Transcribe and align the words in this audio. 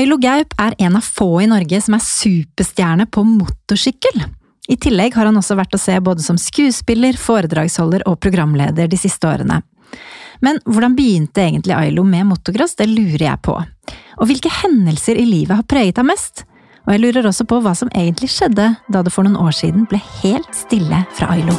Ailo 0.00 0.16
Gaup 0.16 0.54
er 0.56 0.74
en 0.78 0.94
av 0.96 1.04
få 1.04 1.42
i 1.44 1.48
Norge 1.50 1.76
som 1.84 1.92
er 1.96 2.00
superstjerne 2.00 3.04
på 3.12 3.24
motorsykkel. 3.26 4.22
I 4.72 4.78
tillegg 4.80 5.16
har 5.18 5.28
han 5.28 5.36
også 5.36 5.58
vært 5.58 5.76
å 5.76 5.80
se 5.82 5.98
både 6.00 6.24
som 6.24 6.38
skuespiller, 6.40 7.18
foredragsholder 7.20 8.06
og 8.08 8.16
programleder 8.24 8.88
de 8.88 9.00
siste 9.00 9.28
årene. 9.28 9.58
Men 10.40 10.62
hvordan 10.64 10.96
begynte 10.96 11.44
egentlig 11.44 11.76
Ailo 11.76 12.06
med 12.08 12.30
motocross, 12.30 12.78
det 12.80 12.88
lurer 12.88 13.26
jeg 13.26 13.44
på. 13.44 13.58
Og 13.60 14.30
hvilke 14.30 14.52
hendelser 14.62 15.20
i 15.20 15.28
livet 15.28 15.58
har 15.58 15.68
preget 15.68 16.00
ham 16.00 16.08
mest? 16.14 16.46
Og 16.86 16.94
jeg 16.94 17.04
lurer 17.04 17.28
også 17.28 17.44
på 17.50 17.60
hva 17.60 17.76
som 17.76 17.92
egentlig 17.92 18.32
skjedde 18.32 18.72
da 18.88 19.04
det 19.04 19.12
for 19.12 19.28
noen 19.28 19.36
år 19.42 19.52
siden 19.52 19.84
ble 19.90 20.00
helt 20.22 20.54
stille 20.56 21.04
fra 21.18 21.34
Ailo. 21.34 21.58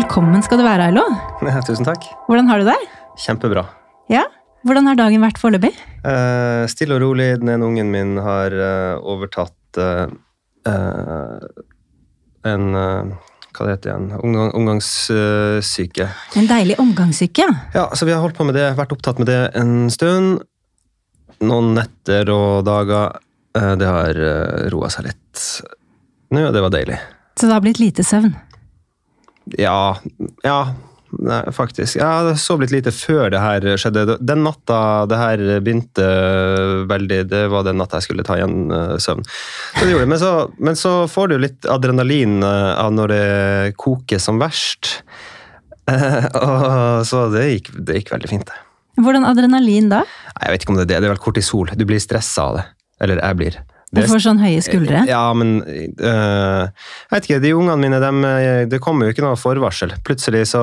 Velkommen 0.00 0.40
skal 0.40 0.56
du 0.56 0.64
være, 0.64 0.86
Ailo. 0.88 1.02
Ja, 1.44 1.60
tusen 1.60 1.84
takk. 1.84 2.06
Hvordan 2.24 2.46
har 2.48 2.62
du 2.62 2.70
det? 2.70 2.76
Kjempebra. 3.20 3.66
Ja? 4.08 4.22
Hvordan 4.64 4.86
har 4.88 4.96
dagen 4.96 5.20
vært 5.20 5.36
foreløpig? 5.36 5.74
Eh, 6.08 6.62
stille 6.72 6.96
og 6.96 7.02
rolig. 7.02 7.26
Den 7.42 7.50
ene 7.52 7.68
ungen 7.68 7.90
min 7.92 8.14
har 8.24 8.56
uh, 8.56 8.96
overtatt 9.12 9.76
uh, 9.76 10.08
en 12.48 12.66
uh, 12.72 13.12
Hva 13.52 13.68
det 13.68 13.76
heter 13.76 13.92
igjen? 13.92 14.08
Omgang, 14.24 14.50
omgangssyke. 14.56 16.08
En 16.40 16.48
deilig 16.48 16.80
omgangssyke, 16.80 17.52
ja. 17.76 17.86
Så 17.92 18.08
vi 18.08 18.16
har 18.16 18.24
holdt 18.24 18.40
på 18.40 18.48
med 18.48 18.56
det, 18.56 18.70
vært 18.80 18.96
opptatt 18.96 19.20
med 19.20 19.28
det 19.28 19.40
en 19.60 19.90
stund. 19.92 20.46
Noen 21.44 21.74
netter 21.76 22.32
og 22.32 22.62
dager. 22.64 23.18
Det 23.52 23.96
har 23.98 24.26
roa 24.72 24.88
seg 24.94 25.10
litt 25.10 25.48
nå, 26.32 26.46
og 26.46 26.54
det 26.56 26.62
var 26.64 26.72
deilig. 26.72 27.02
Så 27.36 27.50
det 27.50 27.58
har 27.58 27.68
blitt 27.68 27.82
lite 27.82 28.06
søvn? 28.06 28.32
Ja, 29.58 29.96
ja 30.46 30.60
nei, 31.18 31.40
faktisk. 31.54 31.98
Jeg 31.98 32.26
det 32.28 32.36
sov 32.40 32.62
litt 32.62 32.74
lite 32.74 32.92
før 32.94 33.30
det 33.32 33.40
her 33.42 33.66
skjedde. 33.80 34.16
Den 34.22 34.44
natta 34.46 34.78
det 35.10 35.18
her 35.18 35.42
begynte 35.64 36.06
veldig, 36.90 37.20
det 37.32 37.42
var 37.52 37.66
den 37.66 37.80
natta 37.80 37.98
jeg 37.98 38.08
skulle 38.08 38.26
ta 38.26 38.38
igjen 38.38 38.70
uh, 38.70 38.96
søvn. 39.02 39.26
Så 39.26 39.84
det 39.84 39.92
gjorde 39.94 40.06
det. 40.06 40.12
Men, 40.14 40.22
så, 40.22 40.32
men 40.62 40.78
så 40.78 40.94
får 41.10 41.32
du 41.32 41.36
litt 41.42 41.68
adrenalin 41.70 42.40
uh, 42.44 42.78
av 42.78 42.94
når 42.94 43.14
det 43.14 43.26
koker 43.80 44.22
som 44.22 44.40
verst. 44.42 45.00
Og 45.90 47.06
så 47.08 47.26
det 47.34 47.46
gikk, 47.48 47.72
det 47.74 48.00
gikk 48.00 48.14
veldig 48.14 48.30
fint, 48.30 48.46
det. 48.46 48.66
Hvordan 49.00 49.24
adrenalin 49.24 49.88
da? 49.90 50.04
Jeg 50.36 50.52
vet 50.52 50.64
ikke 50.64 50.74
om 50.74 50.78
det 50.80 50.86
er 50.86 50.92
det. 50.92 51.02
Det 51.02 51.08
er 51.08 51.14
vel 51.14 51.22
kortisol. 51.24 51.70
Du 51.78 51.86
blir 51.88 52.02
stressa 52.02 52.50
av 52.50 52.58
det. 52.58 52.64
Eller 53.00 53.22
jeg 53.22 53.38
blir. 53.38 53.60
Du 53.90 54.02
får 54.06 54.22
sånn 54.22 54.38
høye 54.38 54.60
skuldre? 54.62 55.02
Ja, 55.08 55.24
men 55.34 55.60
øh, 55.66 56.66
Jeg 56.70 57.14
vet 57.14 57.24
ikke, 57.26 57.40
de 57.42 57.54
ungene 57.58 57.78
mine, 57.82 57.98
de, 58.02 58.34
det 58.70 58.78
kommer 58.82 59.08
jo 59.08 59.14
ikke 59.14 59.24
noe 59.24 59.38
forvarsel. 59.40 59.96
Plutselig 60.06 60.44
så, 60.52 60.62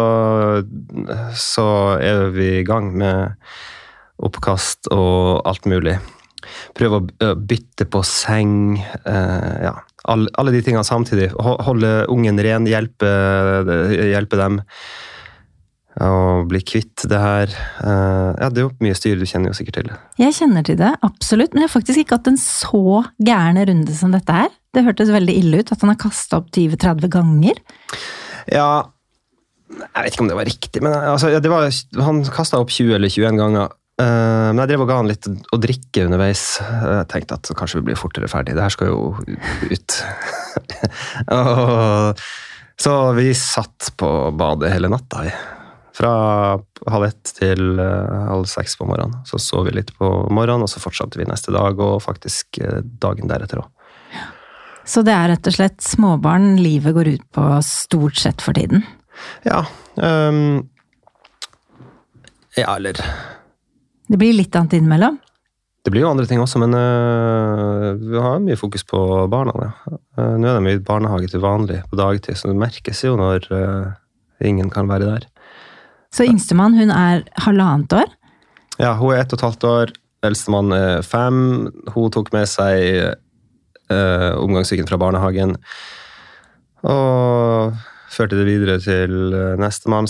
så 1.35 1.67
er 1.99 2.29
vi 2.35 2.53
i 2.61 2.67
gang 2.67 2.93
med 2.95 3.35
oppkast 4.23 4.87
og 4.95 5.43
alt 5.49 5.67
mulig. 5.69 5.97
Prøve 6.77 7.01
å 7.03 7.33
bytte 7.35 7.89
på 7.91 8.01
seng. 8.07 8.79
Øh, 9.03 9.53
ja. 9.67 9.75
All, 10.07 10.23
alle 10.39 10.55
de 10.55 10.63
tingene 10.63 10.87
samtidig. 10.87 11.33
Holde 11.35 11.91
ungen 12.13 12.39
ren, 12.39 12.69
hjelpe, 12.69 13.11
hjelpe 14.07 14.39
dem 14.39 14.61
å 16.03 16.43
bli 16.49 16.61
kvitt 16.61 17.05
det 17.09 17.19
her. 17.21 17.53
Ja, 17.81 18.49
det 18.51 18.61
er 18.61 18.67
jo 18.67 18.73
mye 18.83 18.97
styr, 18.97 19.17
du 19.17 19.25
kjenner 19.29 19.51
jo 19.51 19.57
sikkert 19.57 19.79
til 19.79 19.89
det. 19.89 19.97
Jeg 20.21 20.35
kjenner 20.37 20.65
til 20.67 20.77
det, 20.79 20.91
absolutt, 21.05 21.53
men 21.53 21.63
jeg 21.63 21.69
har 21.69 21.73
faktisk 21.73 22.03
ikke 22.03 22.19
hatt 22.19 22.29
en 22.31 22.39
så 22.41 23.01
gæren 23.17 23.61
runde 23.69 23.95
som 23.97 24.13
dette 24.13 24.35
her. 24.35 24.53
Det 24.75 24.85
hørtes 24.85 25.13
veldig 25.13 25.37
ille 25.39 25.63
ut 25.63 25.73
at 25.73 25.81
han 25.81 25.93
har 25.93 25.99
kasta 26.01 26.41
opp 26.41 26.51
20-30 26.53 27.09
ganger. 27.17 27.63
Ja, 28.53 28.69
jeg 29.73 30.05
vet 30.05 30.13
ikke 30.13 30.23
om 30.23 30.31
det 30.31 30.37
var 30.37 30.47
riktig, 30.47 30.83
men 30.85 30.95
altså, 30.95 31.31
ja, 31.33 31.41
var, 31.51 31.67
han 32.05 32.23
kasta 32.31 32.61
opp 32.61 32.71
20 32.71 32.95
eller 32.97 33.11
21 33.11 33.41
ganger. 33.41 33.75
Men 33.97 34.61
jeg 34.61 34.69
drev 34.69 34.83
og 34.83 34.91
ga 34.91 34.99
han 34.99 35.09
litt 35.09 35.25
å 35.25 35.57
drikke 35.57 36.03
underveis. 36.05 36.59
Jeg 36.61 37.07
tenkte 37.09 37.39
at 37.39 37.49
kanskje 37.57 37.79
vi 37.79 37.89
blir 37.89 37.97
fortere 37.97 38.29
ferdig. 38.29 38.53
Det 38.53 38.61
her 38.61 38.73
skal 38.75 38.91
jo 38.91 38.99
ut. 39.73 39.95
og, 41.39 42.21
så 42.77 42.97
vi 43.17 43.31
satt 43.33 43.89
på 43.97 44.11
badet 44.37 44.69
hele 44.75 44.91
natta. 44.93 45.25
vi. 45.25 45.33
Fra 45.97 46.11
halv 46.91 47.07
ett 47.07 47.31
til 47.39 47.79
uh, 47.79 48.27
halv 48.29 48.45
seks 48.49 48.75
på 48.77 48.85
morgenen. 48.85 49.15
Så 49.25 49.39
sov 49.41 49.65
vi 49.65 49.73
litt 49.79 49.93
på 49.97 50.07
morgenen, 50.29 50.67
og 50.67 50.69
så 50.69 50.81
fortsatte 50.83 51.17
vi 51.17 51.25
neste 51.25 51.53
dag 51.55 51.79
og 51.81 52.03
faktisk 52.05 52.59
uh, 52.61 52.83
dagen 53.01 53.29
deretter 53.29 53.63
òg. 53.63 53.71
Så 54.87 55.01
det 55.03 55.15
er 55.15 55.33
rett 55.33 55.47
og 55.49 55.55
slett 55.57 55.81
småbarn 55.83 56.53
livet 56.61 56.95
går 56.95 57.09
ut 57.17 57.23
på 57.35 57.45
stort 57.65 58.19
sett 58.21 58.43
for 58.43 58.55
tiden? 58.55 58.85
Ja. 59.43 59.65
Um, 59.95 60.69
ja, 62.55 62.77
eller 62.77 63.01
Det 64.07 64.19
blir 64.21 64.37
litt 64.37 64.55
annet 64.55 64.77
innimellom? 64.77 65.17
Det 65.83 65.91
blir 65.91 66.05
jo 66.05 66.11
andre 66.11 66.27
ting 66.29 66.39
også, 66.43 66.61
men 66.61 66.77
uh, 66.77 67.97
vi 67.97 68.21
har 68.21 68.43
mye 68.43 68.59
fokus 68.59 68.85
på 68.87 69.01
barna. 69.31 69.55
Ja. 69.65 69.97
nå 70.37 70.45
er 70.45 70.59
det 70.59 70.65
mye 70.67 70.83
barnehage 70.83 71.31
til 71.33 71.43
vanlig 71.43 71.81
på 71.89 71.99
dagtid, 71.99 72.37
så 72.37 72.51
det 72.51 72.61
merkes 72.61 73.01
jo 73.03 73.17
når 73.17 73.49
ingen 74.45 74.69
kan 74.69 74.87
være 74.87 75.09
der. 75.09 75.27
Så 76.17 76.25
yngstemann 76.25 76.73
hun 76.73 76.89
er 76.89 77.21
halvannet 77.45 77.93
år? 77.93 78.09
Ja, 78.81 78.95
hun 78.97 79.13
er 79.13 79.21
ett 79.21 79.33
og 79.33 79.37
et 79.37 79.45
halvt 79.45 79.65
år. 79.69 79.91
Eldstemann 80.25 80.73
er 80.73 81.03
fem. 81.05 81.67
Hun 81.93 82.13
tok 82.13 82.31
med 82.33 82.49
seg 82.49 83.13
uh, 83.93 84.33
omgangssyken 84.41 84.89
fra 84.89 84.97
barnehagen. 85.01 85.53
Og 86.87 87.77
førte 88.13 88.39
det 88.39 88.47
videre 88.47 88.79
til 88.81 89.13
nestemann, 89.61 90.07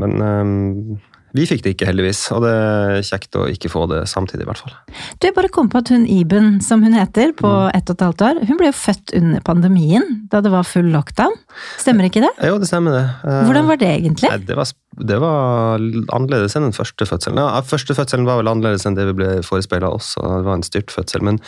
men 0.00 0.22
eh, 0.24 1.10
vi 1.34 1.46
fikk 1.50 1.64
det 1.64 1.72
ikke, 1.74 1.88
heldigvis. 1.88 2.20
Og 2.34 2.44
det 2.44 2.52
er 2.54 3.06
kjekt 3.06 3.34
å 3.38 3.48
ikke 3.50 3.70
få 3.72 3.88
det 3.90 4.04
samtidig, 4.10 4.44
i 4.44 4.48
hvert 4.48 4.62
fall. 4.62 4.76
Du, 5.18 5.26
jeg 5.26 5.34
bare 5.34 5.50
kom 5.52 5.70
på 5.72 5.80
at 5.82 5.90
hun 5.90 6.06
Iben, 6.10 6.60
som 6.62 6.84
hun 6.86 6.94
heter, 6.94 7.32
på 7.34 7.50
mm. 7.50 7.74
ett 7.74 7.90
og 7.90 7.96
et 7.96 8.04
halvt 8.06 8.24
år, 8.28 8.40
hun 8.46 8.60
ble 8.60 8.70
jo 8.70 8.76
født 8.78 9.14
under 9.18 9.42
pandemien, 9.46 10.06
da 10.30 10.42
det 10.44 10.54
var 10.54 10.68
full 10.68 10.92
lockdown. 10.94 11.34
Stemmer 11.82 12.06
ikke 12.06 12.22
det? 12.22 12.30
Jo, 12.46 12.60
det 12.62 12.70
stemmer 12.70 12.94
det. 12.94 13.04
Hvordan 13.26 13.70
var 13.70 13.82
det 13.82 13.90
egentlig? 13.96 14.30
Nei, 14.30 14.42
det, 14.46 14.58
var, 14.60 14.70
det 15.10 15.20
var, 15.24 15.86
annerledes 16.14 16.54
enn 16.54 16.68
den 16.68 16.76
første 16.76 17.08
fødselen. 17.10 17.42
Ja, 17.42 17.64
første 17.66 17.98
fødselen 17.98 18.30
var 18.30 18.38
vel 18.38 18.54
annerledes 18.54 18.86
enn 18.86 18.98
det 18.98 19.10
vi 19.10 19.18
ble 19.24 19.32
forespeila 19.46 19.90
oss, 19.96 20.14
og 20.20 20.38
det 20.38 20.46
var 20.46 20.60
en 20.60 20.66
styrt 20.66 20.94
fødsel. 20.94 21.26
men 21.26 21.42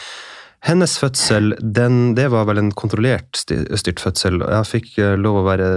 hennes 0.67 0.97
fødsel 0.99 1.53
den, 1.61 2.17
det 2.17 2.31
var 2.33 2.47
vel 2.49 2.59
en 2.59 2.73
kontrollert 2.75 3.39
styrt 3.39 4.01
fødsel. 4.03 4.41
Jeg 4.41 4.67
fikk 4.67 4.97
lov 5.21 5.43
å 5.43 5.45
være 5.47 5.69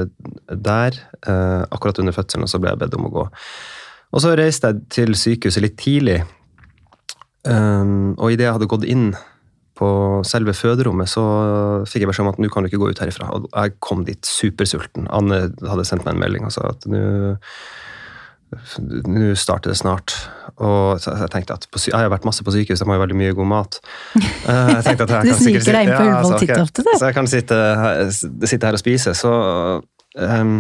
der 0.50 0.98
eh, 1.28 1.62
akkurat 1.68 2.00
under 2.02 2.16
fødselen, 2.16 2.48
og 2.48 2.50
så 2.50 2.62
ble 2.64 2.72
jeg 2.74 2.82
bedt 2.82 2.98
om 2.98 3.06
å 3.06 3.12
gå. 3.14 3.26
Og 4.10 4.24
så 4.24 4.36
reiste 4.38 4.72
jeg 4.72 4.86
til 4.94 5.18
sykehuset 5.18 5.64
litt 5.64 5.78
tidlig. 5.82 6.22
Um, 7.48 8.16
og 8.18 8.34
idet 8.34 8.48
jeg 8.48 8.56
hadde 8.58 8.70
gått 8.70 8.88
inn 8.90 9.12
på 9.80 9.90
selve 10.28 10.52
føderommet, 10.58 11.08
så 11.08 11.24
fikk 11.88 12.04
jeg 12.04 12.10
beskjed 12.10 12.26
om 12.26 12.34
at 12.34 12.40
nå 12.42 12.50
kan 12.52 12.66
du 12.66 12.70
ikke 12.70 12.82
gå 12.82 12.90
ut 12.92 13.04
herifra. 13.04 13.30
Og 13.38 13.48
jeg 13.54 13.78
kom 13.86 14.04
dit 14.08 14.28
supersulten. 14.28 15.08
Anne 15.16 15.46
hadde 15.62 15.86
sendt 15.88 16.04
meg 16.08 16.18
en 16.18 16.26
melding 16.26 16.50
og 16.50 16.56
sa 16.56 16.74
at 16.74 16.90
nå 16.90 17.06
nå 18.50 19.36
starter 19.38 19.70
det 19.70 19.78
snart. 19.78 20.16
Og 20.58 20.98
jeg 21.04 21.30
tenkte 21.30 21.54
at 21.54 21.68
jeg 21.70 21.94
har 21.94 22.10
vært 22.10 22.26
masse 22.26 22.44
på 22.44 22.54
sykehus, 22.54 22.82
de 22.82 22.88
har 22.90 22.98
jo 22.98 23.04
veldig 23.04 23.18
mye 23.20 23.36
god 23.38 23.50
mat. 23.52 23.78
Jeg 24.16 24.84
tenkte 24.88 25.06
at 25.06 25.14
jeg 25.14 25.28
inn 25.30 25.92
på 25.94 26.06
Ullevål 26.08 26.48
ja, 26.50 26.62
ofte, 26.64 26.86
du. 26.86 26.90
Så 26.98 27.12
jeg 27.12 27.18
kan 27.18 27.30
sitte, 27.30 27.60
sitte, 28.50 28.66
her 28.66 28.78
og 28.78 28.82
spise. 28.82 29.14
Så 29.18 29.34
um, 30.18 30.56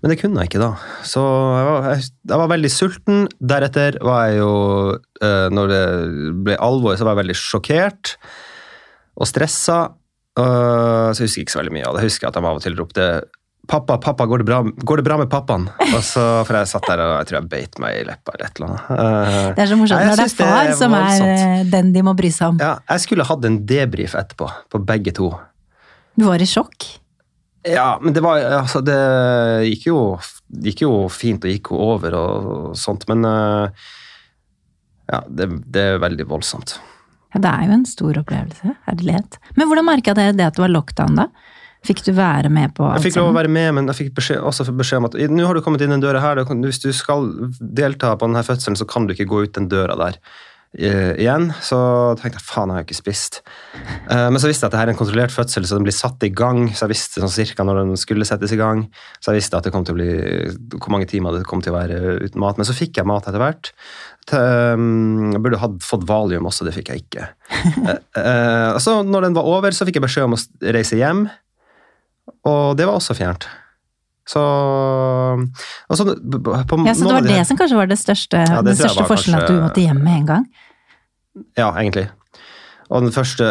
men 0.00 0.12
det 0.12 0.16
kunne 0.22 0.40
jeg 0.40 0.48
ikke 0.48 0.62
da. 0.62 0.70
Så 1.04 1.20
jeg 1.20 1.64
var, 1.68 1.88
jeg, 1.92 2.04
jeg 2.32 2.40
var 2.40 2.52
veldig 2.54 2.70
sulten. 2.72 3.26
Deretter 3.52 3.98
var 4.04 4.30
jeg 4.30 4.38
jo 4.40 4.52
uh, 4.96 5.48
Når 5.52 5.72
det 5.72 5.82
ble 6.46 6.56
alvor, 6.56 6.96
så 6.96 7.04
var 7.04 7.14
jeg 7.14 7.24
veldig 7.24 7.36
sjokkert 7.36 8.14
og 9.20 9.28
stressa. 9.28 9.82
Uh, 10.38 11.12
så 11.12 11.20
jeg 11.20 11.28
husker 11.28 11.44
ikke 11.44 11.56
så 11.56 11.60
veldig 11.60 11.74
mye 11.76 11.84
av 11.84 11.98
det. 11.98 12.06
Jeg 12.06 12.14
husker 12.14 12.30
at 12.30 12.38
de 12.38 12.42
av 12.46 12.56
og 12.56 12.64
til 12.64 12.80
ropte 12.80 13.10
'Pappa, 13.70 14.00
pappa, 14.02 14.24
går 14.26 14.40
det 14.42 14.46
bra, 14.48 14.62
går 14.64 14.98
det 14.98 15.04
bra 15.06 15.16
med 15.20 15.28
pappaen?' 15.30 15.68
Og 15.94 16.00
så, 16.02 16.22
For 16.48 16.56
jeg 16.58 16.70
satt 16.72 16.88
der 16.88 17.02
og 17.04 17.12
jeg 17.20 17.28
tror 17.28 17.36
jeg 17.38 17.50
beit 17.52 17.76
meg 17.78 18.00
i 18.00 18.06
leppa 18.08 18.32
eller 18.34 18.48
et 18.48 18.56
eller 18.56 18.72
annet. 18.72 18.88
Uh, 18.88 19.52
det 19.54 19.62
er 19.62 19.70
så 19.70 19.78
morsomt 19.78 20.08
når 20.08 20.16
det 20.16 20.24
er 20.24 20.34
far 20.40 20.56
det 20.56 20.72
er 20.72 20.78
som 20.80 20.96
er 20.96 21.70
den 21.76 21.92
de 21.94 22.02
må 22.02 22.16
bry 22.18 22.32
seg 22.34 22.54
om. 22.54 22.58
Ja, 22.58 22.72
Jeg 22.88 23.04
skulle 23.04 23.28
hatt 23.28 23.46
en 23.46 23.60
debrief 23.68 24.16
etterpå, 24.18 24.48
på 24.72 24.82
begge 24.88 25.14
to. 25.14 25.30
Du 26.18 26.26
var 26.26 26.42
i 26.42 26.48
sjokk? 26.48 26.88
Ja, 27.66 27.98
men 28.00 28.14
det 28.16 28.22
var 28.24 28.40
Altså, 28.40 28.80
det 28.84 28.96
gikk 29.68 29.90
jo, 29.90 29.98
gikk 30.64 30.84
jo 30.86 30.92
fint 31.12 31.44
og 31.44 31.52
gikk 31.52 31.72
jo 31.72 31.80
over 31.90 32.16
og 32.16 32.78
sånt, 32.78 33.06
men 33.10 33.26
uh, 33.28 33.68
Ja, 35.10 35.22
det, 35.28 35.50
det, 35.66 35.86
er 35.94 36.02
veldig 36.02 36.28
voldsomt. 36.30 36.78
Ja, 37.34 37.40
det 37.42 37.50
er 37.50 37.66
jo 37.66 37.76
en 37.76 37.86
stor 37.88 38.20
opplevelse. 38.20 38.76
Herlighet. 38.86 39.40
Men 39.58 39.70
hvordan 39.70 39.88
merka 39.88 40.14
dere 40.14 40.36
det 40.36 40.46
at 40.46 40.58
det 40.58 40.62
var 40.62 40.72
lockdown, 40.72 41.18
da? 41.18 41.26
Fikk 41.86 42.02
du 42.04 42.12
være 42.12 42.50
med 42.52 42.74
på 42.76 42.84
alt 42.84 43.00
Jeg 43.00 43.08
fikk 43.08 43.22
lov 43.22 43.30
å 43.30 43.36
være 43.38 43.50
med, 43.52 43.70
men 43.78 43.88
jeg 43.88 43.98
fikk 44.02 44.10
beskjed, 44.18 44.42
også 44.44 44.66
beskjed 44.76 45.00
om 45.00 45.08
at 45.08 45.16
nå 45.32 45.46
har 45.48 45.56
du 45.56 45.62
kommet 45.64 45.80
inn 45.84 45.94
den 45.94 46.02
døra 46.02 46.20
her, 46.20 46.42
hvis 46.44 46.82
du 46.82 46.90
skal 46.96 47.30
delta 47.58 48.12
på 48.20 48.28
denne 48.28 48.42
fødselen, 48.44 48.76
så 48.76 48.86
kan 48.88 49.08
du 49.08 49.14
ikke 49.14 49.28
gå 49.30 49.46
ut 49.46 49.54
den 49.56 49.70
døra 49.72 49.96
der. 49.98 50.18
Eh, 50.78 51.12
igjen, 51.20 51.48
så 51.64 51.78
tenkte 52.20 52.38
jeg 52.38 52.46
faen, 52.46 52.70
jeg 52.70 52.76
har 52.76 52.84
jo 52.84 52.88
ikke 52.88 52.98
spist. 52.98 53.40
Uh, 54.10 54.28
men 54.30 54.38
så 54.42 54.50
visste 54.50 54.66
jeg 54.66 54.70
at 54.70 54.74
det 54.74 54.80
her 54.80 54.90
er 54.90 54.94
en 54.94 55.00
kontrollert 55.00 55.34
fødsel, 55.34 55.66
så 55.66 55.78
den 55.78 55.86
blir 55.88 55.96
satt 55.96 56.22
i 56.26 56.32
gang. 56.32 56.68
Så 56.74 56.84
jeg 56.86 56.94
visste 56.94 57.22
sånn 57.22 57.34
cirka 57.34 57.66
når 57.66 57.82
den 57.82 58.00
skulle 58.00 58.28
settes 58.28 58.54
i 58.54 58.60
gang. 58.60 58.84
Så 59.18 59.32
jeg 59.32 59.40
visste 59.40 59.58
at 59.58 59.66
det 59.66 59.74
kom 59.74 59.86
til 59.86 59.96
å 59.96 60.00
bli, 60.00 60.12
hvor 60.76 60.94
mange 60.94 61.10
timer 61.10 61.38
det 61.38 61.48
kom 61.50 61.64
til 61.64 61.74
å 61.74 61.78
være 61.80 62.00
uten 62.26 62.42
mat. 62.42 62.60
Men 62.60 62.68
så 62.68 62.76
fikk 62.76 63.00
jeg 63.00 63.10
mat 63.10 63.26
etter 63.26 63.42
hvert. 63.42 63.72
Um, 64.30 65.32
jeg 65.34 65.42
burde 65.42 65.58
hatt 65.58 65.80
fått 65.82 66.04
valium 66.06 66.46
også, 66.46 66.66
det 66.66 66.74
fikk 66.76 66.92
jeg 66.92 67.06
ikke. 67.06 67.30
Eh, 67.60 67.96
eh, 68.20 68.76
så 68.82 69.00
når 69.06 69.26
den 69.26 69.34
var 69.36 69.48
over, 69.48 69.74
så 69.74 69.86
fikk 69.88 69.98
jeg 69.98 70.04
beskjed 70.04 70.28
om 70.28 70.36
å 70.36 70.70
reise 70.74 70.98
hjem, 70.98 71.24
og 72.46 72.76
det 72.78 72.86
var 72.86 72.98
også 73.00 73.16
fjernt. 73.18 73.48
Så, 74.30 74.42
så 75.90 76.04
på 76.06 76.78
Ja, 76.86 76.94
Så 76.94 77.02
det 77.02 77.10
var 77.10 77.18
av 77.18 77.26
de 77.26 77.34
det 77.34 77.44
som 77.48 77.58
kanskje 77.58 77.78
var 77.80 77.90
det 77.90 77.98
største, 77.98 78.44
Ja, 78.46 78.60
det 78.60 78.70
den 78.70 78.78
største 78.78 79.06
forskjellen, 79.08 79.40
kanskje, 79.40 79.48
at 79.48 79.50
du 79.50 79.64
måtte 79.64 79.84
hjem 79.86 80.02
med 80.04 80.18
en 80.20 80.26
gang? 80.28 80.48
Ja, 81.58 81.70
egentlig. 81.72 82.06
Og 82.90 83.02
den 83.06 83.14
første 83.14 83.50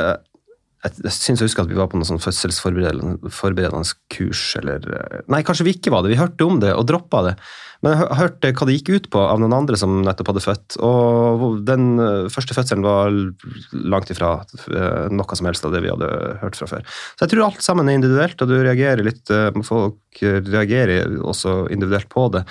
Jeg, 0.80 1.12
syns 1.12 1.42
jeg 1.42 1.50
husker 1.50 1.66
at 1.66 1.72
vi 1.72 1.76
var 1.80 1.90
på 1.92 2.00
noe 2.00 2.08
sånn 2.08 2.22
fødselsforberedende 2.24 3.82
kurs, 4.14 4.44
eller 4.60 4.86
Nei, 5.28 5.42
kanskje 5.44 5.68
vi 5.68 5.74
ikke 5.76 5.92
var 5.92 6.06
det. 6.06 6.14
Vi 6.14 6.22
hørte 6.22 6.48
om 6.48 6.62
det 6.64 6.72
og 6.72 6.88
droppa 6.88 7.26
det. 7.26 7.34
Men 7.86 7.96
jeg 7.96 8.18
hørte 8.20 8.52
hva 8.52 8.66
det 8.68 8.76
gikk 8.76 8.90
ut 8.92 9.06
på 9.14 9.22
av 9.24 9.40
noen 9.40 9.56
andre 9.56 9.78
som 9.80 10.02
nettopp 10.04 10.34
hadde 10.34 10.44
født. 10.44 10.78
Og 10.84 11.62
den 11.68 11.94
eh, 12.04 12.28
første 12.32 12.56
fødselen 12.56 12.84
var 12.84 13.16
langt 13.72 14.12
ifra 14.12 14.34
eh, 14.68 15.08
noe 15.16 15.40
som 15.40 15.48
helst 15.48 15.68
av 15.68 15.76
det 15.76 15.84
vi 15.86 15.92
hadde 15.94 16.10
hørt 16.42 16.60
fra 16.60 16.68
før. 16.74 16.84
Så 17.16 17.24
jeg 17.24 17.34
tror 17.34 17.46
alt 17.48 17.64
sammen 17.64 17.88
er 17.88 18.00
individuelt, 18.00 18.40
og 18.44 18.52
du 18.52 18.58
reagerer 18.60 19.06
litt 19.08 19.32
eh, 19.32 19.48
Folk 19.70 20.20
reagerer 20.20 21.20
også 21.22 21.70
individuelt 21.72 22.10
på 22.12 22.26
det. 22.34 22.44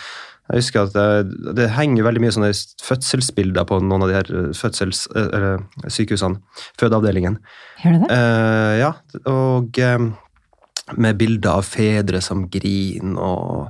Jeg 0.49 0.62
husker 0.62 0.87
at 0.87 0.95
det, 0.97 1.55
det 1.59 1.67
henger 1.77 2.06
veldig 2.06 2.23
mye 2.25 2.33
sånne 2.33 2.53
fødselsbilder 2.85 3.67
på 3.69 3.81
noen 3.85 4.06
av 4.06 4.09
de 4.09 4.17
her 4.17 4.31
fødsels, 4.56 5.03
eh, 5.15 5.29
eller 5.37 5.93
sykehusene. 5.93 6.41
Fødeavdelingen. 6.81 7.37
Gjør 7.83 7.99
det 7.99 8.00
det? 8.06 8.17
Uh, 8.17 8.73
ja, 8.81 8.93
og 9.29 9.79
eh, 9.85 10.09
med 10.97 11.21
bilder 11.21 11.61
av 11.61 11.69
fedre 11.69 12.23
som 12.25 12.47
griner 12.49 13.21
og 13.21 13.69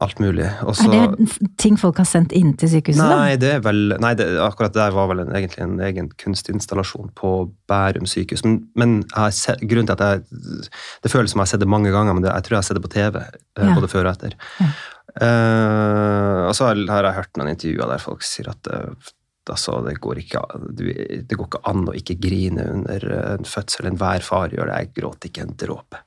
alt 0.00 0.16
mulig. 0.22 0.46
Også, 0.64 0.86
Er 0.88 1.12
det 1.12 1.34
ting 1.60 1.74
folk 1.76 1.98
har 2.00 2.06
sendt 2.08 2.32
inn 2.32 2.54
til 2.56 2.70
sykehuset? 2.72 3.02
Nei, 3.04 3.34
det 3.36 3.50
er 3.58 3.64
vel, 3.64 3.92
nei 4.00 4.14
det, 4.16 4.30
akkurat 4.40 4.72
der 4.72 4.94
var 4.96 5.10
vel 5.10 5.20
en, 5.26 5.34
egentlig 5.36 5.60
en 5.60 5.74
egen 5.84 6.08
kunstinstallasjon 6.22 7.10
på 7.20 7.32
Bærum 7.68 8.08
sykehus. 8.08 8.40
Men, 8.46 8.62
men 8.80 8.94
jeg 9.12 9.68
grunnen 9.68 9.90
til 9.90 9.98
at 9.98 10.06
jeg 10.06 10.70
Det 11.04 11.12
føles 11.12 11.34
som 11.34 11.42
jeg 11.42 11.50
har 11.50 11.52
sett 11.52 11.60
det 11.60 11.68
mange 11.68 11.92
ganger, 11.92 12.16
men 12.16 12.24
det, 12.24 12.32
jeg 12.32 12.46
tror 12.48 12.56
jeg 12.56 12.62
har 12.62 12.68
sett 12.70 12.80
det 12.80 12.86
på 12.86 12.94
TV. 12.96 13.20
eh, 13.20 13.66
Ja. 13.66 13.74
Både 13.76 13.92
før 13.92 14.08
og 14.08 14.14
etter. 14.14 14.38
Ja. 14.62 14.70
Eh, 15.16 16.42
og 16.46 16.52
så 16.54 16.70
har 16.70 16.84
har 16.90 17.08
jeg 17.08 17.18
hørt 17.18 17.40
noen 17.40 17.54
intervjuer 17.54 17.90
der 17.90 18.02
folk 18.02 18.22
sier 18.26 18.50
at 18.52 18.70
uh, 18.70 19.10
altså, 19.50 19.80
det, 19.86 19.96
går 20.02 20.20
ikke, 20.22 20.42
det 20.78 21.36
går 21.36 21.48
ikke 21.48 21.62
an 21.70 21.88
å 21.90 21.94
ikke 21.96 22.18
grine 22.22 22.66
under 22.70 23.06
en 23.34 23.48
fødsel. 23.48 23.88
Enhver 23.90 24.22
far 24.24 24.54
gjør 24.54 24.70
det. 24.70 24.80
Jeg 24.84 24.92
gråt 25.00 25.26
ikke 25.26 25.46
en 25.46 25.56
dråpe. 25.58 26.02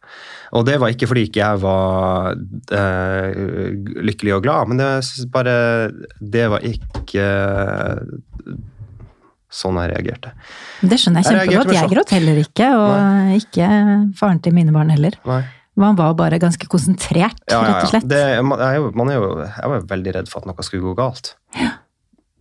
Og 0.55 0.67
det 0.69 0.77
var 0.81 0.93
ikke 0.93 1.09
fordi 1.09 1.25
ikke 1.27 1.41
jeg 1.43 1.63
var 1.63 2.37
uh, 2.37 3.41
lykkelig 4.09 4.37
og 4.37 4.45
glad, 4.45 4.71
men 4.71 4.79
det, 4.81 4.91
bare 5.33 5.55
Det 6.19 6.45
var 6.53 6.67
ikke 6.67 7.25
sånn 9.53 9.77
jeg 9.77 9.91
reagerte. 9.91 10.31
Det 10.81 10.97
skjønner 10.97 11.21
jeg 11.21 11.29
kjempegodt. 11.29 11.73
Jeg, 11.73 11.81
Jeg 11.81 11.91
gråt 11.91 12.13
heller 12.15 12.39
ikke, 12.41 12.69
og 12.79 13.35
ikke 13.37 13.67
faren 14.17 14.39
til 14.41 14.55
mine 14.55 14.73
barn 14.73 14.89
heller. 14.93 15.19
Nei. 15.29 15.43
Man 15.79 15.95
var 15.97 16.13
bare 16.17 16.37
ganske 16.41 16.67
konsentrert, 16.69 17.39
Ja, 17.49 17.57
ja, 17.57 17.61
rett 17.65 17.87
og 17.87 17.93
slett. 17.95 18.09
Det, 18.09 18.21
man, 18.45 18.61
er 18.61 18.75
jo, 18.77 18.91
man 18.93 19.09
er 19.09 19.17
jo, 19.17 19.29
jeg 19.41 19.71
var 19.71 19.79
jo 19.79 19.87
veldig 19.89 20.13
redd 20.19 20.29
for 20.29 20.43
at 20.43 20.49
noe 20.49 20.65
skulle 20.65 20.85
gå 20.85 20.93
galt. 20.99 21.33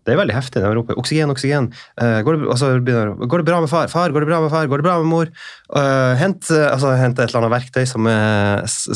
Det 0.02 0.12
er 0.12 0.18
veldig 0.18 0.34
heftig 0.34 0.60
når 0.60 0.72
man 0.72 0.78
roper 0.80 0.98
'oksygen, 0.98 1.30
oksygen'. 1.30 1.68
Uh, 1.94 2.20
går, 2.26 2.36
det, 2.36 2.48
altså, 2.50 2.70
begynner, 2.82 3.14
går 3.14 3.42
det 3.42 3.46
bra 3.46 3.60
med 3.62 3.70
far? 3.70 3.86
Far, 3.88 4.10
går 4.10 4.24
det 4.24 4.30
bra 4.32 4.40
med 4.42 4.50
far? 4.50 4.66
Går 4.66 4.82
det 4.82 4.86
bra 4.88 4.98
med 4.98 5.06
mor? 5.06 5.30
Uh, 5.70 6.14
hent, 6.18 6.50
uh, 6.50 6.72
altså, 6.72 6.90
hent 6.98 7.18
et 7.18 7.30
eller 7.30 7.44
annet 7.44 7.54
verktøy 7.54 7.86
som 7.86 8.08
er 8.10 8.66
s, 8.66 8.90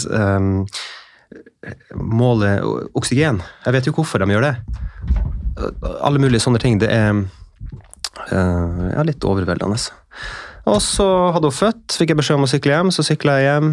måler 1.94 2.66
oksygen. 2.94 3.40
Jeg 3.64 3.74
vet 3.74 3.86
jo 3.86 3.94
hvorfor 3.94 4.22
de 4.22 4.34
gjør 4.34 4.48
det. 4.48 4.54
Alle 6.02 6.20
mulige 6.22 6.42
sånne 6.42 6.60
ting. 6.62 6.78
Det 6.82 6.90
er 6.90 7.24
ja, 8.30 9.02
litt 9.06 9.24
overveldende. 9.26 9.78
Og 10.66 10.78
så 10.82 11.06
hadde 11.34 11.50
hun 11.50 11.54
født, 11.54 11.96
fikk 11.98 12.12
jeg 12.12 12.18
beskjed 12.18 12.38
om 12.38 12.46
å 12.46 12.50
sykle 12.50 12.74
hjem, 12.74 12.92
så 12.94 13.04
sykla 13.06 13.38
jeg 13.38 13.50
hjem. 13.50 13.72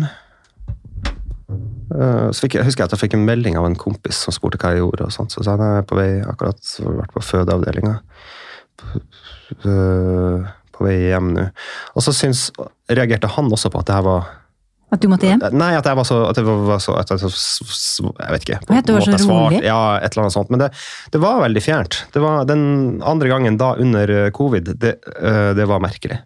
Eh, 1.94 2.30
Så 2.34 2.46
fikk 2.46 2.56
jeg, 2.58 2.66
husker 2.66 2.84
jeg 2.84 2.90
at 2.92 2.96
jeg 2.98 3.04
fikk 3.06 3.18
en 3.20 3.26
melding 3.28 3.58
av 3.60 3.66
en 3.70 3.76
kompis 3.80 4.24
som 4.26 4.34
spurte 4.36 4.58
hva 4.62 4.74
jeg 4.74 4.82
gjorde. 4.84 5.06
og 5.08 5.12
sånt, 5.16 5.32
Så 5.36 5.44
sa 5.46 5.56
han 5.58 5.66
jeg 5.66 5.84
er 5.84 5.90
på 5.90 5.98
vei 6.00 6.10
akkurat 6.22 6.74
vært 6.84 7.14
på 7.14 7.22
fødeavdelinga. 7.32 7.98
Eh, 9.64 10.48
På 10.74 10.88
vei 10.88 10.96
hjem 11.12 11.34
nå. 11.36 11.50
Og 11.94 12.02
så 12.06 12.14
syns, 12.16 12.48
reagerte 12.90 13.30
han 13.36 13.52
også 13.54 13.70
på 13.74 13.84
at 13.84 13.90
det 13.92 13.98
her 14.00 14.06
var 14.08 14.32
At 14.94 15.02
du 15.02 15.08
måtte 15.10 15.26
hjem? 15.30 15.42
Nei, 15.58 15.72
at 15.78 15.86
jeg 15.90 15.98
var 15.98 16.06
så, 16.06 16.18
at 16.30 16.38
det 16.38 16.44
var 16.46 16.82
så, 16.82 16.96
at 17.02 17.10
jeg, 17.14 17.22
jeg 17.26 18.34
vet 18.36 18.44
ikke. 18.48 18.60
På 18.68 18.76
at 18.78 18.86
du 18.90 18.94
var 18.94 19.06
så 19.06 19.14
jeg 19.16 19.30
rolig? 19.30 19.62
Ja, 19.66 19.80
et 19.98 20.14
eller 20.14 20.26
annet 20.28 20.36
sånt. 20.36 20.52
Men 20.54 20.62
det, 20.62 20.70
det 21.14 21.22
var 21.22 21.42
veldig 21.42 21.64
fjernt. 21.66 22.04
Det 22.14 22.22
var 22.22 22.46
Den 22.50 23.02
andre 23.02 23.32
gangen 23.32 23.58
da 23.58 23.72
under 23.82 24.14
eh, 24.14 24.30
covid, 24.34 24.74
det, 24.82 24.96
eh, 25.18 25.54
det 25.58 25.66
var 25.70 25.82
merkelig. 25.82 26.20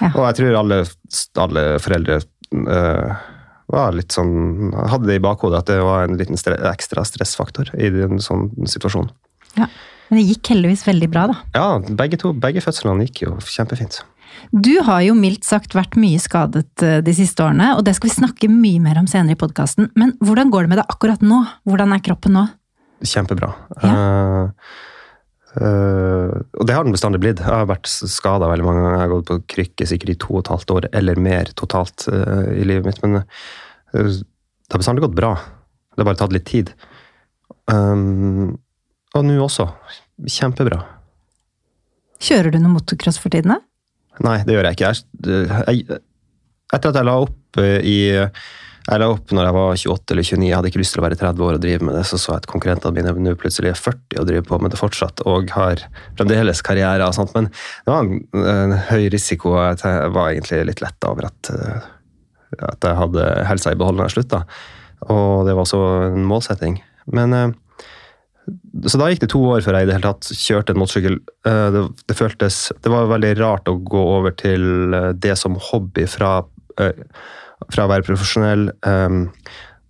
Ja. 0.00 0.10
Og 0.14 0.24
jeg 0.28 0.38
tror 0.40 0.58
alle, 0.62 0.80
alle 1.44 1.64
foreldre 1.82 2.18
eh, 2.18 3.26
var 3.68 3.92
litt 3.96 4.14
sånn 4.16 4.72
Hadde 4.72 5.10
det 5.10 5.18
i 5.18 5.22
bakhodet 5.22 5.62
at 5.62 5.70
det 5.70 5.78
var 5.84 6.06
en 6.06 6.18
liten 6.18 6.40
stre 6.40 6.56
ekstra 6.70 7.04
stressfaktor 7.06 7.70
i 7.76 7.90
en 8.06 8.20
sånn 8.22 8.50
situasjon. 8.68 9.10
Ja. 9.58 9.68
Men 10.08 10.22
det 10.22 10.28
gikk 10.30 10.54
heldigvis 10.54 10.86
veldig 10.88 11.08
bra, 11.12 11.26
da. 11.28 11.40
Ja, 11.52 11.66
begge, 12.00 12.16
to, 12.20 12.32
begge 12.32 12.62
fødslene 12.64 13.04
gikk 13.04 13.26
jo 13.26 13.34
kjempefint. 13.44 14.00
Du 14.52 14.72
har 14.86 15.02
jo 15.04 15.16
mildt 15.18 15.44
sagt 15.44 15.74
vært 15.76 15.98
mye 16.00 16.20
skadet 16.22 16.84
eh, 16.84 17.00
de 17.04 17.14
siste 17.16 17.44
årene, 17.44 17.74
og 17.76 17.84
det 17.84 17.96
skal 17.98 18.08
vi 18.08 18.16
snakke 18.16 18.50
mye 18.52 18.80
mer 18.80 19.00
om 19.00 19.08
senere 19.10 19.36
i 19.36 19.40
podkasten. 19.40 19.90
Men 19.98 20.14
hvordan 20.24 20.52
går 20.52 20.64
det 20.64 20.72
med 20.72 20.80
deg 20.80 20.94
akkurat 20.94 21.24
nå? 21.24 21.42
Hvordan 21.68 21.92
er 21.96 22.04
kroppen 22.04 22.38
nå? 22.38 22.46
Kjempebra. 23.04 23.50
Eh, 23.84 24.70
eh, 25.56 26.34
og 26.58 26.66
det 26.68 26.74
har 26.76 26.84
den 26.84 26.94
bestandig 26.94 27.20
blitt. 27.22 27.40
Jeg 27.40 27.48
har 27.48 27.68
vært 27.70 27.88
skada 27.88 28.50
veldig 28.50 28.66
mange 28.66 28.82
ganger. 28.82 28.96
Jeg 28.96 29.04
har 29.04 29.14
gått 29.14 29.30
på 29.30 29.38
krykke 29.54 29.88
sikkert 29.88 30.12
i 30.12 30.18
to 30.20 30.32
og 30.34 30.42
et 30.42 30.52
halvt 30.52 30.74
år, 30.76 30.88
eller 31.00 31.22
mer 31.24 31.52
totalt 31.58 32.04
uh, 32.12 32.50
i 32.52 32.66
livet 32.68 32.88
mitt. 32.88 33.00
Men 33.04 33.22
uh, 33.22 33.24
det 33.94 34.74
har 34.74 34.82
bestandig 34.82 35.06
gått 35.06 35.16
bra. 35.18 35.32
Det 35.94 36.02
har 36.02 36.10
bare 36.10 36.20
tatt 36.20 36.36
litt 36.36 36.48
tid. 36.48 36.74
Um, 37.72 38.58
og 39.16 39.24
nå 39.24 39.38
også. 39.44 39.70
Kjempebra. 40.28 40.82
Kjører 42.22 42.52
du 42.52 42.60
noe 42.60 42.76
motocross 42.76 43.20
for 43.22 43.32
tiden? 43.32 43.54
da? 43.54 43.60
Nei, 44.26 44.40
det 44.46 44.56
gjør 44.56 44.66
jeg 44.68 44.78
ikke. 44.78 44.92
Jeg, 44.92 45.50
jeg, 45.78 46.00
etter 46.74 46.90
at 46.90 46.98
jeg 46.98 47.06
la 47.06 47.18
opp 47.22 47.60
i 47.62 47.98
jeg 48.88 49.00
la 49.02 49.08
opp 49.12 49.32
når 49.36 49.44
jeg 49.44 49.54
var 49.54 49.74
28 49.74 50.14
eller 50.14 50.24
29, 50.24 50.46
jeg 50.48 50.56
hadde 50.56 50.70
ikke 50.70 50.80
lyst 50.80 50.94
til 50.94 51.02
å 51.02 51.04
være 51.04 51.18
30 51.20 51.44
år 51.44 51.58
og 51.58 51.60
drive 51.64 51.84
med 51.84 51.96
det, 51.98 52.04
så 52.08 52.18
så 52.20 52.32
jeg 52.32 52.40
at 52.40 52.48
konkurrentene 52.48 52.96
mine 52.96 53.12
nå 53.26 53.34
plutselig 53.40 53.72
er 53.74 53.76
40 53.80 54.22
og 54.22 54.28
driver 54.30 54.46
på 54.48 54.58
med 54.64 54.72
det 54.72 54.80
fortsatt, 54.80 55.22
og 55.28 55.52
har 55.52 55.82
fremdeles 56.16 56.62
karriere 56.64 57.04
og 57.04 57.16
sånt. 57.16 57.34
Men 57.36 57.50
det 57.52 57.92
var 57.92 58.06
en, 58.06 58.22
en 58.54 58.76
høy 58.88 59.10
risiko, 59.12 59.52
og 59.58 59.84
jeg 59.84 60.12
var 60.16 60.32
egentlig 60.32 60.62
litt 60.70 60.80
letta 60.84 61.12
over 61.12 61.28
at, 61.28 61.50
eh, 61.52 61.88
at 62.70 62.88
jeg 62.88 63.00
hadde 63.02 63.30
helsa 63.50 63.74
i 63.74 63.80
behold 63.80 64.00
når 64.00 64.08
jeg 64.08 64.16
slutta. 64.16 64.44
Og 65.12 65.44
det 65.46 65.54
var 65.54 65.66
også 65.66 65.82
en 66.08 66.24
målsetting. 66.30 66.78
Men 67.12 67.36
eh, 67.36 67.50
så 68.88 68.96
da 68.96 69.10
gikk 69.12 69.26
det 69.26 69.32
to 69.34 69.42
år 69.50 69.60
før 69.66 69.76
jeg 69.76 69.84
i 69.84 69.90
det 69.90 69.98
hele 69.98 70.14
tatt 70.14 70.30
kjørte 70.32 70.72
en 70.72 70.80
motorsykkel. 70.80 71.20
Eh, 71.44 71.66
Det, 71.76 71.84
det 72.08 72.16
føltes 72.16 72.70
Det 72.80 72.94
var 72.94 73.12
veldig 73.12 73.34
rart 73.42 73.68
å 73.68 73.76
gå 73.76 74.06
over 74.16 74.32
til 74.32 74.96
det 75.20 75.36
som 75.36 75.60
hobby 75.68 76.08
fra, 76.08 76.38
fra 77.72 77.86
å 77.86 77.90
være 77.90 78.06
profesjonell 78.06 78.68
um, 78.86 79.24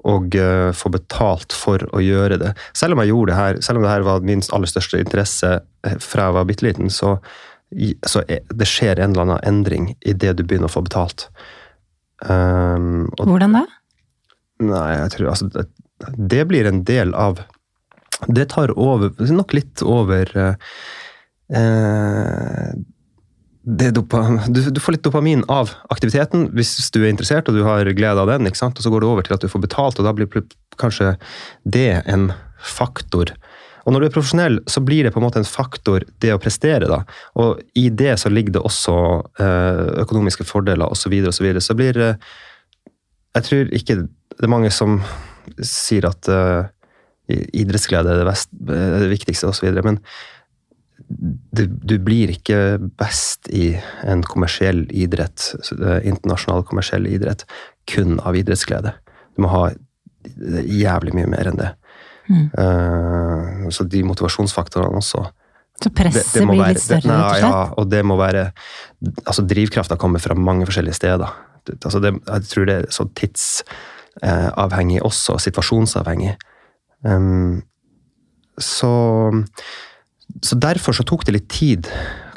og 0.09 0.37
uh, 0.39 0.71
få 0.77 0.93
betalt 0.95 1.55
for 1.57 1.83
å 1.93 2.01
gjøre 2.03 2.39
det. 2.41 2.55
Selv 2.77 2.95
om 2.95 3.03
jeg 3.03 3.13
gjorde 3.13 3.33
det 3.33 3.39
her, 3.39 3.61
selv 3.65 3.81
om 3.81 3.87
det 3.87 3.93
her 3.93 4.07
var 4.07 4.25
min 4.25 4.43
aller 4.55 4.71
største 4.71 5.01
interesse 5.03 5.51
eh, 5.59 5.99
fra 6.03 6.29
jeg 6.29 6.37
var 6.39 6.49
bitte 6.49 6.67
liten, 6.67 6.93
så, 6.93 7.17
så 8.07 8.23
er, 8.31 8.45
det 8.49 8.69
skjer 8.69 9.03
en 9.03 9.13
eller 9.13 9.27
annen 9.27 9.49
endring 9.49 9.91
i 10.01 10.15
det 10.15 10.37
du 10.39 10.45
begynner 10.45 10.71
å 10.71 10.77
få 10.79 10.85
betalt. 10.87 11.29
Um, 12.23 13.09
og 13.19 13.27
Hvordan 13.31 13.59
da? 13.59 13.65
Nei, 14.69 14.89
jeg 14.97 15.11
tror 15.15 15.29
altså 15.35 15.47
det, 15.55 15.69
det 16.19 16.45
blir 16.51 16.67
en 16.67 16.81
del 16.83 17.13
av 17.15 17.45
Det 18.27 18.49
tar 18.51 18.73
over 18.75 19.13
Nok 19.31 19.53
litt 19.55 19.83
over 19.87 20.33
uh, 20.35 20.57
du, 23.69 24.71
du 24.71 24.81
får 24.81 24.95
litt 24.95 25.05
dopamin 25.05 25.43
av 25.53 25.75
aktiviteten 25.93 26.47
hvis 26.57 26.73
du 26.95 27.03
er 27.03 27.11
interessert 27.11 27.51
og 27.51 27.59
du 27.59 27.65
har 27.67 27.89
glede 27.93 28.23
av 28.23 28.31
den. 28.31 28.49
Og 28.49 28.57
så 28.57 28.93
går 28.93 29.05
det 29.05 29.11
over 29.11 29.27
til 29.27 29.37
at 29.37 29.45
du 29.45 29.51
får 29.53 29.65
betalt, 29.67 30.01
og 30.01 30.09
da 30.09 30.15
blir 30.17 30.31
kanskje 30.81 31.17
det 31.69 32.03
en 32.09 32.31
faktor. 32.59 33.35
Og 33.85 33.95
når 33.95 34.03
du 34.03 34.07
er 34.09 34.15
profesjonell, 34.15 34.59
så 34.69 34.83
blir 34.85 35.07
det 35.07 35.15
på 35.15 35.21
en 35.21 35.25
måte 35.25 35.41
en 35.41 35.49
faktor, 35.49 36.05
det 36.21 36.35
å 36.35 36.41
prestere. 36.41 36.89
da. 36.91 37.03
Og 37.41 37.61
i 37.79 37.89
det 37.89 38.19
så 38.21 38.33
ligger 38.33 38.59
det 38.59 38.65
også 38.65 38.97
eh, 39.41 39.85
økonomiske 40.05 40.45
fordeler 40.49 40.89
osv. 40.89 41.07
Så, 41.07 41.13
videre, 41.13 41.33
og 41.33 41.37
så, 41.37 41.45
videre. 41.47 41.65
så 41.65 41.77
blir 41.79 41.97
det 41.97 42.11
Jeg 43.37 43.47
tror 43.47 43.73
ikke 43.77 43.97
det 44.03 44.45
er 44.45 44.53
mange 44.53 44.71
som 44.75 45.01
sier 45.65 46.05
at 46.09 46.29
eh, 46.29 46.69
idrettsglede 47.29 48.13
er 48.13 48.21
det, 48.21 48.29
best, 48.29 48.53
er 48.69 49.05
det 49.05 49.13
viktigste 49.13 49.49
osv. 49.49 49.73
Men 49.85 50.01
du, 51.19 51.67
du, 51.67 51.97
blir 51.99 52.31
ikke 52.31 52.79
best 53.01 53.49
i 53.51 53.73
en 54.07 54.23
kommersiell 54.27 54.85
idrett, 54.95 55.51
internasjonal 56.07 56.63
kommersiell 56.69 57.09
idrett, 57.11 57.45
kun 57.91 58.21
av 58.23 58.39
idrettsglede. 58.39 58.95
Du 59.35 59.43
må 59.43 59.51
ha 59.53 59.65
jævlig 60.29 61.17
mye 61.17 61.31
mer 61.31 61.51
enn 61.51 61.59
det. 61.59 61.73
Mm. 62.29 62.47
Uh, 62.53 63.69
så 63.73 63.87
de 63.89 64.05
motivasjonsfaktorene 64.07 65.01
også. 65.01 65.25
Så 65.79 65.91
presset 65.95 66.27
det, 66.35 66.41
det 66.41 66.47
blir 66.49 66.61
være, 66.61 66.75
litt 66.75 66.83
større, 66.83 67.07
rett 67.07 67.19
og 67.19 67.37
slett? 67.39 67.45
Ja, 67.47 67.63
og 67.79 67.91
det 67.93 68.03
må 68.07 68.19
være 68.19 68.51
Altså, 69.31 69.45
drivkrafta 69.47 69.95
kommer 70.01 70.19
fra 70.19 70.35
mange 70.35 70.67
forskjellige 70.67 70.99
steder. 70.99 71.35
Altså 71.77 72.01
det, 72.03 72.11
jeg 72.27 72.49
tror 72.51 72.65
det 72.67 72.75
er 72.75 72.87
så 72.91 73.05
tidsavhengig 73.21 75.03
også, 75.07 75.37
situasjonsavhengig. 75.45 76.35
Um, 77.07 77.63
så, 78.59 78.91
så 80.43 80.59
derfor 80.61 80.97
så 80.97 81.05
tok 81.07 81.25
det 81.27 81.35
litt 81.35 81.49
tid, 81.53 81.89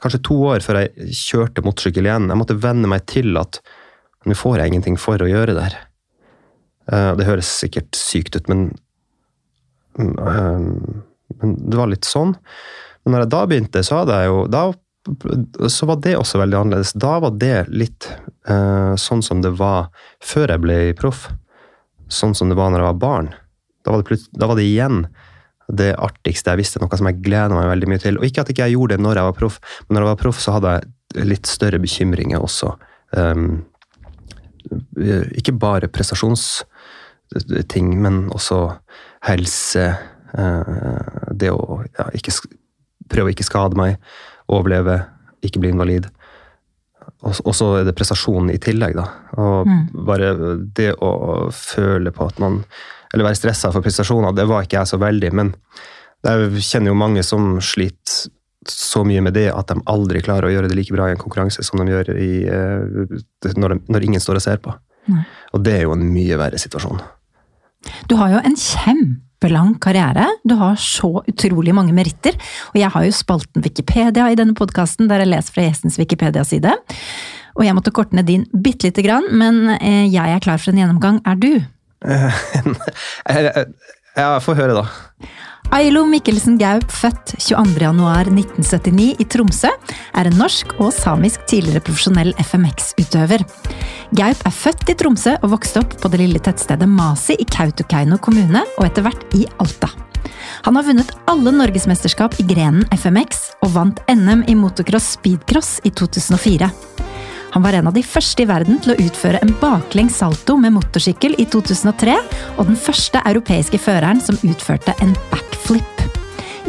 kanskje 0.02 0.24
to 0.26 0.38
år, 0.50 0.64
før 0.66 0.82
jeg 0.82 1.16
kjørte 1.18 1.64
motorsykkel 1.66 2.08
igjen. 2.08 2.30
Jeg 2.32 2.40
måtte 2.40 2.58
venne 2.58 2.90
meg 2.90 3.06
til 3.10 3.38
at 3.40 3.62
nå 4.26 4.38
får 4.38 4.60
jeg 4.60 4.72
ingenting 4.72 5.00
for 5.02 5.22
å 5.22 5.30
gjøre 5.30 5.56
det 5.58 5.66
her. 5.66 5.80
Uh, 6.92 7.12
det 7.18 7.28
høres 7.28 7.50
sikkert 7.62 7.98
sykt 7.98 8.38
ut, 8.38 8.50
men, 8.52 8.70
um, 9.98 11.02
men 11.40 11.58
det 11.62 11.80
var 11.80 11.92
litt 11.92 12.08
sånn. 12.08 12.36
Men 13.04 13.16
når 13.16 13.26
jeg 13.26 13.34
da 13.34 13.42
begynte, 13.50 13.84
så 13.86 14.02
jo 14.28 14.44
da, 14.52 14.66
så 15.70 15.90
var 15.90 16.02
det 16.06 16.18
også 16.20 16.42
veldig 16.42 16.60
annerledes. 16.60 16.94
Da 16.94 17.16
var 17.24 17.38
det 17.42 17.66
litt 17.74 18.10
uh, 18.50 18.94
sånn 19.00 19.24
som 19.26 19.42
det 19.46 19.56
var 19.58 19.90
før 20.24 20.54
jeg 20.54 20.66
ble 20.66 20.80
proff. 20.98 21.28
Sånn 22.12 22.36
som 22.38 22.52
det 22.52 22.60
var 22.60 22.70
når 22.70 22.84
jeg 22.84 22.90
var 22.92 23.02
barn. 23.02 23.32
Da 23.86 23.94
var 23.94 24.04
det, 24.06 24.20
da 24.38 24.50
var 24.52 24.60
det 24.60 24.68
igjen 24.68 25.06
det 25.72 25.96
artigste 26.02 26.52
jeg 26.52 26.62
visste, 26.64 26.80
noe 26.82 26.98
som 26.98 27.08
jeg 27.10 27.22
gleda 27.24 27.54
meg 27.56 27.70
veldig 27.72 27.90
mye 27.92 28.02
til. 28.04 28.16
Og 28.20 28.26
ikke 28.28 28.42
at 28.44 28.50
ikke 28.52 28.66
jeg 28.68 28.76
gjorde 28.76 28.94
det 28.98 29.04
når 29.06 29.16
jeg 29.20 29.28
var 29.30 29.38
proff, 29.38 29.58
men 29.88 29.94
når 29.96 30.02
jeg 30.04 30.12
var 30.12 30.22
proff, 30.24 30.40
så 30.44 30.50
hadde 30.58 30.70
jeg 30.74 30.82
litt 31.28 31.48
større 31.50 31.80
bekymringer 31.84 32.40
også. 32.44 32.70
Um, 33.16 33.52
ikke 35.38 35.60
bare 35.60 35.92
prestasjonsting, 35.92 37.88
men 38.04 38.16
også 38.36 38.60
helse. 39.28 39.86
Uh, 40.32 41.02
det 41.36 41.52
å 41.52 41.84
ja, 41.86 42.06
ikke, 42.16 42.32
prøve 43.12 43.28
å 43.30 43.34
ikke 43.36 43.48
skade 43.48 43.76
meg, 43.80 43.92
overleve, 44.52 44.96
ikke 45.46 45.60
bli 45.64 45.70
invalid. 45.74 46.06
Og 47.22 47.54
så 47.54 47.68
er 47.78 47.84
det 47.86 47.94
prestasjonen 47.98 48.50
i 48.54 48.62
tillegg, 48.62 48.96
da. 48.98 49.06
Og 49.38 49.68
mm. 49.70 49.82
bare 50.08 50.28
det 50.74 50.92
å 51.06 51.12
føle 51.54 52.12
på 52.16 52.26
at 52.32 52.40
man 52.42 52.64
Eller 53.12 53.28
være 53.28 53.40
stressa 53.40 53.72
for 53.74 53.84
prestasjoner, 53.84 54.36
det 54.36 54.48
var 54.50 54.66
ikke 54.66 54.80
jeg 54.80 54.92
så 54.94 55.00
veldig, 55.02 55.32
men 55.36 55.56
jeg 56.22 56.64
kjenner 56.64 56.92
jo 56.92 57.00
mange 57.02 57.24
som 57.26 57.56
sliter 57.64 58.30
så 58.70 59.02
mye 59.08 59.24
med 59.26 59.34
det 59.34 59.48
at 59.50 59.72
de 59.72 59.82
aldri 59.90 60.22
klarer 60.22 60.48
å 60.48 60.52
gjøre 60.54 60.70
det 60.70 60.78
like 60.78 60.94
bra 60.94 61.08
i 61.10 61.16
en 61.16 61.22
konkurranse 61.22 61.64
som 61.66 61.82
de 61.82 61.90
gjør 61.90 62.12
i, 62.14 62.44
eh, 62.46 63.18
når, 63.58 63.74
de, 63.74 63.80
når, 63.90 64.06
ingen 64.06 64.22
står 64.22 64.38
og 64.38 64.46
ser 64.46 64.62
på. 64.62 64.76
Nei. 65.10 65.24
Og 65.56 65.66
det 65.66 65.80
er 65.80 65.84
jo 65.88 65.96
en 65.96 66.06
mye 66.14 66.38
verre 66.38 66.62
situasjon. 66.62 67.02
Du 68.06 68.16
har 68.20 68.36
jo 68.36 68.44
en 68.46 68.58
kjempelang 68.60 69.74
karriere. 69.82 70.28
Du 70.46 70.54
har 70.62 70.78
så 70.78 71.24
utrolig 71.26 71.74
mange 71.74 71.96
meritter. 71.98 72.38
Og 72.70 72.78
jeg 72.78 72.94
har 72.94 73.08
jo 73.08 73.18
spalten 73.18 73.66
Wikipedia 73.66 74.30
i 74.30 74.38
denne 74.38 74.54
podkasten, 74.58 75.10
der 75.10 75.24
jeg 75.24 75.34
leser 75.34 75.58
fra 75.58 75.66
gjestens 75.66 75.98
Wikipedia-side. 75.98 76.78
Og 77.58 77.66
jeg 77.66 77.76
måtte 77.76 77.94
korte 77.96 78.16
ned 78.16 78.30
din 78.30 78.46
bitte 78.54 78.92
lite 78.92 79.04
grann, 79.06 79.26
men 79.34 79.74
eh, 79.82 80.06
jeg 80.06 80.38
er 80.38 80.44
klar 80.44 80.62
for 80.62 80.70
en 80.70 80.84
gjennomgang. 80.84 81.24
Er 81.26 81.42
du? 81.42 81.66
ja, 84.22 84.34
få 84.42 84.58
høre, 84.58 84.82
da. 84.82 85.30
Ailo 85.72 86.02
Mikkelsen 86.04 86.58
Gaup, 86.60 86.90
født 86.92 87.32
22.1.1979 87.40 89.22
i 89.24 89.28
Tromsø, 89.32 89.70
er 90.20 90.28
en 90.28 90.36
norsk 90.36 90.74
og 90.82 90.90
samisk 90.92 91.46
tidligere 91.48 91.80
profesjonell 91.88 92.34
FMX-utøver. 92.44 93.46
Gaup 94.20 94.44
er 94.44 94.58
født 94.58 94.92
i 94.92 94.98
Tromsø 95.00 95.38
og 95.40 95.54
vokste 95.54 95.86
opp 95.86 95.96
på 96.02 96.12
det 96.12 96.20
lille 96.26 96.44
tettstedet 96.44 96.90
Masi 96.92 97.40
i 97.40 97.48
Kautokeino 97.48 98.20
kommune, 98.20 98.66
og 98.76 98.90
etter 98.90 99.08
hvert 99.08 99.24
i 99.38 99.46
Alta. 99.64 99.94
Han 100.68 100.76
har 100.76 100.86
vunnet 100.86 101.16
alle 101.32 101.56
norgesmesterskap 101.56 102.36
i 102.44 102.50
grenen 102.52 102.84
FMX, 102.92 103.54
og 103.64 103.72
vant 103.78 104.04
NM 104.12 104.44
i 104.52 104.60
motocross 104.60 105.14
speedcross 105.16 105.78
i 105.88 105.96
2004. 105.96 106.68
Han 107.52 107.64
var 107.64 107.76
en 107.76 107.88
av 107.88 107.96
de 107.96 108.04
første 108.04 108.44
i 108.44 108.48
verden 108.48 108.80
til 108.80 108.94
å 108.94 109.00
utføre 109.04 109.42
en 109.44 109.52
baklengs 109.60 110.22
salto 110.22 110.56
med 110.60 110.72
motorsykkel 110.76 111.36
i 111.42 111.46
2003, 111.52 112.16
og 112.56 112.70
den 112.70 112.80
første 112.80 113.20
europeiske 113.28 113.80
føreren 113.82 114.22
som 114.24 114.40
utførte 114.48 114.96
en 115.04 115.12
backflip. 115.34 116.06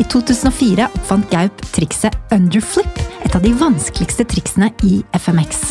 I 0.01 0.07
2004 0.11 0.89
oppfant 0.89 1.29
Gaup 1.31 1.63
trikset 1.75 2.17
underflip, 2.35 2.99
et 3.23 3.37
av 3.37 3.45
de 3.45 3.53
vanskeligste 3.55 4.27
triksene 4.27 4.73
i 4.89 5.03
FMX. 5.15 5.63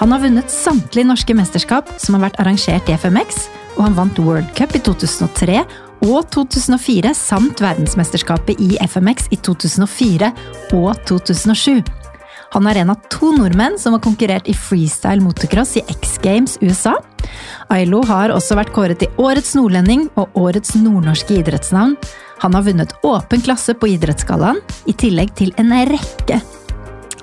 Han 0.00 0.12
har 0.12 0.22
vunnet 0.24 0.52
samtlige 0.52 1.08
norske 1.08 1.36
mesterskap 1.36 1.92
som 2.00 2.16
har 2.16 2.28
vært 2.28 2.40
arrangert 2.40 2.88
i 2.88 2.96
FMX, 2.96 3.46
og 3.76 3.84
han 3.88 3.98
vant 3.98 4.22
World 4.24 4.48
Cup 4.56 4.72
i 4.76 4.80
2003 4.80 5.60
og 6.06 6.30
2004 6.32 7.12
samt 7.16 7.60
verdensmesterskapet 7.64 8.60
i 8.60 8.76
FMX 8.84 9.28
i 9.32 9.40
2004 9.40 10.32
og 10.76 10.92
2007. 11.08 12.05
Han 12.56 12.64
er 12.70 12.78
en 12.80 12.88
av 12.94 13.02
to 13.12 13.34
nordmenn 13.36 13.74
som 13.76 13.92
har 13.92 14.00
konkurrert 14.00 14.46
i 14.48 14.54
freestyle 14.56 15.20
motocross 15.20 15.74
i 15.76 15.82
X 15.92 16.14
Games 16.22 16.54
USA. 16.62 16.94
Ailo 17.68 18.00
har 18.08 18.32
også 18.32 18.56
vært 18.56 18.72
kåret 18.72 19.02
til 19.02 19.12
Årets 19.20 19.52
nordlending 19.58 20.06
og 20.16 20.32
Årets 20.40 20.72
nordnorske 20.80 21.36
idrettsnavn. 21.42 21.98
Han 22.40 22.56
har 22.56 22.64
vunnet 22.64 22.94
åpen 23.04 23.44
klasse 23.44 23.74
på 23.76 23.90
Idrettsgallaen, 23.92 24.62
i 24.88 24.96
tillegg 24.96 25.34
til 25.36 25.52
en 25.60 25.74
rekke 25.90 26.40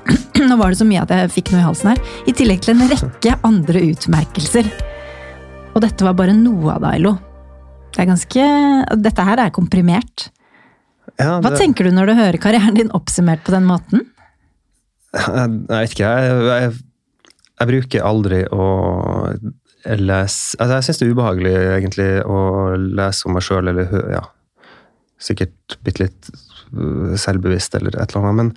Nå 0.49 0.57
var 0.59 0.69
det 0.73 0.81
så 0.83 0.85
mye 0.85 1.01
at 1.01 1.15
jeg 1.15 1.33
fikk 1.33 1.53
noe 1.53 1.63
i 1.63 1.65
halsen 1.65 1.93
her. 1.93 2.05
I 2.29 2.37
tillegg 2.37 2.61
til 2.61 2.75
en 2.75 2.93
rekke 2.93 3.35
andre 3.49 3.83
utmerkelser. 3.89 4.69
Og 5.73 5.81
dette 5.81 6.05
var 6.05 6.17
bare 6.19 6.37
noe 6.37 6.77
av 6.77 6.85
det, 6.85 6.95
Ailo. 6.99 7.17
Det 7.89 8.05
er 8.05 8.09
ganske 8.13 8.47
Dette 9.01 9.29
her 9.33 9.47
er 9.47 9.53
komprimert. 9.55 10.29
Ja, 11.17 11.39
det... 11.39 11.45
Hva 11.45 11.57
tenker 11.57 11.89
du 11.89 11.95
når 11.95 12.09
du 12.09 12.19
hører 12.21 12.41
karrieren 12.41 12.77
din 12.77 12.93
oppsummert 12.93 13.41
på 13.45 13.53
den 13.55 13.65
måten? 13.69 14.11
Jeg, 15.13 15.49
vet 15.69 15.93
ikke, 15.93 16.09
jeg, 16.09 16.37
jeg, 16.49 16.69
jeg, 17.59 17.69
bruker 17.69 18.07
aldri 18.07 18.39
å 18.49 18.63
lese 19.83 20.57
altså 20.57 20.77
Jeg 20.79 20.85
syns 20.87 21.01
det 21.01 21.05
er 21.05 21.11
ubehagelig 21.13 21.51
egentlig 21.59 22.07
å 22.23 22.39
lese 22.79 23.27
om 23.27 23.37
meg 23.37 23.45
sjøl, 23.45 23.69
eller 23.69 23.93
ja, 24.13 24.23
sikkert 25.21 25.77
bitte 25.85 26.05
litt 26.05 26.31
øh, 26.31 27.13
selvbevisst 27.19 27.77
eller 27.77 27.99
et 27.99 28.15
eller 28.15 28.31
annet. 28.31 28.39
men 28.39 28.55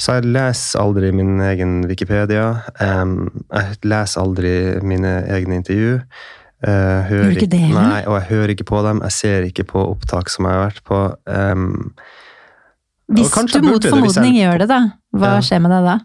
så 0.00 0.16
jeg 0.16 0.30
leser 0.32 0.80
aldri 0.80 1.10
min 1.12 1.42
egen 1.44 1.82
Wikipedia. 1.84 2.62
jeg 2.80 3.74
leser 3.84 4.22
aldri 4.22 4.52
mine 4.80 5.10
egne 5.28 5.58
intervju. 5.60 5.98
Gjør 6.64 7.26
du 7.28 7.36
ikke 7.36 7.50
det? 7.52 7.66
Nei, 7.74 8.00
og 8.06 8.16
jeg 8.16 8.28
hører 8.30 8.54
ikke 8.54 8.68
på 8.70 8.80
dem. 8.86 9.02
Jeg 9.04 9.16
ser 9.18 9.48
ikke 9.50 9.66
på 9.74 9.82
opptak 9.92 10.32
som 10.32 10.48
jeg 10.48 10.56
har 10.56 10.70
vært 10.70 10.80
på. 10.88 11.02
Um, 11.28 11.92
hvis 13.10 13.32
du 13.52 13.60
mot 13.66 13.90
formodning 13.90 14.38
gjør 14.38 14.62
det, 14.62 14.70
da, 14.70 14.80
hva 15.16 15.34
ja. 15.38 15.42
skjer 15.44 15.62
med 15.64 15.74
deg 15.74 15.88
da? 15.88 15.98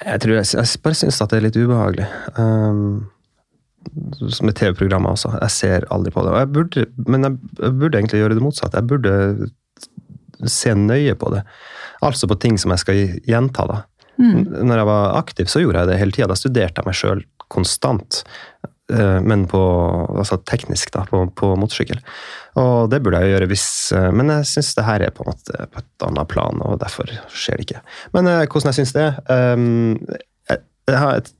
Jeg 0.00 0.22
tror 0.22 0.36
jeg, 0.38 0.48
jeg 0.56 0.82
bare 0.84 0.98
syns 0.98 1.20
at 1.22 1.32
det 1.32 1.38
er 1.38 1.46
litt 1.46 1.58
ubehagelig. 1.60 2.06
Um, 2.36 3.10
med 4.44 4.56
TV-programmer 4.58 5.14
også. 5.14 5.32
Jeg 5.38 5.54
ser 5.54 5.86
aldri 5.94 6.12
på 6.14 6.24
det. 6.24 6.34
Jeg 6.36 6.52
burde, 6.56 6.86
men 7.06 7.26
jeg, 7.26 7.38
jeg, 7.60 7.76
burde 7.80 8.00
egentlig 8.00 8.22
gjøre 8.22 8.36
det 8.36 8.44
motsatte. 8.44 8.80
Jeg 8.80 8.90
burde 8.90 10.50
se 10.50 10.74
nøye 10.76 11.16
på 11.20 11.32
det. 11.34 11.44
Altså 12.06 12.28
på 12.30 12.38
ting 12.40 12.58
som 12.60 12.72
jeg 12.74 12.84
skal 12.84 13.00
gjenta. 13.28 13.66
da. 13.68 13.80
Mm. 14.20 14.66
Når 14.68 14.82
jeg 14.82 14.88
var 14.90 15.18
aktiv, 15.20 15.50
så 15.52 15.62
gjorde 15.64 15.84
jeg 15.84 15.92
det 15.92 16.00
hele 16.00 16.16
tida. 16.16 16.30
Da 16.30 16.38
studerte 16.38 16.82
jeg 16.82 16.88
meg 16.88 16.98
sjøl 17.00 17.24
konstant. 17.50 18.22
Eh, 18.92 19.20
men 19.22 19.46
på, 19.46 19.60
altså 20.18 20.38
teknisk 20.48 20.92
da, 20.94 21.04
på, 21.10 21.24
på, 21.36 21.52
motorsykkel. 21.60 22.00
Og 22.60 22.90
det 22.90 23.02
burde 23.04 23.22
jeg 23.22 23.34
gjøre 23.34 23.50
hvis 23.52 23.66
eh, 23.96 24.08
Men 24.14 24.32
jeg 24.34 24.48
syns 24.50 24.72
det 24.78 24.86
her 24.86 25.04
er 25.06 25.12
på 25.14 25.24
en 25.24 25.32
måte 25.32 25.66
på 25.70 25.82
et 25.82 26.06
annet 26.08 26.30
plan, 26.30 26.62
og 26.66 26.80
derfor 26.82 27.10
skjer 27.28 27.60
det 27.60 27.68
ikke. 27.68 27.84
Men 28.16 28.30
eh, 28.30 28.46
hvordan 28.46 28.72
jeg 28.72 28.80
syns 28.80 28.96
det 28.96 29.10
um, 29.28 30.00
jeg, 30.50 30.64
jeg 30.90 31.20
et, 31.20 31.36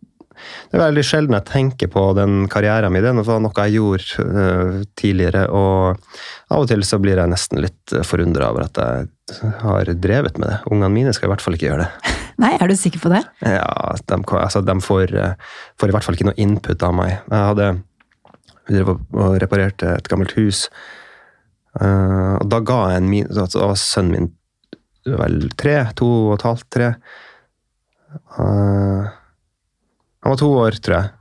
det 0.70 0.78
er 0.78 0.80
veldig 0.86 1.02
sjelden 1.04 1.36
jeg 1.36 1.48
tenker 1.50 1.90
på 1.92 2.04
den 2.16 2.46
karrieren 2.48 2.94
min. 2.94 3.04
Det 3.04 3.26
var 3.26 3.42
noe 3.44 3.66
jeg 3.66 3.76
gjorde 3.76 4.24
uh, 4.24 4.78
tidligere, 4.96 5.42
og 5.52 6.00
av 6.48 6.64
og 6.64 6.70
til 6.70 6.86
så 6.86 6.96
blir 7.02 7.20
jeg 7.20 7.28
nesten 7.28 7.60
litt 7.60 7.98
forundra 8.08 8.48
over 8.54 8.64
at 8.70 8.80
jeg 8.80 9.52
har 9.60 9.92
drevet 10.00 10.40
med 10.40 10.48
det. 10.48 10.58
Ungene 10.72 10.94
mine 10.94 11.12
skal 11.16 11.28
i 11.28 11.34
hvert 11.34 11.44
fall 11.44 11.58
ikke 11.58 11.68
gjøre 11.68 11.84
det. 11.84 12.19
Nei, 12.40 12.54
er 12.56 12.70
du 12.70 12.76
sikker 12.78 13.02
på 13.02 13.12
det? 13.12 13.20
Ja, 13.44 13.68
de, 14.00 14.18
altså, 14.38 14.62
de 14.64 14.76
får, 14.80 15.12
får, 15.80 15.90
i 15.90 15.94
hvert 15.96 16.06
fall 16.06 16.16
ikke 16.16 16.30
noe 16.30 16.40
input 16.40 16.84
av 16.86 16.94
meg. 16.96 17.18
Jeg 17.28 17.48
hadde 17.50 17.70
drev 18.70 18.92
og 18.94 19.36
reparerte 19.42 19.96
et 19.96 20.08
gammelt 20.10 20.34
hus, 20.38 20.66
uh, 21.80 22.36
og 22.38 22.46
da 22.50 22.60
ga 22.66 22.78
jeg 22.92 23.00
en 23.00 23.08
min 23.10 23.30
Da 23.34 23.46
var 23.58 23.78
sønnen 23.80 24.14
min 24.14 24.30
vel 25.10 25.48
tre, 25.58 25.76
to 25.96 26.06
og 26.28 26.34
et 26.36 26.44
halvt, 26.46 26.66
tre. 26.76 26.90
Uh, 28.36 29.08
han 30.20 30.34
var 30.34 30.40
to 30.40 30.50
år, 30.60 30.76
tror 30.84 30.96
jeg. 30.98 31.12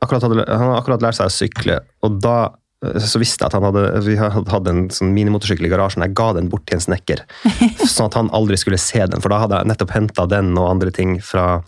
Akkurat 0.00 0.24
hadde, 0.24 0.46
han 0.48 0.64
hadde 0.64 0.78
akkurat 0.80 1.04
lært 1.04 1.18
seg 1.18 1.28
å 1.28 1.34
sykle, 1.34 1.76
og 2.06 2.16
da 2.24 2.36
så 2.80 3.20
visste 3.20 3.44
jeg 3.44 3.50
at 3.50 3.56
han 3.58 3.66
hadde, 3.68 3.84
vi 4.06 4.16
hadde 4.16 4.72
en 4.72 4.84
sånn 4.94 5.12
minimotorsykkel 5.12 5.68
i 5.68 5.70
garasjen. 5.72 6.04
Jeg 6.06 6.16
ga 6.16 6.30
den 6.38 6.48
bort 6.52 6.64
til 6.68 6.78
en 6.78 6.84
snekker, 6.86 7.26
sånn 7.84 8.08
at 8.08 8.16
han 8.16 8.30
aldri 8.36 8.56
skulle 8.60 8.80
se 8.80 9.02
den. 9.04 9.20
For 9.20 9.32
da 9.32 9.42
hadde 9.42 9.60
jeg 9.60 9.72
nettopp 9.72 9.92
henta 9.96 10.24
den 10.30 10.54
og 10.56 10.70
andre 10.70 10.94
ting 10.96 11.18
fra 11.24 11.60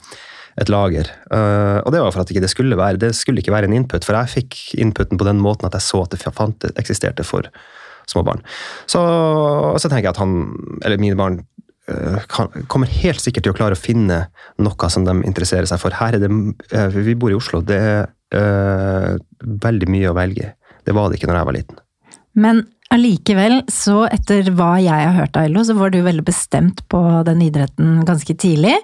et 0.60 0.72
lager. 0.72 1.08
Uh, 1.32 1.80
og 1.84 1.92
det 1.94 2.00
var 2.02 2.12
for 2.14 2.24
at 2.24 2.32
ikke 2.32 2.44
det 2.44 2.52
skulle 2.52 2.76
være 2.76 3.00
det 3.00 3.14
skulle 3.16 3.40
ikke 3.40 3.54
være 3.54 3.70
en 3.70 3.76
input, 3.76 4.04
for 4.04 4.18
jeg 4.18 4.32
fikk 4.34 4.58
inputen 4.82 5.20
på 5.20 5.28
den 5.28 5.40
måten 5.40 5.68
at 5.68 5.76
jeg 5.78 5.86
så 5.86 6.02
at 6.04 6.12
det 6.12 6.20
fant, 6.24 6.66
eksisterte 6.76 7.24
for 7.24 7.48
små 8.10 8.24
barn. 8.26 8.42
Så, 8.90 9.00
så 9.80 9.88
tenker 9.88 10.10
jeg 10.10 10.14
at 10.16 10.20
han, 10.20 10.36
eller 10.84 11.00
mine 11.00 11.16
barn, 11.16 11.40
uh, 11.88 12.20
kan, 12.32 12.52
kommer 12.72 12.90
helt 13.00 13.22
sikkert 13.24 13.46
til 13.46 13.54
å 13.54 13.58
klare 13.60 13.78
å 13.78 13.80
finne 13.80 14.26
noe 14.60 14.92
som 14.92 15.06
de 15.08 15.16
interesserer 15.22 15.68
seg 15.70 15.80
for. 15.80 15.96
Her 15.96 16.18
er 16.18 16.24
det, 16.24 16.32
uh, 16.72 16.88
Vi 16.92 17.16
bor 17.16 17.32
i 17.32 17.38
Oslo. 17.38 17.64
Det 17.64 17.80
er 17.80 19.18
veldig 19.60 19.88
mye 19.92 20.08
å 20.08 20.16
velge 20.16 20.46
i. 20.48 20.52
Det 20.84 20.94
var 20.96 21.10
det 21.10 21.18
ikke 21.18 21.30
når 21.30 21.40
jeg 21.40 21.50
var 21.50 21.58
liten. 21.58 21.82
Men 22.32 22.62
allikevel, 22.92 23.62
så 23.72 24.02
etter 24.12 24.50
hva 24.56 24.74
jeg 24.82 24.92
har 24.92 25.14
hørt, 25.16 25.36
av 25.36 25.46
Ailo, 25.46 25.62
så 25.64 25.74
var 25.78 25.92
du 25.92 25.98
veldig 26.04 26.24
bestemt 26.26 26.82
på 26.92 27.00
den 27.24 27.40
idretten 27.44 28.02
ganske 28.08 28.34
tidlig. 28.36 28.74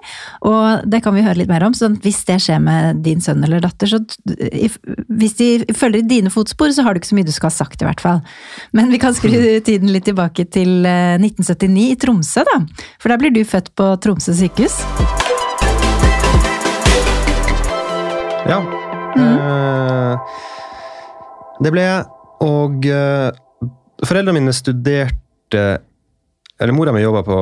Og 0.49 0.85
det 0.89 1.03
kan 1.05 1.13
vi 1.13 1.23
høre 1.25 1.37
litt 1.41 1.51
mer 1.51 1.65
om. 1.67 1.75
Så 1.77 1.91
hvis 2.01 2.23
det 2.29 2.39
skjer 2.45 2.61
med 2.63 3.03
din 3.05 3.21
sønn 3.21 3.43
eller 3.45 3.61
datter, 3.63 3.91
så 3.91 4.01
hvis 4.25 5.37
de 5.37 5.49
følger 5.77 6.01
i 6.01 6.09
dine 6.09 6.33
fotspor, 6.33 6.73
så 6.73 6.85
har 6.85 6.93
du 6.93 7.01
ikke 7.01 7.11
så 7.11 7.19
mye 7.19 7.29
du 7.29 7.35
skal 7.35 7.51
ha 7.51 7.57
sagt, 7.59 7.83
i 7.83 7.89
hvert 7.89 8.01
fall. 8.01 8.23
Men 8.73 8.89
vi 8.93 9.01
kan 9.01 9.17
skru 9.17 9.37
tiden 9.65 9.93
litt 9.93 10.07
tilbake 10.09 10.47
til 10.49 10.81
1979 10.85 11.69
eh, 11.69 11.93
i 11.93 11.97
Tromsø, 12.01 12.45
da. 12.49 12.59
For 13.01 13.13
der 13.13 13.21
blir 13.21 13.35
du 13.35 13.43
født 13.45 13.73
på 13.77 13.93
Tromsø 14.01 14.33
sykehus. 14.37 14.81
Ja. 18.49 18.63
Mm. 19.17 19.35
Uh, 19.37 20.58
det 21.63 21.73
ble 21.75 21.85
jeg. 21.85 22.07
Og 22.45 22.87
uh, 22.87 23.29
foreldrene 24.05 24.39
mine 24.39 24.55
studerte 24.55 25.63
eller 26.59 26.75
Mora 26.75 26.91
mi 26.91 26.99
jobba 26.99 27.21
på 27.23 27.35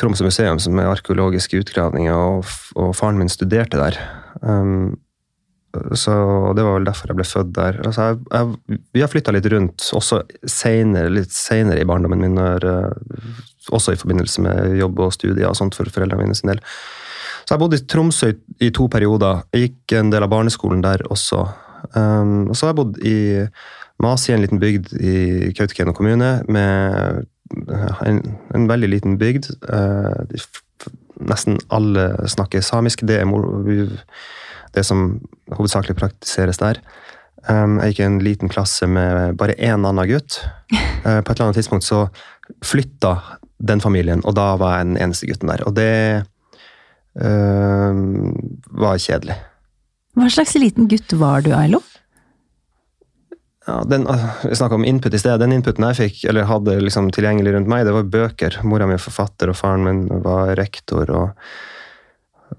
Tromsø 0.00 0.24
museum 0.24 0.58
som 0.62 0.78
er 0.80 0.88
arkeologiske 0.88 1.58
utgravninger, 1.60 2.14
og, 2.16 2.46
og, 2.78 2.94
faren 2.96 3.18
min 3.20 3.28
studerte 3.28 3.76
der. 3.76 3.98
Um, 4.40 4.94
så 5.92 6.14
det 6.56 6.64
var 6.64 6.78
vel 6.78 6.86
derfor 6.88 7.12
jeg 7.12 7.18
ble 7.18 7.26
født 7.28 7.50
der. 7.58 7.80
Altså, 7.84 8.06
jeg, 8.06 8.22
jeg, 8.32 8.78
vi 8.96 9.02
har 9.04 9.12
flytta 9.12 9.34
litt 9.36 9.48
rundt, 9.52 9.84
også 9.98 10.22
senere, 10.48 11.12
litt 11.12 11.36
senere 11.36 11.82
i 11.82 11.88
barndommen 11.88 12.24
min, 12.24 12.38
når, 12.40 12.64
uh, 12.64 13.42
også 13.76 13.92
i 13.92 14.00
forbindelse 14.00 14.46
med 14.46 14.78
jobb 14.80 15.04
og 15.04 15.12
studier 15.12 15.50
og 15.50 15.58
sånt 15.60 15.76
for 15.76 15.92
foreldrene 15.92 16.24
mine 16.24 16.38
sin 16.38 16.54
del. 16.54 16.64
Så 17.44 17.54
jeg 17.54 17.60
bodde 17.60 17.78
i 17.78 17.84
Tromsø 17.92 18.32
i, 18.32 18.38
i 18.70 18.72
to 18.74 18.88
perioder. 18.90 19.44
Jeg 19.52 19.68
gikk 19.68 19.98
en 20.00 20.16
del 20.16 20.24
av 20.24 20.32
barneskolen 20.32 20.80
der 20.82 21.04
også. 21.12 21.44
Um, 21.94 22.48
og 22.50 22.56
så 22.56 22.66
har 22.66 22.72
jeg 22.72 22.80
bodd 22.80 23.00
i 23.06 23.16
Masi, 24.02 24.32
en 24.34 24.42
liten 24.42 24.60
bygd 24.60 24.92
i 24.98 25.52
Kautokeino 25.56 25.94
kommune, 25.96 26.30
med 26.52 27.24
en, 28.04 28.20
en, 28.54 28.68
veldig 28.68 28.90
liten 28.90 29.16
bygd. 29.20 29.48
Uh, 29.70 30.12
nesten 31.26 31.60
alle 31.72 32.10
snakker 32.28 32.64
samisk. 32.64 33.06
Det 33.08 33.20
er 33.22 33.26
det 34.76 34.84
som 34.84 35.08
hovedsakelig 35.54 35.96
praktiseres 35.96 36.60
der. 36.60 36.82
Um, 37.46 37.78
jeg 37.80 37.94
gikk 37.94 38.00
i 38.02 38.06
en 38.08 38.22
liten 38.24 38.50
klasse 38.50 38.88
med 38.90 39.36
bare 39.38 39.54
én 39.56 39.86
annen 39.86 40.10
gutt. 40.10 40.40
Uh, 41.06 41.20
på 41.24 41.30
et 41.30 41.36
eller 41.36 41.48
annet 41.48 41.60
tidspunkt 41.62 41.86
så 41.86 42.06
flytta 42.64 43.16
den 43.56 43.80
familien, 43.80 44.20
og 44.26 44.36
da 44.36 44.52
var 44.60 44.78
jeg 44.78 44.90
den 44.90 44.98
eneste 45.00 45.28
gutten 45.30 45.52
der. 45.52 45.62
Og 45.64 45.76
det 45.76 46.24
uh, 47.22 47.92
var 48.76 48.98
kjedelig. 49.00 49.38
Hva 50.16 50.30
slags 50.32 50.56
liten 50.56 50.88
gutt 50.88 51.12
var 51.20 51.44
du, 51.44 51.52
Ailo? 51.56 51.82
Ja, 53.66 53.82
den, 53.84 54.06
Vi 54.44 54.56
snakka 54.56 54.78
om 54.78 54.84
input 54.84 55.14
i 55.14 55.18
sted. 55.18 55.40
Den 55.42 55.52
inputen 55.52 55.84
jeg 55.90 55.98
fikk, 55.98 56.24
eller 56.30 56.48
hadde 56.48 56.78
liksom 56.80 57.10
tilgjengelig 57.12 57.56
rundt 57.56 57.70
meg, 57.70 57.84
det 57.86 57.94
var 57.96 58.08
bøker. 58.08 58.60
Mora 58.64 58.86
mi 58.88 58.96
er 58.96 59.02
forfatter, 59.02 59.50
og 59.50 59.58
faren 59.58 59.84
min 59.84 60.06
var 60.24 60.54
rektor 60.56 61.10
og, 61.10 61.46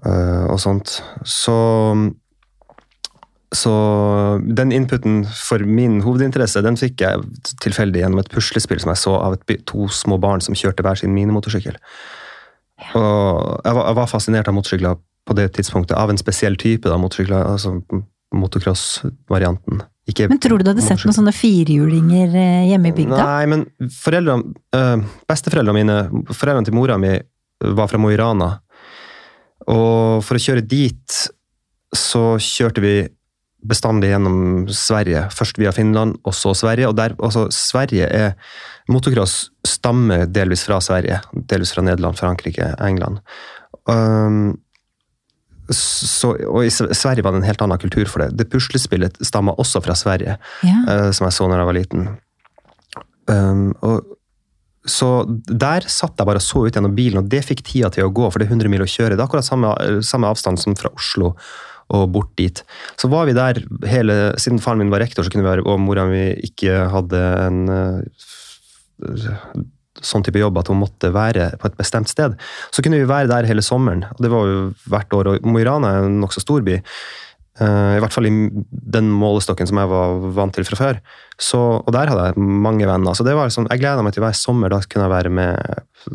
øh, 0.04 0.46
og 0.52 0.58
sånt. 0.62 1.00
Så 1.24 1.58
så 3.48 3.72
den 4.44 4.72
inputen 4.76 5.22
for 5.24 5.62
min 5.64 6.02
hovedinteresse 6.04 6.60
den 6.60 6.76
fikk 6.76 7.00
jeg 7.00 7.22
tilfeldig 7.64 8.02
gjennom 8.02 8.20
et 8.20 8.28
puslespill 8.28 8.80
som 8.82 8.92
jeg 8.92 9.00
så 9.00 9.14
av 9.16 9.38
et, 9.38 9.54
to 9.64 9.86
små 9.88 10.18
barn 10.20 10.44
som 10.44 10.56
kjørte 10.58 10.84
hver 10.84 11.00
sin 11.00 11.14
minimotorsykkel. 11.16 11.78
Og 12.92 13.62
jeg 13.64 13.78
var, 13.78 13.86
jeg 13.88 13.96
var 13.98 14.10
fascinert 14.10 14.50
av 14.50 14.56
motorsykler 14.58 15.00
på 15.28 15.36
det 15.36 15.50
tidspunktet 15.58 15.96
av 15.98 16.10
en 16.10 16.20
spesiell 16.20 16.56
type 16.60 16.88
da, 16.88 16.96
motorsykler, 17.00 17.44
altså 17.52 17.76
motocross-varianten. 18.34 19.82
Men 20.28 20.40
tror 20.40 20.56
du 20.56 20.64
du 20.64 20.70
hadde 20.70 20.84
sett 20.84 21.02
noen 21.04 21.16
sånne 21.16 21.34
firhjulinger 21.36 22.32
eh, 22.32 22.68
hjemme 22.70 22.88
i 22.88 22.94
bygda? 22.96 23.18
Nei, 23.20 23.48
men 23.52 23.66
foreldrene, 23.92 24.54
øh, 24.76 25.02
besteforeldrene 25.28 25.76
mine, 25.76 25.98
foreldrene 26.32 26.68
til 26.68 26.76
mora 26.76 26.96
mi, 27.00 27.12
var 27.76 27.90
fra 27.90 28.00
Mo 28.00 28.08
i 28.12 28.16
Rana. 28.16 28.54
Og 29.68 30.24
for 30.24 30.38
å 30.38 30.40
kjøre 30.40 30.64
dit, 30.64 31.18
så 31.92 32.22
kjørte 32.40 32.84
vi 32.84 32.94
bestandig 33.68 34.12
gjennom 34.12 34.68
Sverige. 34.72 35.26
Først 35.34 35.58
via 35.60 35.74
Finland, 35.74 36.16
og 36.24 36.36
så 36.36 36.54
Sverige. 36.56 36.88
Og 36.88 36.96
der, 36.96 37.16
altså, 37.18 37.48
Sverige 37.52 38.08
er 38.08 38.36
Motocross 38.88 39.50
stammer 39.66 40.24
delvis 40.30 40.64
fra 40.64 40.78
Sverige. 40.84 41.20
Delvis 41.50 41.74
fra 41.74 41.84
Nederland, 41.84 42.16
Frankrike, 42.16 42.70
England. 42.80 43.20
Um, 43.90 44.56
så, 45.74 46.32
og 46.48 46.62
I 46.64 46.70
Sverige 46.72 47.24
var 47.24 47.34
det 47.34 47.42
en 47.42 47.48
helt 47.48 47.64
annen 47.64 47.80
kultur 47.80 48.08
for 48.08 48.24
det. 48.24 48.32
Det 48.38 48.48
puslespillet 48.52 49.18
stamma 49.24 49.54
også 49.60 49.82
fra 49.84 49.96
Sverige, 49.98 50.38
ja. 50.64 50.78
uh, 50.88 51.10
som 51.12 51.28
jeg 51.28 51.36
så 51.36 51.48
når 51.48 51.62
jeg 51.62 51.68
var 51.70 51.78
liten. 51.78 52.08
Um, 53.28 53.66
og, 53.84 54.14
så 54.88 55.10
der 55.28 55.84
satt 55.90 56.16
jeg 56.16 56.28
bare 56.28 56.40
og 56.40 56.46
så 56.46 56.64
ut 56.64 56.76
gjennom 56.76 56.94
bilen, 56.96 57.20
og 57.20 57.28
det 57.28 57.42
fikk 57.44 57.60
tida 57.66 57.90
til 57.92 58.06
å 58.08 58.12
gå, 58.14 58.28
for 58.30 58.40
det 58.40 58.48
er 58.48 58.54
100 58.56 58.72
mil 58.72 58.84
å 58.84 58.88
kjøre. 58.88 59.16
Det 59.16 59.20
er 59.20 59.26
akkurat 59.28 59.46
samme, 59.46 59.74
samme 60.06 60.30
avstand 60.32 60.60
som 60.62 60.76
fra 60.78 60.92
Oslo 60.96 61.34
og 61.94 62.10
bort 62.12 62.32
dit. 62.36 62.60
Så 63.00 63.08
var 63.08 63.28
vi 63.28 63.36
der 63.36 63.62
hele 63.88 64.16
Siden 64.40 64.60
faren 64.60 64.80
min 64.82 64.92
var 64.92 65.00
rektor, 65.00 65.24
så 65.24 65.32
kunne 65.32 65.44
vi 65.46 65.50
være, 65.50 65.64
og 65.68 65.80
mora 65.80 66.04
mi 66.08 66.30
ikke 66.48 66.84
hadde 66.92 67.22
en 67.44 67.62
uh, 67.68 68.00
sånn 70.04 70.24
type 70.26 70.40
jobb 70.40 70.58
at 70.60 70.70
hun 70.72 70.80
måtte 70.82 71.12
være 71.14 71.52
på 71.60 71.70
et 71.70 71.78
bestemt 71.78 72.10
sted. 72.10 72.36
Så 72.74 72.84
kunne 72.84 73.00
vi 73.00 73.08
være 73.08 73.30
der 73.30 73.48
hele 73.48 73.64
sommeren. 73.64 74.04
og 74.14 74.20
Det 74.24 74.32
var 74.32 74.50
jo 74.50 74.60
hvert 74.90 75.16
år. 75.16 75.32
og 75.32 75.48
Mo 75.48 75.58
i 75.60 75.66
Rana 75.66 75.94
er 75.94 76.08
en 76.08 76.20
nokså 76.22 76.44
stor 76.44 76.62
by. 76.66 76.78
Uh, 77.58 77.96
I 77.96 78.02
hvert 78.02 78.14
fall 78.14 78.28
i 78.28 78.32
den 78.70 79.08
målestokken 79.10 79.66
som 79.66 79.80
jeg 79.80 79.90
var 79.90 80.20
vant 80.36 80.54
til 80.54 80.66
fra 80.68 80.78
før. 80.78 81.00
Så, 81.42 81.58
og 81.58 81.90
der 81.94 82.10
hadde 82.10 82.28
jeg 82.28 82.38
mange 82.38 82.86
venner. 82.86 83.16
Så 83.18 83.26
det 83.26 83.34
var 83.34 83.50
sånn, 83.50 83.66
Jeg 83.72 83.82
gleda 83.82 84.04
meg 84.06 84.14
til 84.14 84.22
hver 84.22 84.36
sommer. 84.38 84.70
Da 84.70 84.78
kunne 84.86 85.08
jeg 85.08 85.14
være 85.16 85.32
med 85.34 86.14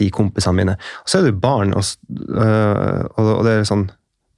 de 0.00 0.10
kompisene 0.12 0.58
mine. 0.58 0.76
Og 0.76 1.08
så 1.08 1.20
er 1.20 1.30
jo 1.30 1.40
barn, 1.40 1.72
og, 1.78 1.88
uh, 2.36 3.08
og, 3.16 3.42
det 3.48 3.56
er 3.56 3.68
sånn 3.68 3.88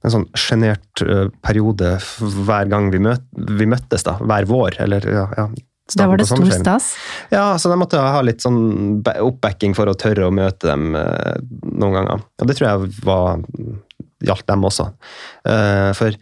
en 0.05 0.13
sånn 0.13 0.27
sjenert 0.37 1.01
uh, 1.01 1.27
periode 1.43 1.95
hver 2.21 2.69
gang 2.69 2.91
vi, 2.93 2.99
møt, 3.01 3.23
vi, 3.33 3.65
møttes, 3.67 4.05
da, 4.05 4.19
hver 4.21 4.47
vår. 4.47 4.77
Eller 4.85 5.07
ja, 5.09 5.25
ja, 5.35 5.49
da 5.93 6.07
var 6.09 6.17
det 6.17 6.25
stor 6.25 6.49
stas? 6.49 6.95
Ja, 7.29 7.57
så 7.61 7.69
de 7.69 7.77
måtte 7.77 8.01
ha 8.01 8.21
litt 8.25 8.41
sånn 8.41 9.03
oppbacking 9.05 9.75
for 9.77 9.89
å 9.91 9.97
tørre 9.97 10.25
å 10.25 10.33
møte 10.33 10.71
dem 10.71 10.95
eh, 10.97 11.35
noen 11.61 11.99
ganger. 11.99 12.23
Og 12.41 12.49
det 12.49 12.55
tror 12.57 12.69
jeg 12.71 13.03
var, 13.05 13.43
gjaldt 14.25 14.47
dem 14.49 14.65
også. 14.65 14.89
Eh, 15.45 15.91
for 15.97 16.17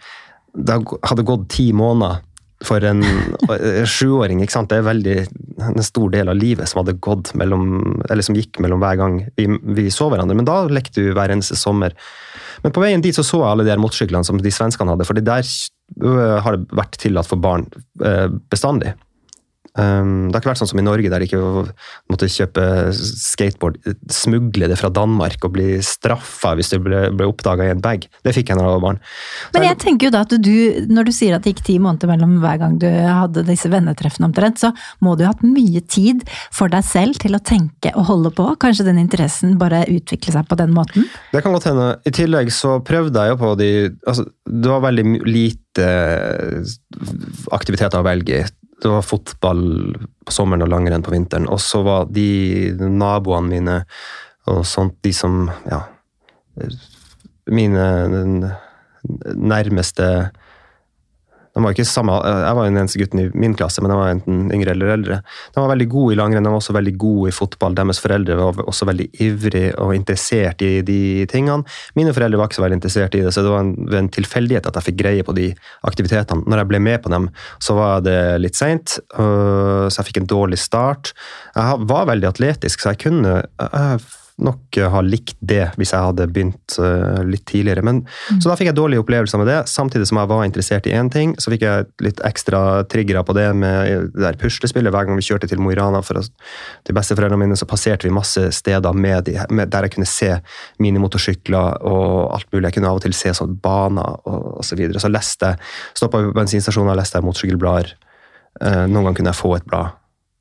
det 0.54 0.78
hadde 1.08 1.28
gått 1.30 1.48
ti 1.56 1.70
måneder 1.76 2.20
for 2.64 2.84
en 2.88 3.06
sjuåring. 3.94 4.42
ikke 4.44 4.56
sant? 4.58 4.72
Det 4.72 4.82
er 4.82 4.90
veldig, 4.90 5.16
en 5.70 5.88
stor 5.88 6.12
del 6.12 6.34
av 6.34 6.38
livet 6.40 6.68
som 6.68 6.82
hadde 6.82 6.98
gått 7.04 7.32
mellom, 7.40 8.04
eller 8.10 8.28
som 8.28 8.36
gikk 8.36 8.60
mellom 8.64 8.84
hver 8.84 9.00
gang 9.00 9.18
vi, 9.40 9.48
vi 9.80 9.88
så 9.96 10.10
hverandre. 10.12 10.36
Men 10.42 10.50
da 10.50 10.60
lekte 10.68 11.06
vi 11.06 11.16
hver 11.16 11.32
eneste 11.32 11.56
sommer. 11.60 11.96
Men 12.68 12.76
på 12.76 12.84
veien 12.84 13.04
dit 13.04 13.16
så, 13.16 13.24
så 13.24 13.40
jeg 13.40 13.48
alle 13.48 13.64
de 13.64 13.72
her 13.72 13.82
motorsyklene 13.84 14.28
som 14.28 14.44
de 14.44 14.52
svenskene 14.52 14.92
hadde, 14.92 15.08
for 15.08 15.24
der 15.24 15.48
har 16.44 16.56
det 16.60 16.76
vært 16.76 17.00
tillatt 17.00 17.28
for 17.32 17.40
barn 17.40 17.68
bestandig. 18.52 18.96
Um, 19.74 20.30
det 20.30 20.36
har 20.36 20.44
ikke 20.44 20.52
vært 20.52 20.60
sånn 20.62 20.70
som 20.70 20.80
i 20.82 20.86
Norge, 20.86 21.10
der 21.10 21.24
de 21.24 21.26
ikke 21.26 21.40
måtte 22.12 22.30
kjøpe 22.30 22.64
skateboard, 22.94 23.80
smugle 24.14 24.68
det 24.70 24.78
fra 24.78 24.92
Danmark 24.94 25.48
og 25.48 25.56
bli 25.56 25.80
straffa 25.82 26.52
hvis 26.60 26.70
det 26.76 26.80
ble, 26.86 27.00
ble 27.18 27.26
oppdaga 27.32 27.66
i 27.66 27.74
en 27.74 27.82
bag. 27.82 28.06
Det 28.22 28.36
fikk 28.38 28.52
jeg 28.52 28.60
når 28.60 28.68
jeg 28.68 28.76
var 28.76 28.84
barn. 28.84 29.02
Men 29.56 29.68
jeg 29.72 29.80
tenker 29.82 30.08
jo 30.08 30.14
da 30.14 30.22
at 30.28 30.38
du, 30.46 30.54
når 30.94 31.10
du 31.10 31.14
sier 31.16 31.38
at 31.38 31.46
det 31.46 31.56
gikk 31.56 31.66
ti 31.72 31.80
måneder 31.82 32.12
mellom 32.14 32.38
hver 32.44 32.62
gang 32.62 32.78
du 32.82 32.88
hadde 32.88 33.46
disse 33.50 33.72
vennetreffene 33.74 34.30
omtrent, 34.30 34.62
så 34.62 34.74
må 35.02 35.18
du 35.18 35.26
ha 35.26 35.34
hatt 35.34 35.46
mye 35.46 35.82
tid 35.90 36.22
for 36.54 36.70
deg 36.74 36.86
selv 36.86 37.18
til 37.24 37.34
å 37.34 37.42
tenke 37.42 37.96
og 37.98 38.08
holde 38.12 38.34
på. 38.38 38.52
Kanskje 38.62 38.86
den 38.92 39.02
interessen 39.02 39.58
bare 39.62 39.88
utvikle 39.90 40.38
seg 40.38 40.50
på 40.50 40.60
den 40.62 40.74
måten? 40.78 41.10
Det 41.34 41.42
kan 41.42 41.56
godt 41.56 41.72
hende. 41.72 41.96
I 42.06 42.14
tillegg 42.14 42.54
så 42.54 42.78
prøvde 42.86 43.26
jeg 43.26 43.34
jo 43.34 43.42
på 43.42 43.56
de 43.58 43.72
altså, 44.06 44.26
Det 44.46 44.70
var 44.70 44.86
veldig 44.86 45.06
lite 45.26 45.88
aktiviteter 47.54 47.98
å 47.98 48.06
velge 48.06 48.44
i 48.44 48.52
det 48.84 48.92
var 48.92 49.06
fotball 49.06 49.64
på 50.26 50.36
sommeren 50.36 50.66
og 50.66 50.72
langrenn 50.74 51.04
på 51.06 51.14
vinteren. 51.14 51.48
Og 51.52 51.62
så 51.64 51.82
var 51.86 52.10
de 52.12 52.74
naboene 52.78 53.50
mine 53.50 53.78
og 54.52 54.66
sånt, 54.68 55.00
de 55.04 55.14
som 55.16 55.50
Ja. 55.70 55.86
Mine 57.48 57.86
nærmeste 59.36 60.32
var 61.62 61.84
samme, 61.86 62.14
Jeg 62.24 62.56
var 62.56 62.66
den 62.66 62.78
eneste 62.78 63.00
gutten 63.00 63.20
i 63.20 63.30
min 63.34 63.54
klasse, 63.54 63.82
men 63.82 63.92
de 63.92 63.98
var 63.98 64.10
enten 64.10 64.52
yngre 64.52 64.72
eller 64.72 64.94
eldre. 64.96 65.20
De 65.54 65.62
var 65.62 65.70
veldig 65.70 65.88
gode 65.90 66.14
i 66.14 66.18
langrenn, 66.18 66.44
de 66.44 66.50
var 66.50 66.62
også 66.62 66.74
veldig 66.74 66.96
gode 66.98 67.30
i 67.30 67.36
fotball. 67.36 67.76
Deres 67.78 68.02
foreldre 68.02 68.38
var 68.40 68.64
også 68.66 68.88
veldig 68.90 69.08
ivrige 69.22 69.76
og 69.78 69.94
interessert 69.96 70.62
i 70.66 70.82
de 70.82 71.28
tingene. 71.30 71.64
Mine 71.96 72.14
foreldre 72.14 72.40
var 72.40 72.50
ikke 72.50 72.58
så 72.58 72.66
veldig 72.66 72.80
interessert 72.80 73.16
i 73.16 73.22
det, 73.22 73.34
så 73.36 73.46
det 73.46 73.54
var 73.54 73.62
en, 73.66 73.76
en 73.94 74.10
tilfeldighet 74.10 74.66
at 74.66 74.80
jeg 74.80 74.90
fikk 74.90 75.00
greie 75.04 75.28
på 75.28 75.38
de 75.38 75.52
aktivitetene. 75.86 76.48
Når 76.48 76.64
jeg 76.64 76.72
ble 76.74 76.82
med 76.90 77.04
på 77.04 77.14
dem, 77.14 77.30
så 77.62 77.78
var 77.78 78.02
det 78.08 78.18
litt 78.42 78.58
seint, 78.58 78.98
øh, 79.14 79.86
så 79.90 80.02
jeg 80.02 80.10
fikk 80.10 80.24
en 80.24 80.34
dårlig 80.34 80.58
start. 80.62 81.14
Jeg 81.54 81.88
var 81.94 82.10
veldig 82.10 82.32
atletisk, 82.34 82.82
så 82.82 82.96
jeg 82.96 83.04
kunne 83.06 83.44
jeg 83.44 84.04
nok 84.46 84.80
ha 84.94 85.02
likt 85.06 85.38
det 85.40 85.66
hvis 85.80 85.94
jeg 85.94 86.08
hadde 86.08 86.28
begynt 86.34 86.76
uh, 86.82 87.22
litt 87.28 87.46
tidligere. 87.50 87.84
Men, 87.86 88.02
mm. 88.04 88.42
Så 88.44 88.50
da 88.50 88.58
fikk 88.60 88.72
jeg 88.72 88.78
dårlige 88.78 89.04
opplevelser 89.04 89.42
med 89.42 89.50
det, 89.50 89.60
samtidig 89.72 90.08
som 90.10 90.20
jeg 90.22 90.32
var 90.32 90.44
interessert 90.48 90.90
i 90.90 90.96
én 90.98 91.12
ting. 91.14 91.36
Så 91.42 91.54
fikk 91.54 91.66
jeg 91.66 91.88
litt 92.04 92.22
ekstra 92.28 92.84
triggere 92.92 93.24
på 93.26 93.36
det 93.38 93.48
med 93.58 94.12
det 94.14 94.26
der 94.26 94.40
puslespillet. 94.42 94.94
Hver 94.94 95.08
gang 95.08 95.20
vi 95.20 95.26
kjørte 95.26 95.50
til 95.52 95.62
Mo 95.64 95.74
i 95.74 95.80
Rana 95.80 96.04
for 96.06 96.22
å, 96.22 96.26
til 96.86 96.98
besteforeldrene 96.98 97.46
mine, 97.46 97.60
så 97.60 97.70
passerte 97.70 98.08
vi 98.08 98.14
masse 98.16 98.46
steder 98.56 98.94
med 98.98 99.30
de, 99.30 99.38
med, 99.50 99.72
der 99.74 99.88
jeg 99.88 99.98
kunne 99.98 100.10
se 100.10 100.32
minimotorsykler 100.84 101.84
og 101.90 102.36
alt 102.36 102.50
mulig. 102.52 102.68
Jeg 102.70 102.80
kunne 102.80 102.94
av 102.94 103.02
og 103.02 103.08
til 103.08 103.18
se 103.18 103.34
sånn 103.38 103.58
baner 103.64 104.22
og 104.30 104.60
osv. 104.60 104.74
Så, 104.74 104.80
videre. 104.80 104.98
så 104.98 105.10
leste 105.12 105.52
jeg, 105.52 105.74
stoppa 106.00 106.24
på 106.24 106.32
bensinstasjoner 106.34 106.96
og 106.96 106.98
leste 106.98 107.22
motorsykkelblader. 107.22 107.92
Noen 108.64 109.04
ganger 109.04 109.20
kunne 109.20 109.34
jeg 109.34 109.38
få 109.38 109.52
et 109.58 109.68
blad 109.70 109.94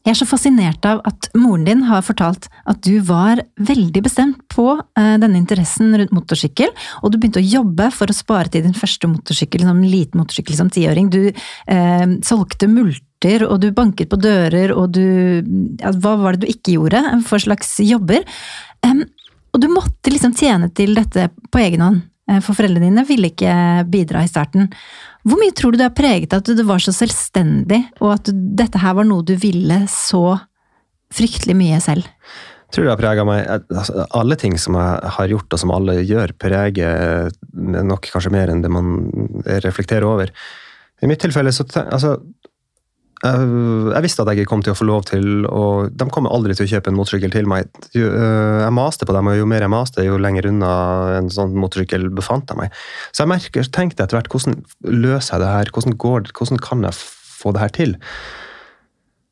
jeg 0.02 0.10
er 0.10 0.18
så 0.18 0.26
fascinert 0.26 0.86
av 0.88 1.00
at 1.06 1.28
moren 1.38 1.66
din 1.66 1.84
har 1.86 2.02
fortalt 2.02 2.48
at 2.66 2.80
du 2.82 2.96
var 3.06 3.38
veldig 3.62 4.02
bestemt 4.02 4.40
på 4.50 4.66
uh, 4.74 5.14
denne 5.22 5.38
interessen 5.38 5.94
rundt 5.94 6.14
motorsykkel, 6.16 6.72
og 7.02 7.12
du 7.12 7.20
begynte 7.20 7.42
å 7.42 7.46
jobbe 7.46 7.86
for 7.94 8.10
å 8.10 8.16
spare 8.16 8.50
til 8.50 8.66
din 8.66 8.74
første 8.74 9.10
motorsykkel 9.10 9.62
som 9.68 9.84
liten 9.86 10.18
motorsykkel 10.18 10.58
som 10.58 10.70
tiåring. 10.72 11.10
Du 11.12 11.20
eh, 11.30 12.04
solgte 12.26 12.68
multer, 12.70 13.44
og 13.46 13.60
du 13.62 13.68
banket 13.74 14.10
på 14.10 14.18
dører, 14.18 14.74
og 14.74 14.90
du 14.96 15.04
ja, 15.78 15.92
Hva 15.94 16.16
var 16.18 16.34
det 16.34 16.42
du 16.42 16.50
ikke 16.50 16.74
gjorde 16.74 17.02
for 17.28 17.42
slags 17.42 17.76
jobber? 17.84 18.26
Um, 18.82 19.04
og 19.54 19.62
du 19.62 19.68
måtte 19.70 20.10
liksom 20.10 20.34
tjene 20.34 20.70
til 20.74 20.96
dette 20.98 21.28
på 21.52 21.62
egen 21.62 21.84
hånd, 21.84 22.02
uh, 22.30 22.40
for 22.42 22.58
foreldrene 22.58 22.90
dine 22.90 23.06
ville 23.06 23.30
ikke 23.30 23.54
bidra 23.92 24.26
i 24.26 24.30
starten. 24.30 24.72
Hvor 25.22 25.38
mye 25.38 25.54
tror 25.54 25.72
du 25.72 25.78
det 25.78 25.86
har 25.86 25.94
preget 25.94 26.34
at 26.34 26.48
du 26.48 26.62
var 26.66 26.82
så 26.82 26.94
selvstendig, 26.94 27.80
og 28.02 28.16
at 28.16 28.30
dette 28.32 28.80
her 28.82 28.96
var 28.98 29.06
noe 29.06 29.22
du 29.26 29.36
ville 29.38 29.84
så 29.90 30.24
fryktelig 31.14 31.54
mye 31.58 31.78
selv? 31.84 32.08
Jeg 32.72 32.78
tror 32.78 32.86
det 32.86 32.92
har 32.94 33.00
prega 33.02 33.24
meg 33.28 33.48
altså, 33.52 34.06
Alle 34.16 34.36
ting 34.40 34.54
som 34.56 34.78
jeg 34.80 35.12
har 35.16 35.28
gjort, 35.28 35.52
og 35.52 35.60
som 35.60 35.72
alle 35.74 35.98
gjør, 36.00 36.32
preger 36.40 37.28
nok 37.52 38.08
kanskje 38.08 38.32
mer 38.32 38.50
enn 38.50 38.62
det 38.64 38.72
man 38.72 38.94
reflekterer 39.62 40.08
over. 40.08 40.32
I 41.02 41.10
mitt 41.10 41.20
tilfelle 41.22 41.52
så 41.54 41.66
altså, 41.82 42.16
jeg 43.22 44.02
visste 44.02 44.24
at 44.24 44.32
jeg 44.32 44.42
ikke 44.42 44.50
kom 44.50 44.62
til 44.66 44.74
å 44.74 44.78
få 44.78 44.86
lov 44.88 45.04
til 45.06 45.44
og 45.46 45.92
De 45.94 46.06
kommer 46.10 46.32
aldri 46.34 46.56
til 46.58 46.66
å 46.66 46.70
kjøpe 46.72 46.90
en 46.90 46.96
motorsykkel 46.98 47.30
til 47.30 47.46
meg. 47.50 47.68
Eh, 47.94 48.02
jeg 48.02 48.74
maste 48.74 49.06
på 49.06 49.14
dem, 49.14 49.30
og 49.30 49.38
jo 49.38 49.46
mer 49.46 49.62
jeg 49.62 49.70
maste, 49.70 50.02
jo 50.06 50.18
lenger 50.18 50.48
unna 50.50 50.72
en 51.20 51.30
sånn 51.30 51.54
motorsykkel 51.54 52.08
befant 52.16 52.50
jeg 52.50 52.58
meg. 52.58 52.74
Så 53.14 53.22
jeg 53.22 53.30
merker, 53.30 53.70
tenkte 53.70 54.02
etter 54.02 54.18
hvert 54.18 54.32
hvordan 54.32 54.58
løser 54.82 55.36
jeg 55.36 55.44
det 55.44 55.52
her? 55.52 55.70
Hvordan, 55.76 55.96
går, 56.02 56.32
hvordan 56.34 56.62
kan 56.66 56.82
jeg 56.88 56.98
få 56.98 57.54
det 57.54 57.62
her 57.62 57.76
til? 57.78 57.96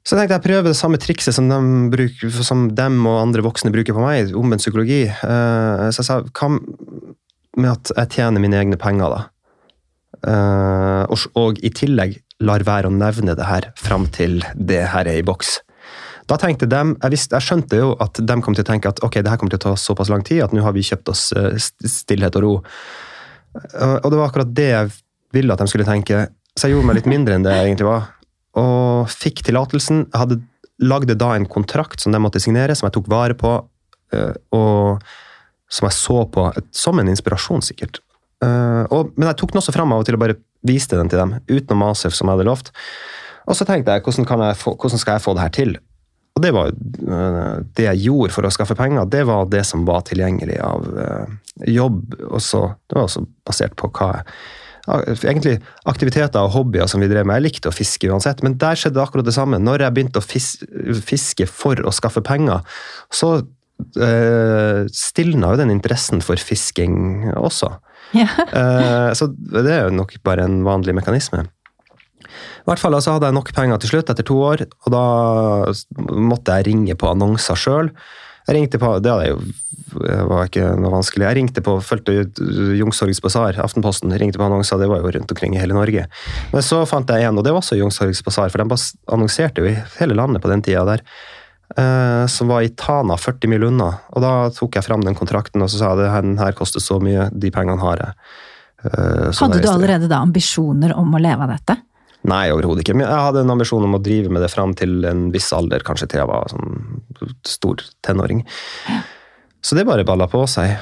Så 0.06 0.14
jeg 0.14 0.22
tenkte 0.22 0.38
jeg 0.38 0.46
prøver 0.46 0.70
det 0.70 0.78
samme 0.78 1.02
trikset 1.02 1.34
som 1.34 1.50
dem, 1.50 1.90
bruker, 1.90 2.38
som 2.46 2.68
dem 2.78 3.02
og 3.10 3.20
andre 3.24 3.42
voksne 3.44 3.74
bruker 3.74 3.96
på 3.96 4.06
meg, 4.06 4.30
omvendt 4.38 4.62
psykologi. 4.62 5.02
Eh, 5.10 5.84
så 5.90 6.04
jeg 6.04 6.12
sa 6.12 6.22
hva 6.22 6.54
med 7.58 7.74
at 7.74 7.90
jeg 7.96 8.14
tjener 8.20 8.38
mine 8.38 8.62
egne 8.62 8.78
penger, 8.78 9.18
da? 9.18 9.26
Og, 10.20 11.22
og 11.40 11.58
i 11.64 11.70
tillegg 11.72 12.18
lar 12.40 12.64
være 12.66 12.88
å 12.88 12.94
nevne 12.94 13.36
det 13.36 13.48
her 13.48 13.70
fram 13.78 14.06
til 14.12 14.40
det 14.54 14.82
her 14.94 15.08
er 15.10 15.20
i 15.20 15.26
boks. 15.26 15.58
Da 16.30 16.38
tenkte 16.38 16.68
de, 16.70 16.80
jeg, 16.94 17.12
visste, 17.12 17.36
jeg, 17.36 17.46
skjønte 17.48 17.80
jo 17.80 17.92
at 18.00 18.20
de 18.22 18.36
kom 18.44 18.54
til 18.54 18.64
å 18.64 18.70
tenke 18.70 18.90
at 18.92 19.00
ok, 19.04 19.18
det 19.20 19.32
her 19.32 19.40
kommer 19.40 19.54
til 19.54 19.60
å 19.60 19.66
ta 19.70 19.76
såpass 19.80 20.12
lang 20.12 20.22
tid 20.26 20.44
at 20.44 20.54
nå 20.54 20.62
har 20.62 20.76
vi 20.76 20.84
kjøpt 20.86 21.10
oss 21.10 21.30
eh, 21.36 21.56
stillhet 21.58 22.38
og 22.38 22.44
ro. 22.44 22.52
Og 23.50 24.06
det 24.06 24.18
var 24.18 24.28
akkurat 24.28 24.52
det 24.54 24.68
jeg 24.68 24.92
ville 25.34 25.50
at 25.50 25.58
de 25.58 25.66
skulle 25.70 25.88
tenke, 25.88 26.28
så 26.54 26.68
jeg 26.68 26.76
gjorde 26.76 26.86
meg 26.86 27.00
litt 27.00 27.08
mindre 27.10 27.34
enn 27.34 27.46
det 27.46 27.54
jeg 27.56 27.66
egentlig 27.66 27.88
var. 27.88 28.06
Og 28.60 29.10
fikk 29.10 29.42
tillatelsen. 29.46 30.04
Hadde 30.14 30.38
lagde 30.80 31.16
da 31.18 31.34
en 31.36 31.48
kontrakt 31.50 32.00
som 32.00 32.14
de 32.14 32.20
måtte 32.22 32.40
signere, 32.42 32.74
som 32.78 32.88
jeg 32.88 32.96
tok 32.96 33.10
vare 33.10 33.36
på, 33.38 33.56
eh, 34.14 34.36
og 34.56 35.02
som 35.70 35.86
jeg 35.86 35.96
så 35.96 36.22
på 36.32 36.46
som 36.74 36.98
en 36.98 37.10
inspirasjon, 37.10 37.62
sikkert. 37.62 38.00
Eh, 38.42 38.84
men 38.88 39.28
jeg 39.28 39.38
tok 39.40 39.52
den 39.52 39.60
også 39.62 39.74
fram 39.76 39.92
av 39.92 40.02
og 40.02 40.08
til 40.08 40.16
og 40.16 40.24
bare 40.24 40.38
viste 40.66 40.98
den 40.98 41.10
til 41.10 41.22
dem, 41.22 41.36
utenom 41.48 41.88
Asif, 41.90 42.16
som 42.16 42.28
jeg 42.28 42.38
hadde 42.38 42.48
lovt. 42.50 42.72
Og 43.48 43.56
så 43.56 43.66
tenkte 43.68 43.96
jeg 43.96 44.04
hvordan, 44.04 44.44
jeg 44.50 44.60
få, 44.60 44.74
hvordan 44.76 45.00
skal 45.00 45.16
jeg 45.16 45.24
få 45.24 45.34
det 45.36 45.44
her 45.44 45.54
til? 45.56 45.76
Og 46.38 46.44
det 46.44 46.52
var 46.54 46.70
uh, 46.70 47.58
det 47.76 47.86
jeg 47.88 48.04
gjorde 48.06 48.34
for 48.34 48.46
å 48.46 48.54
skaffe 48.54 48.76
penger, 48.78 49.08
det 49.10 49.24
var 49.28 49.48
det 49.50 49.64
som 49.68 49.84
var 49.88 50.04
tilgjengelig 50.08 50.60
av 50.64 50.86
uh, 50.94 51.54
jobb. 51.68 52.16
Og 52.30 52.40
så, 52.44 52.66
det 52.88 52.98
var 52.98 53.08
også 53.08 53.26
basert 53.48 53.78
på 53.80 53.92
hva 53.98 54.16
jeg 54.18 54.34
Egentlig 54.90 55.58
aktiviteter 55.86 56.40
og 56.40 56.54
hobbyer 56.54 56.88
som 56.88 57.02
vi 57.02 57.06
drev 57.06 57.26
med. 57.28 57.36
Jeg 57.36 57.44
likte 57.44 57.70
å 57.70 57.74
fiske 57.74 58.08
uansett, 58.10 58.40
men 58.42 58.56
der 58.58 58.78
skjedde 58.80 58.98
akkurat 58.98 59.28
det 59.28 59.34
samme. 59.36 59.60
Når 59.62 59.84
jeg 59.84 59.94
begynte 59.94 60.22
å 60.22 61.02
fiske 61.04 61.46
for 61.46 61.78
å 61.84 61.92
skaffe 61.94 62.22
penger, 62.26 62.64
så 63.12 63.28
uh, 63.44 64.80
stilna 64.90 65.52
jo 65.52 65.60
den 65.60 65.74
interessen 65.76 66.24
for 66.24 66.40
fisking 66.42 67.28
også. 67.36 67.74
Ja. 68.20 68.26
uh, 68.26 69.10
så 69.14 69.28
det 69.30 69.70
er 69.70 69.84
jo 69.86 69.94
nok 69.94 70.16
bare 70.26 70.42
en 70.48 70.60
vanlig 70.66 70.96
mekanisme. 70.96 71.44
I 72.60 72.66
hvert 72.68 72.82
fall 72.82 72.96
altså, 72.96 73.16
hadde 73.16 73.30
jeg 73.30 73.36
nok 73.36 73.52
penger 73.56 73.80
til 73.82 73.94
slutt, 73.94 74.10
etter 74.12 74.26
to 74.26 74.36
år, 74.44 74.64
og 74.66 74.92
da 74.94 75.04
måtte 76.14 76.58
jeg 76.58 76.70
ringe 76.70 76.96
på 76.98 77.08
annonser 77.10 77.58
sjøl. 77.58 77.92
Jeg 78.48 78.56
ringte 78.56 78.80
på, 78.82 78.92
Det 79.02 79.12
jo, 79.28 79.38
var 80.30 80.48
ikke 80.48 80.70
noe 80.80 80.92
vanskelig. 80.94 81.26
Jeg 81.28 81.36
ringte 81.38 81.62
på, 81.64 81.76
fulgte 81.84 82.14
Youngstorgets 82.18 83.20
Basar, 83.22 83.58
Aftenposten. 83.62 84.12
ringte 84.18 84.38
på 84.40 84.46
annonser, 84.46 84.78
Det 84.78 84.88
var 84.90 85.02
jo 85.02 85.10
rundt 85.10 85.30
omkring 85.30 85.54
i 85.54 85.60
hele 85.60 85.76
Norge. 85.76 86.06
Men 86.52 86.62
så 86.62 86.84
fant 86.86 87.08
jeg 87.08 87.26
en, 87.28 87.38
og 87.38 87.44
det 87.44 87.52
var 87.52 87.62
også 87.62 87.78
Youngstorgets 87.78 88.24
Basar, 88.26 88.50
for 88.50 88.58
de 88.58 88.78
annonserte 89.08 89.62
jo 89.62 89.70
i 89.70 89.76
hele 89.98 90.14
landet 90.14 90.42
på 90.42 90.50
den 90.50 90.62
tida 90.62 90.84
der. 90.84 91.04
Eh, 91.76 92.26
som 92.26 92.48
var 92.48 92.62
i 92.62 92.68
Tana, 92.68 93.16
40 93.16 93.50
mil 93.50 93.64
unna. 93.68 93.90
Og 94.14 94.24
da 94.24 94.32
tok 94.54 94.78
jeg 94.78 94.86
fram 94.86 95.04
den 95.06 95.18
kontrakten 95.18 95.62
og 95.62 95.70
så 95.70 95.78
sa 95.78 95.92
jeg 95.92 96.08
at 96.08 96.26
den 96.26 96.40
her 96.40 96.56
koster 96.58 96.82
så 96.82 96.98
mye, 97.02 97.28
de 97.30 97.52
pengene 97.54 97.78
har 97.82 98.02
jeg. 98.02 98.16
Eh, 98.84 99.28
så 99.30 99.46
hadde 99.46 99.62
du 99.62 99.70
allerede 99.70 100.10
da 100.10 100.22
ambisjoner 100.24 100.96
om 100.98 101.14
å 101.14 101.22
leve 101.22 101.46
av 101.46 101.54
dette? 101.54 101.78
Nei, 102.30 102.50
overhodet 102.52 102.82
ikke. 102.84 102.96
Men 102.98 103.06
jeg 103.06 103.26
hadde 103.28 103.44
en 103.44 103.54
ambisjon 103.54 103.86
om 103.86 103.96
å 103.96 104.02
drive 104.02 104.32
med 104.32 104.42
det 104.44 104.50
fram 104.52 104.74
til 104.76 105.06
en 105.08 105.28
viss 105.32 105.48
alder, 105.56 105.84
kanskje 105.86 106.10
til 106.10 106.20
jeg 106.20 106.28
var 106.28 106.50
sånn 106.52 107.30
stor 107.48 107.80
tenåring. 108.04 108.42
Så 109.64 109.76
det 109.76 109.86
bare 109.88 110.04
balla 110.08 110.26
på 110.28 110.42
seg. 110.48 110.74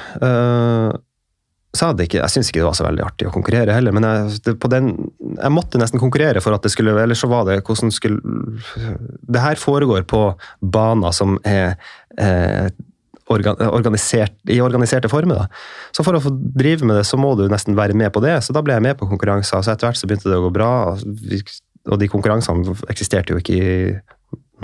Så 1.77 1.91
hadde 1.91 2.05
ikke, 2.07 2.17
jeg 2.17 2.33
syns 2.33 2.49
ikke 2.49 2.63
det 2.63 2.65
var 2.65 2.77
så 2.79 2.85
veldig 2.87 3.03
artig 3.05 3.27
å 3.29 3.33
konkurrere 3.33 3.75
heller, 3.75 3.93
men 3.93 4.05
jeg, 4.07 4.39
det, 4.47 4.55
den, 4.73 4.87
jeg, 5.35 5.51
måtte 5.53 5.81
nesten 5.81 6.01
konkurrere 6.01 6.41
for 6.41 6.55
at 6.55 6.65
det 6.65 6.71
skulle 6.73 6.95
Eller 6.97 7.17
så 7.17 7.29
var 7.29 7.45
det 7.45 7.59
hvordan 7.61 7.93
skulle 7.93 8.17
Det 9.21 9.43
her 9.43 9.61
foregår 9.61 10.07
på 10.09 10.23
baner 10.65 11.13
som 11.13 11.37
er 11.45 11.75
eh, 12.17 12.71
organisert, 13.29 14.33
i 14.49 14.57
organiserte 14.65 15.09
former. 15.11 15.43
Da. 15.43 15.61
Så 15.93 16.01
for 16.01 16.17
å 16.17 16.23
få 16.23 16.31
drive 16.33 16.87
med 16.87 16.97
det, 16.97 17.05
så 17.05 17.19
må 17.21 17.35
du 17.37 17.45
nesten 17.51 17.77
være 17.77 17.93
med 17.93 18.09
på 18.15 18.23
det. 18.25 18.39
Så 18.41 18.55
da 18.55 18.63
ble 18.65 18.73
jeg 18.73 18.87
med 18.87 18.97
på 18.97 19.05
konkurranser. 19.11 19.61
Så 19.61 19.73
etter 19.75 19.85
hvert 19.85 19.99
så 19.99 20.09
begynte 20.09 20.31
det 20.31 20.39
å 20.39 20.47
gå 20.47 20.53
bra. 20.55 20.71
Og 20.97 21.99
de 22.01 22.09
konkurransene 22.09 22.73
eksisterte 22.89 23.35
jo 23.35 23.41
ikke 23.43 23.59
i 23.59 23.69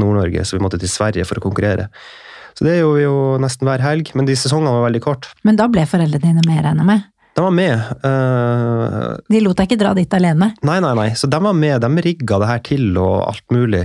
Nord-Norge, 0.01 0.43
så 0.45 0.57
vi 0.57 0.63
måtte 0.65 0.81
til 0.81 0.91
Sverige 0.91 1.27
for 1.29 1.39
å 1.39 1.45
konkurrere. 1.45 1.91
Så 2.55 2.63
det 2.67 2.77
gjorde 2.77 2.99
vi 2.99 3.03
jo 3.03 3.17
nesten 3.43 3.67
hver 3.67 3.83
helg, 3.83 4.13
men 4.15 4.27
de 4.27 4.37
sesongene 4.39 4.71
var 4.77 4.87
veldig 4.87 5.03
kort. 5.03 5.27
Men 5.47 5.59
da 5.59 5.67
ble 5.71 5.83
foreldrene 5.89 6.23
dine 6.23 6.45
med, 6.47 6.63
regner 6.63 6.87
med? 6.87 7.03
De 7.35 7.43
var 7.43 7.51
med. 7.51 7.81
Uh, 7.99 9.17
de 9.27 9.41
lot 9.43 9.57
deg 9.59 9.67
ikke 9.67 9.81
dra 9.81 9.91
dit 9.97 10.13
alene? 10.15 10.53
Nei, 10.63 10.77
nei, 10.79 10.93
nei. 10.95 11.09
Så 11.19 11.27
de 11.27 11.39
var 11.43 11.57
med. 11.57 11.83
De 11.83 12.05
rigga 12.05 12.39
det 12.39 12.47
her 12.47 12.61
til 12.63 12.85
og 12.95 13.25
alt 13.27 13.43
mulig. 13.51 13.83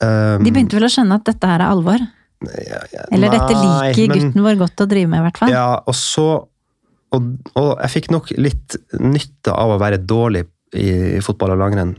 Um, 0.00 0.40
de 0.40 0.48
begynte 0.48 0.78
vel 0.78 0.88
å 0.88 0.92
skjønne 0.92 1.20
at 1.20 1.28
dette 1.28 1.50
her 1.50 1.60
er 1.60 1.68
alvor? 1.68 2.00
Ja, 2.44 2.80
ja, 2.92 3.04
Eller 3.12 3.30
nei, 3.30 3.36
dette 3.36 3.52
liker 3.52 4.08
men, 4.08 4.16
gutten 4.16 4.46
vår 4.46 4.58
godt 4.64 4.82
å 4.84 4.88
drive 4.88 5.12
med, 5.12 5.20
i 5.20 5.26
hvert 5.28 5.42
fall. 5.42 5.52
Ja, 5.52 5.68
og 5.84 5.96
så 5.98 6.28
og, 7.14 7.28
og, 7.54 7.70
jeg 7.84 7.92
fikk 7.92 8.10
nok 8.10 8.32
litt 8.40 8.74
nytte 8.98 9.52
av 9.54 9.76
å 9.76 9.78
være 9.78 10.00
dårlig 10.02 10.46
i, 10.74 11.20
fotball 11.22 11.54
og 11.54 11.60
langrenn. 11.60 11.92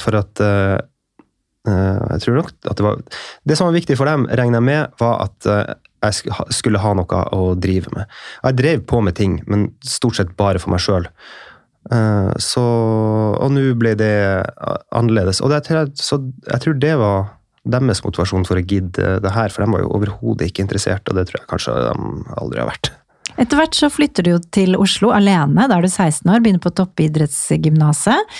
For 0.00 0.16
at 0.16 0.40
uh, 0.40 0.78
jeg 1.64 2.20
tror 2.24 2.34
nok 2.40 2.50
at 2.68 2.76
det 2.76 2.84
var 2.84 2.98
Det 3.48 3.56
som 3.56 3.70
var 3.70 3.76
viktig 3.78 3.96
for 3.96 4.08
dem, 4.10 4.26
regner 4.28 4.60
jeg 4.60 4.66
med, 4.66 4.96
var 5.00 5.22
at 5.24 5.48
eh, 5.48 5.74
jeg 6.04 6.34
skulle 6.52 6.82
ha 6.82 6.92
noe 6.96 7.20
å 7.32 7.54
drive 7.56 7.92
med. 7.94 8.10
Jeg 8.42 8.58
drev 8.58 8.82
på 8.90 9.00
med 9.00 9.16
ting, 9.16 9.38
men 9.48 9.70
stort 9.80 10.18
sett 10.18 10.34
bare 10.36 10.60
for 10.60 10.74
meg 10.74 10.82
sjøl. 10.84 11.08
Eh, 11.92 12.32
så 12.40 12.64
Og 12.64 13.48
nå 13.52 13.64
ble 13.80 13.94
det 13.96 14.16
annerledes. 14.92 15.40
Og 15.40 15.52
det, 15.52 15.64
så 16.00 16.20
jeg 16.50 16.60
tror 16.64 16.78
det 16.80 16.94
var 17.00 17.32
deres 17.64 18.04
motivasjon 18.04 18.44
for 18.44 18.60
å 18.60 18.64
gidde 18.64 19.16
det 19.24 19.32
her, 19.32 19.48
for 19.48 19.64
de 19.64 19.72
var 19.72 19.80
jo 19.84 19.94
overhodet 19.96 20.50
ikke 20.50 20.66
interessert, 20.66 21.08
og 21.08 21.16
det 21.16 21.30
tror 21.30 21.40
jeg 21.40 21.48
kanskje 21.48 21.78
de 21.80 21.94
aldri 22.36 22.60
har 22.60 22.68
vært. 22.68 22.92
Etter 23.34 23.58
hvert 23.58 23.74
så 23.74 23.88
flytter 23.90 24.26
du 24.26 24.30
jo 24.34 24.40
til 24.54 24.76
Oslo 24.78 25.10
alene, 25.14 25.66
da 25.66 25.78
er 25.78 25.86
du 25.86 25.90
16 25.90 26.28
år, 26.30 26.42
begynner 26.42 26.62
på 26.62 26.70
toppidrettsgymnaset. 26.78 28.36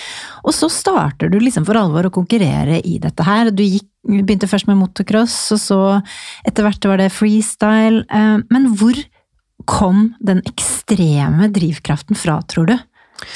Og 0.47 0.55
så 0.55 0.69
starter 0.71 1.31
du 1.31 1.39
liksom 1.41 1.67
for 1.67 1.79
alvor 1.79 2.07
å 2.07 2.13
konkurrere 2.15 2.79
i 2.79 2.95
dette 3.03 3.25
her. 3.27 3.51
Du 3.51 3.63
gikk, 3.65 3.89
begynte 4.07 4.47
først 4.47 4.69
med 4.69 4.79
motocross, 4.79 5.35
og 5.55 5.59
så 5.59 5.79
etter 6.47 6.63
hvert 6.63 6.87
var 6.87 7.01
det 7.01 7.11
freestyle. 7.11 8.05
Eh, 8.07 8.39
men 8.53 8.71
hvor 8.79 8.99
kom 9.67 10.13
den 10.23 10.41
ekstreme 10.47 11.49
drivkraften 11.51 12.15
fra, 12.19 12.39
tror 12.47 12.69
du? 12.71 12.75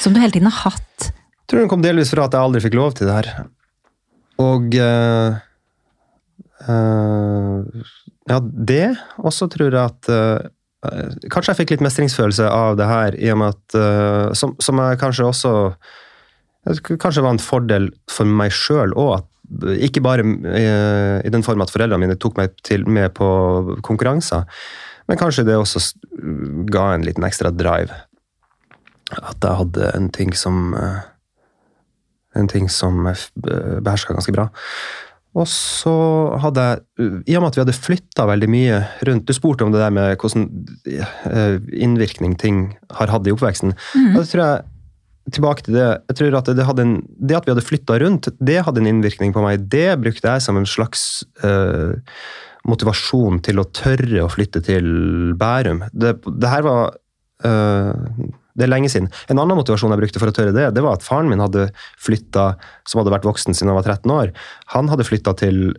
Som 0.00 0.14
du 0.14 0.20
hele 0.22 0.32
tiden 0.32 0.48
har 0.48 0.70
hatt? 0.70 1.10
Jeg 1.10 1.50
tror 1.50 1.64
den 1.64 1.72
kom 1.72 1.84
delvis 1.84 2.12
fra 2.14 2.28
at 2.28 2.36
jeg 2.36 2.46
aldri 2.46 2.62
fikk 2.62 2.76
lov 2.78 2.94
til 2.96 3.10
det 3.10 3.16
her. 3.16 3.30
Og 4.40 4.76
uh, 4.78 5.40
uh, 6.68 7.84
Ja, 8.30 8.38
det. 8.40 8.86
Og 9.18 9.34
så 9.34 9.48
tror 9.50 9.74
jeg 9.74 9.82
at 9.82 10.10
uh, 10.12 10.48
Kanskje 10.80 11.52
jeg 11.52 11.58
fikk 11.58 11.74
litt 11.74 11.82
mestringsfølelse 11.84 12.46
av 12.48 12.78
det 12.80 12.86
her, 12.88 13.16
i 13.20 13.28
og 13.34 13.42
med 13.42 13.52
at 13.52 14.36
som, 14.38 14.54
som, 14.64 14.80
jeg 14.80 15.00
kanskje 15.02 15.26
også 15.28 15.50
Kanskje 16.88 17.22
var 17.24 17.34
en 17.34 17.40
fordel 17.40 17.86
for 18.12 18.28
meg 18.28 18.52
sjøl 18.52 18.92
òg. 19.00 19.24
Ikke 19.80 20.02
bare 20.04 20.24
i 20.24 21.32
den 21.32 21.44
form 21.44 21.64
at 21.64 21.72
foreldrene 21.72 22.04
mine 22.04 22.16
tok 22.20 22.36
meg 22.36 22.52
til, 22.64 22.84
med 22.84 23.14
på 23.16 23.28
konkurranser, 23.84 24.44
men 25.08 25.20
kanskje 25.20 25.46
det 25.48 25.56
også 25.56 25.80
ga 26.70 26.84
en 26.94 27.06
liten 27.08 27.24
ekstra 27.24 27.48
drive. 27.52 27.96
At 29.16 29.40
jeg 29.40 29.56
hadde 29.62 29.88
en 29.96 30.10
ting 30.14 30.36
som 30.36 30.76
en 32.38 32.50
ting 32.50 32.68
som 32.70 33.06
jeg 33.08 33.16
beherska 33.82 34.14
ganske 34.14 34.34
bra. 34.34 34.48
Og 35.38 35.46
så 35.46 35.94
hadde 36.42 36.64
jeg, 36.66 36.80
i 37.30 37.36
og 37.38 37.44
med 37.44 37.52
at 37.52 37.56
vi 37.58 37.62
hadde 37.62 37.76
flytta 37.76 38.26
veldig 38.26 38.48
mye 38.50 38.80
rundt 39.06 39.28
Du 39.28 39.34
spurte 39.36 39.62
om 39.62 39.70
det 39.70 39.78
der 39.78 39.92
med 39.94 40.16
hvordan 40.18 40.48
eh, 40.90 41.60
innvirkning 41.70 42.34
ting 42.40 42.64
har 42.98 43.12
hatt 43.12 43.28
i 43.28 43.34
oppveksten. 43.34 43.76
Mm. 43.94 44.12
Da 44.16 44.24
tror 44.26 44.42
jeg 44.42 44.68
tilbake 45.34 45.66
til 45.66 45.76
det. 45.78 45.86
Jeg 46.10 46.18
tror 46.18 46.38
at 46.40 46.50
det, 46.58 46.66
en, 46.82 46.96
det 47.20 47.38
at 47.38 47.46
vi 47.46 47.54
hadde 47.54 47.66
flytta 47.66 47.98
rundt, 48.02 48.30
det 48.40 48.62
hadde 48.66 48.82
en 48.82 48.90
innvirkning 48.90 49.34
på 49.36 49.44
meg. 49.44 49.68
Det 49.70 49.92
brukte 50.02 50.26
jeg 50.26 50.42
som 50.42 50.58
en 50.58 50.66
slags 50.66 51.22
uh, 51.44 51.94
motivasjon 52.66 53.38
til 53.46 53.62
å 53.62 53.68
tørre 53.76 54.24
å 54.24 54.32
flytte 54.32 54.64
til 54.66 54.88
Bærum. 55.38 55.84
Det, 55.92 56.16
det 56.26 56.50
her 56.50 56.66
var 56.66 56.96
uh, 57.46 57.94
det 58.60 58.66
er 58.66 58.72
lenge 58.72 58.90
siden. 58.92 59.10
En 59.32 59.40
annen 59.40 59.58
motivasjon 59.58 59.92
jeg 59.94 60.02
brukte 60.02 60.22
for 60.22 60.30
å 60.30 60.36
tørre 60.36 60.54
det, 60.56 60.70
det 60.76 60.84
var 60.84 60.98
at 60.98 61.06
faren 61.06 61.30
min 61.30 61.42
hadde 61.42 61.70
flytta, 62.00 62.52
som 62.88 63.00
hadde 63.00 63.14
vært 63.14 63.28
voksen 63.28 63.56
siden 63.56 63.72
han 63.72 63.80
var 63.80 63.88
13 63.88 64.16
år, 64.16 64.34
han 64.74 64.90
hadde 64.92 65.06
flytta 65.08 65.34
til 65.40 65.70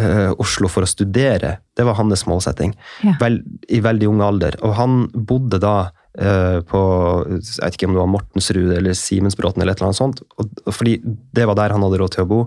uh, 0.00 0.32
Oslo 0.42 0.70
for 0.72 0.86
å 0.86 0.90
studere. 0.90 1.58
Det 1.76 1.86
var 1.86 1.98
hans 1.98 2.26
målsetting. 2.30 2.74
Ja. 3.06 3.16
Vel, 3.22 3.40
I 3.68 3.82
veldig 3.84 4.10
ung 4.10 4.24
alder. 4.24 4.58
Og 4.66 4.74
han 4.78 5.04
bodde 5.14 5.60
da 5.62 5.76
uh, 5.90 6.60
på 6.66 6.82
jeg 7.30 7.60
vet 7.60 7.78
ikke 7.78 7.90
om 7.90 7.96
det 7.96 8.02
var 8.02 8.14
Mortensrud 8.14 8.72
eller 8.76 8.98
Simensbråten 8.98 9.62
eller 9.62 9.74
et 9.74 9.82
eller 9.82 9.92
annet 9.92 10.02
sånt. 10.02 10.24
Og, 10.38 10.56
fordi 10.70 10.98
det 11.04 11.48
var 11.50 11.58
der 11.60 11.76
han 11.76 11.86
hadde 11.86 12.02
råd 12.02 12.16
til 12.16 12.26
å 12.26 12.32
bo 12.34 12.40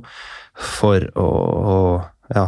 for 0.57 1.03
å, 1.19 1.27
å 1.27 1.77
ja, 2.33 2.47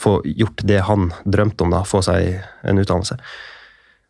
få 0.00 0.18
gjort 0.24 0.64
det 0.64 0.80
han 0.88 1.10
drømte 1.28 1.66
om, 1.66 1.74
da, 1.74 1.84
få 1.84 2.00
seg 2.04 2.38
en 2.66 2.80
utdannelse. 2.80 3.18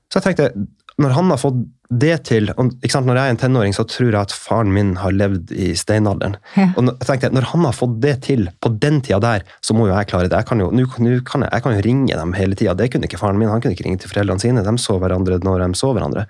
Så 0.06 0.20
jeg 0.20 0.28
tenkte 0.28 0.66
når 1.02 1.12
han 1.12 1.32
har 1.32 1.40
fått 1.40 1.64
det 1.86 2.14
til 2.26 2.48
Når 2.50 2.80
jeg 2.88 3.20
er 3.20 3.30
en 3.30 3.38
tenåring, 3.38 3.74
så 3.76 3.84
tror 3.86 4.08
jeg 4.08 4.18
at 4.18 4.32
faren 4.34 4.72
min 4.74 4.94
har 4.98 5.12
levd 5.14 5.52
i 5.54 5.68
steinalderen. 5.78 6.34
Ja. 6.56 6.70
Og 6.74 6.88
jeg 6.88 7.06
tenkte, 7.06 7.30
Når 7.36 7.46
han 7.52 7.66
har 7.68 7.76
fått 7.76 8.00
det 8.02 8.14
til 8.26 8.48
på 8.64 8.72
den 8.82 8.98
tida 9.04 9.20
der, 9.22 9.44
så 9.62 9.76
må 9.76 9.86
jo 9.86 9.94
jeg 9.94 10.08
klare 10.10 10.26
det. 10.26 10.34
Jeg 10.34 10.48
kan 10.48 10.64
jo, 10.64 10.70
nu, 10.74 10.82
nu 10.98 11.20
kan 11.20 11.44
jeg, 11.44 11.52
jeg, 11.52 11.62
kan 11.62 11.76
jo 11.76 11.84
ringe 11.86 12.18
dem 12.18 12.32
hele 12.34 12.58
tida. 12.58 12.74
Det 12.74 12.90
kunne 12.90 13.06
ikke 13.06 13.20
faren 13.20 13.38
min. 13.38 13.52
Han 13.52 13.62
kunne 13.62 13.76
ikke 13.76 13.86
ringe 13.86 14.02
til 14.02 14.10
foreldrene 14.10 14.42
sine. 14.42 14.64
De 14.66 14.74
så 14.82 14.98
hverandre 14.98 15.38
når 15.44 15.66
de 15.66 15.78
så 15.78 15.92
hverandre. 15.94 16.26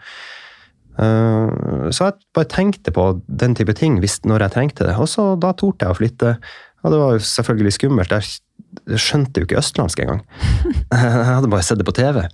Uh, 0.97 1.89
så 1.93 2.09
jeg 2.09 2.21
bare 2.37 2.49
tenkte 2.49 2.93
på 2.93 3.09
den 3.29 3.57
type 3.57 3.75
ting 3.77 4.01
hvis, 4.01 4.19
når 4.29 4.49
jeg 4.49 4.57
trengte 4.59 4.89
det. 4.89 4.97
Og 5.01 5.09
så 5.09 5.35
da 5.41 5.55
torde 5.57 5.87
jeg 5.87 5.95
å 5.95 6.01
flytte. 6.03 6.37
Og 6.85 6.93
det 6.93 7.01
var 7.01 7.17
jo 7.17 7.29
selvfølgelig 7.33 7.79
skummelt. 7.79 8.13
Jeg 8.13 9.01
skjønte 9.01 9.41
jo 9.41 9.49
ikke 9.49 9.61
østlandsk 9.63 10.05
engang. 10.05 10.21
Jeg 10.93 11.25
hadde 11.33 11.49
bare 11.51 11.65
sett 11.65 11.81
det 11.81 11.87
på 11.89 11.97
TV. 11.97 12.27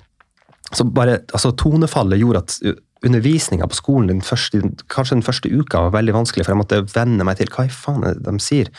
Så 0.73 0.87
bare, 0.89 1.21
altså 1.33 1.53
Tonefallet 1.59 2.21
gjorde 2.23 2.43
at 2.45 2.79
undervisninga 3.03 3.67
på 3.67 3.79
skolen 3.79 4.11
den 4.13 4.23
første, 4.25 4.61
kanskje 4.93 5.19
den 5.19 5.27
første 5.27 5.51
uka 5.51 5.81
var 5.87 5.97
veldig 5.97 6.15
vanskelig, 6.15 6.47
for 6.47 6.55
jeg 6.55 6.61
måtte 6.61 6.83
venne 6.95 7.27
meg 7.27 7.41
til 7.41 7.51
hva 7.51 7.67
i 7.67 7.73
faen 7.75 8.07
er 8.07 8.17
det 8.19 8.25
de 8.29 8.43
sier. 8.43 8.71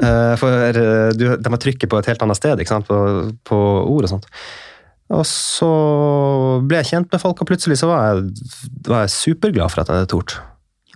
uh, 0.00 0.34
for 0.40 0.80
uh, 0.80 1.10
du, 1.16 1.26
de 1.36 1.54
har 1.54 1.62
trykket 1.62 1.90
på 1.92 2.00
et 2.00 2.10
helt 2.10 2.24
annet 2.24 2.40
sted 2.40 2.64
ikke? 2.64 2.80
På, 2.88 3.00
på 3.46 3.60
ord 3.84 4.08
og 4.08 4.14
sånt. 4.14 4.30
Og 5.10 5.24
så 5.26 5.70
ble 6.70 6.80
jeg 6.80 6.92
kjent 6.92 7.10
med 7.12 7.22
folk, 7.22 7.42
og 7.42 7.50
plutselig 7.50 7.80
så 7.80 7.90
var 7.90 8.06
jeg, 8.06 8.48
var 8.86 9.04
jeg 9.04 9.16
superglad 9.16 9.72
for 9.72 9.82
at 9.82 9.90
jeg 9.90 10.04
hadde 10.04 10.12
tort. 10.12 10.36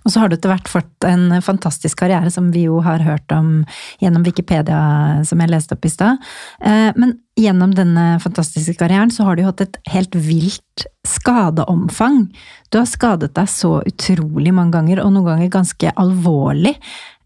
Og 0.05 0.13
så 0.13 0.21
har 0.21 0.29
du 0.29 0.35
etter 0.37 0.51
hvert 0.51 0.69
fått 0.69 1.05
en 1.07 1.33
fantastisk 1.41 1.97
karriere, 2.03 2.29
som 2.33 2.51
vi 2.53 2.67
jo 2.67 2.77
har 2.85 3.01
hørt 3.01 3.31
om 3.33 3.63
gjennom 4.03 4.25
Wikipedia, 4.27 4.79
som 5.25 5.41
jeg 5.41 5.49
leste 5.49 5.73
opp 5.73 5.87
i 5.87 5.91
stad. 5.91 6.21
Eh, 6.61 6.91
men 6.93 7.15
gjennom 7.39 7.73
denne 7.75 8.05
fantastiske 8.23 8.77
karrieren 8.79 9.11
så 9.11 9.25
har 9.25 9.35
du 9.35 9.43
jo 9.43 9.49
hatt 9.49 9.65
et 9.65 9.79
helt 9.91 10.13
vilt 10.27 10.85
skadeomfang. 11.09 12.27
Du 12.69 12.79
har 12.79 12.87
skadet 12.89 13.33
deg 13.35 13.49
så 13.49 13.79
utrolig 13.81 14.53
mange 14.53 14.77
ganger, 14.77 15.01
og 15.01 15.15
noen 15.15 15.31
ganger 15.33 15.57
ganske 15.57 15.95
alvorlig. 15.97 16.77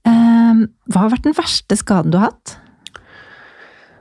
Eh, 0.08 0.66
hva 0.88 1.04
har 1.04 1.14
vært 1.14 1.28
den 1.28 1.38
verste 1.38 1.76
skaden 1.80 2.16
du 2.16 2.22
har 2.22 2.32
hatt? 2.32 2.56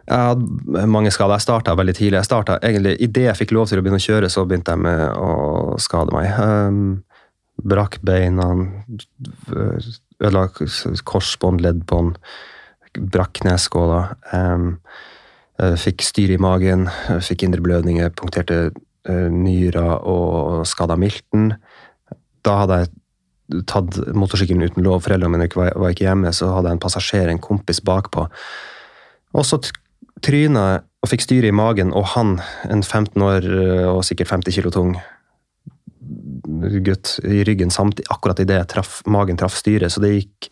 Jeg 0.08 0.24
hadde 0.30 0.86
mange 0.88 1.10
skader. 1.12 1.36
Jeg 1.36 1.44
starta 1.44 1.74
veldig 1.76 1.94
tidlig. 1.98 2.16
Jeg 2.16 2.30
startet, 2.30 2.62
egentlig, 2.64 2.94
Idet 3.04 3.26
jeg 3.26 3.40
fikk 3.42 3.52
lov 3.58 3.68
til 3.68 3.80
å 3.80 3.84
begynne 3.84 4.00
å 4.00 4.06
kjøre, 4.06 4.30
så 4.32 4.46
begynte 4.48 4.72
jeg 4.72 4.80
med 4.86 5.02
å 5.20 5.76
skade 5.82 6.14
meg. 6.14 7.02
Brakk 7.58 7.98
beina, 8.06 8.52
ødela 9.50 10.44
korsbånd, 11.08 11.62
leddbånd, 11.64 12.18
brakk 13.12 13.40
kneskåla. 13.42 14.02
Um, 14.32 14.76
fikk 15.58 16.04
styr 16.06 16.36
i 16.36 16.38
magen, 16.40 16.86
fikk 17.24 17.42
indre 17.46 17.64
blødninger, 17.64 18.12
punkterte 18.18 18.60
uh, 18.70 19.28
nyra 19.34 19.98
og 20.06 20.62
skada 20.70 20.98
milten. 21.00 21.52
Da 22.46 22.60
hadde 22.62 22.80
jeg 22.84 23.64
tatt 23.68 23.98
motorsykkelen 24.14 24.68
uten 24.68 24.86
lov, 24.86 25.02
foreldrene 25.06 25.34
mine 25.34 25.50
var, 25.56 25.74
ikke 25.90 26.06
hjemme, 26.06 26.30
så 26.36 26.52
hadde 26.54 26.70
jeg 26.70 26.78
en 26.78 26.84
passasjer, 26.84 27.30
en 27.32 27.42
kompis, 27.42 27.80
bakpå. 27.82 28.28
Og 29.34 29.46
så 29.48 29.58
tryna 30.24 30.68
jeg 30.68 30.84
og 30.98 31.10
fikk 31.12 31.22
styre 31.22 31.50
i 31.50 31.54
magen, 31.54 31.92
og 31.94 32.10
han, 32.14 32.38
en 32.66 32.82
15 32.82 33.22
år 33.22 33.44
og 33.92 34.02
sikkert 34.06 34.32
50 34.34 34.56
kilo 34.56 34.72
tung, 34.74 34.96
gutt 36.84 37.18
i 37.24 37.42
ryggen 37.46 37.72
samtidig, 37.74 38.08
akkurat 38.12 38.40
idet 38.44 38.62
traff, 38.72 39.00
magen 39.06 39.38
traff 39.40 39.56
styret. 39.58 39.92
Så 39.92 40.02
det 40.04 40.12
gikk 40.14 40.48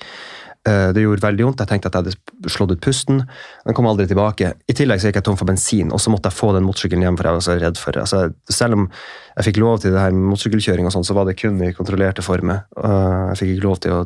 eh, 0.68 0.92
det 0.96 1.05
gjorde 1.05 1.25
veldig 1.25 1.46
vondt. 1.49 1.62
Jeg 1.64 1.70
tenkte 1.72 1.90
at 1.90 1.99
jeg 1.99 2.05
hadde 2.07 2.53
slått 2.53 2.75
ut 2.75 2.83
pusten. 2.85 3.22
Den 3.66 3.77
kom 3.77 3.88
aldri 3.90 4.09
tilbake. 4.11 4.55
I 4.66 4.77
tillegg 4.77 5.03
så 5.03 5.11
gikk 5.11 5.20
jeg 5.20 5.29
tom 5.29 5.38
for 5.40 5.49
bensin, 5.49 5.92
og 5.94 6.03
så 6.03 6.12
måtte 6.14 6.33
jeg 6.33 6.38
få 6.38 6.53
den 6.57 6.66
motorsykkelen 6.68 7.07
hjem. 7.07 7.20
for 7.20 7.31
jeg 7.31 7.38
var 7.40 7.46
så 7.49 7.59
redd 7.61 7.83
for 7.83 7.96
det. 7.96 8.07
Altså, 8.07 8.25
selv 8.61 8.79
om 8.81 8.88
jeg 9.37 9.51
fikk 9.51 9.62
lov 9.62 9.83
til 9.83 9.96
det 9.96 10.03
her 10.03 10.16
motorsykkelkjøring, 10.16 10.88
og 10.88 10.96
sånt, 10.96 11.09
så 11.09 11.18
var 11.18 11.29
det 11.29 11.38
kun 11.40 11.62
i 11.62 11.75
kontrollerte 11.77 12.25
former. 12.27 12.66
Jeg 12.77 13.42
fikk 13.42 13.55
ikke 13.57 13.68
lov 13.68 13.79
til 13.85 13.96
å 13.96 14.05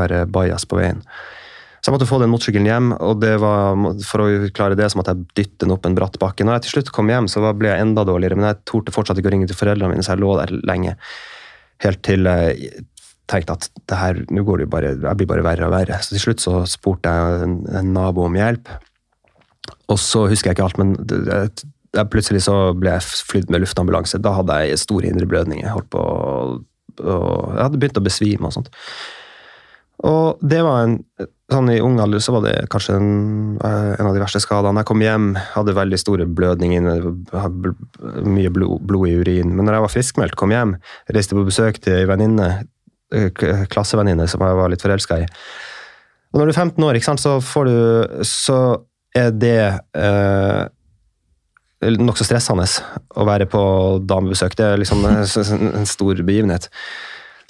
være 0.00 0.24
bajas 0.30 0.66
på 0.68 0.80
veien. 0.80 1.04
Jeg 1.90 1.96
måtte 1.96 2.06
få 2.06 2.20
den 2.22 2.30
motorsykkelen 2.30 2.68
hjem, 2.68 2.90
og 3.02 3.16
det 3.18 3.32
var, 3.42 3.74
for 4.06 4.22
å 4.22 4.26
klare 4.54 4.76
det 4.78 4.86
så 4.92 5.00
måtte 5.00 5.10
jeg 5.10 5.24
dytte 5.40 5.64
den 5.64 5.72
opp 5.74 5.88
en 5.88 5.96
bratt 5.98 6.20
bakke. 6.22 6.44
Når 6.46 6.60
jeg 6.60 6.62
til 6.62 6.72
slutt 6.76 6.90
kom 6.94 7.08
hjem, 7.10 7.26
så 7.26 7.42
ble 7.50 7.66
jeg 7.66 7.82
enda 7.82 8.04
dårligere, 8.06 8.36
men 8.38 8.46
jeg 8.46 8.60
torde 8.70 8.94
fortsatt 8.94 9.18
ikke 9.18 9.26
å 9.26 9.32
ringe 9.34 9.48
til 9.50 9.58
foreldrene 9.58 9.96
mine, 9.96 10.04
så 10.06 10.12
jeg 10.12 10.22
lå 10.22 10.36
der 10.38 10.52
lenge. 10.70 10.92
Helt 11.82 11.98
til 12.06 12.30
jeg 12.30 12.84
tenkte 13.34 13.56
at 13.58 13.66
det 13.90 13.98
her, 13.98 14.20
nå 14.30 14.44
går 14.46 14.60
det 14.60 14.68
jo 14.68 14.72
bare, 14.76 14.92
jeg 15.02 15.18
blir 15.18 15.30
bare 15.32 15.46
verre 15.48 15.66
og 15.66 15.74
verre. 15.74 15.98
Så 15.98 16.14
til 16.14 16.22
slutt 16.28 16.44
så 16.44 16.54
spurte 16.70 17.10
jeg 17.10 17.42
en, 17.48 17.58
en 17.82 17.90
nabo 17.96 18.28
om 18.28 18.38
hjelp. 18.38 18.70
Og 19.90 19.98
så 19.98 20.28
husker 20.30 20.52
jeg 20.52 20.60
ikke 20.60 20.68
alt, 20.68 20.78
men 20.78 20.94
det, 21.02 21.42
det, 21.90 22.06
plutselig 22.14 22.44
så 22.46 22.56
ble 22.78 22.94
jeg 22.94 23.26
flydd 23.32 23.50
med 23.50 23.64
luftambulanse. 23.64 24.22
Da 24.22 24.36
hadde 24.38 24.62
jeg 24.62 24.78
store 24.86 25.10
indre 25.10 25.26
blødninger. 25.26 25.74
Holdt 25.74 25.90
på, 25.90 26.06
og 27.02 27.50
jeg 27.50 27.64
hadde 27.64 27.82
begynt 27.82 27.98
å 27.98 28.06
besvime 28.06 28.46
og 28.46 28.60
sånt. 28.60 28.70
Og 30.06 30.38
det 30.46 30.62
var 30.64 30.86
en 30.86 30.98
sånn 31.50 31.70
I 31.72 31.80
ung 31.82 31.98
alder 32.02 32.22
så 32.22 32.34
var 32.36 32.44
det 32.46 32.54
kanskje 32.72 32.96
en, 32.98 33.10
eh, 33.64 33.92
en, 33.96 34.08
av 34.08 34.14
de 34.16 34.22
verste 34.22 34.40
skadene. 34.42 34.82
Jeg 34.82 34.88
kom 34.90 35.04
hjem, 35.04 35.30
hadde 35.54 35.76
veldig 35.76 35.98
store 36.00 36.26
blødninger, 36.26 37.08
mye 38.26 38.52
blod, 38.54 38.84
blod, 38.86 39.08
i 39.08 39.16
urin. 39.20 39.54
Men 39.54 39.66
når 39.66 39.78
jeg 39.78 39.86
var 39.86 39.94
friskmeldt, 39.94 40.38
kom 40.38 40.54
hjem, 40.54 40.76
reiste 41.12 41.36
på 41.36 41.46
besøk 41.48 41.80
til 41.82 41.98
ei 41.98 42.08
venninne, 42.10 42.50
eh, 43.14 43.30
klassevenninne 43.70 44.28
som 44.30 44.46
jeg 44.46 44.60
var 44.60 44.72
litt 44.72 44.84
forelska 44.84 45.22
i. 45.24 45.28
Og 46.30 46.40
når 46.40 46.46
du 46.46 46.54
er 46.54 46.60
15 46.62 46.86
år, 46.86 47.00
sant, 47.02 47.22
så, 47.22 47.38
du, 47.66 48.24
så 48.26 48.60
er 49.18 49.32
det 49.34 49.62
eh, 49.98 50.64
nokså 51.98 52.26
stressende 52.28 52.66
å 53.18 53.26
være 53.26 53.48
på 53.50 53.62
damebesøk. 54.06 54.54
Det 54.54 54.66
er 54.66 54.82
liksom 54.82 55.06
en 55.10 55.88
stor 55.94 56.22
begivenhet. 56.22 56.70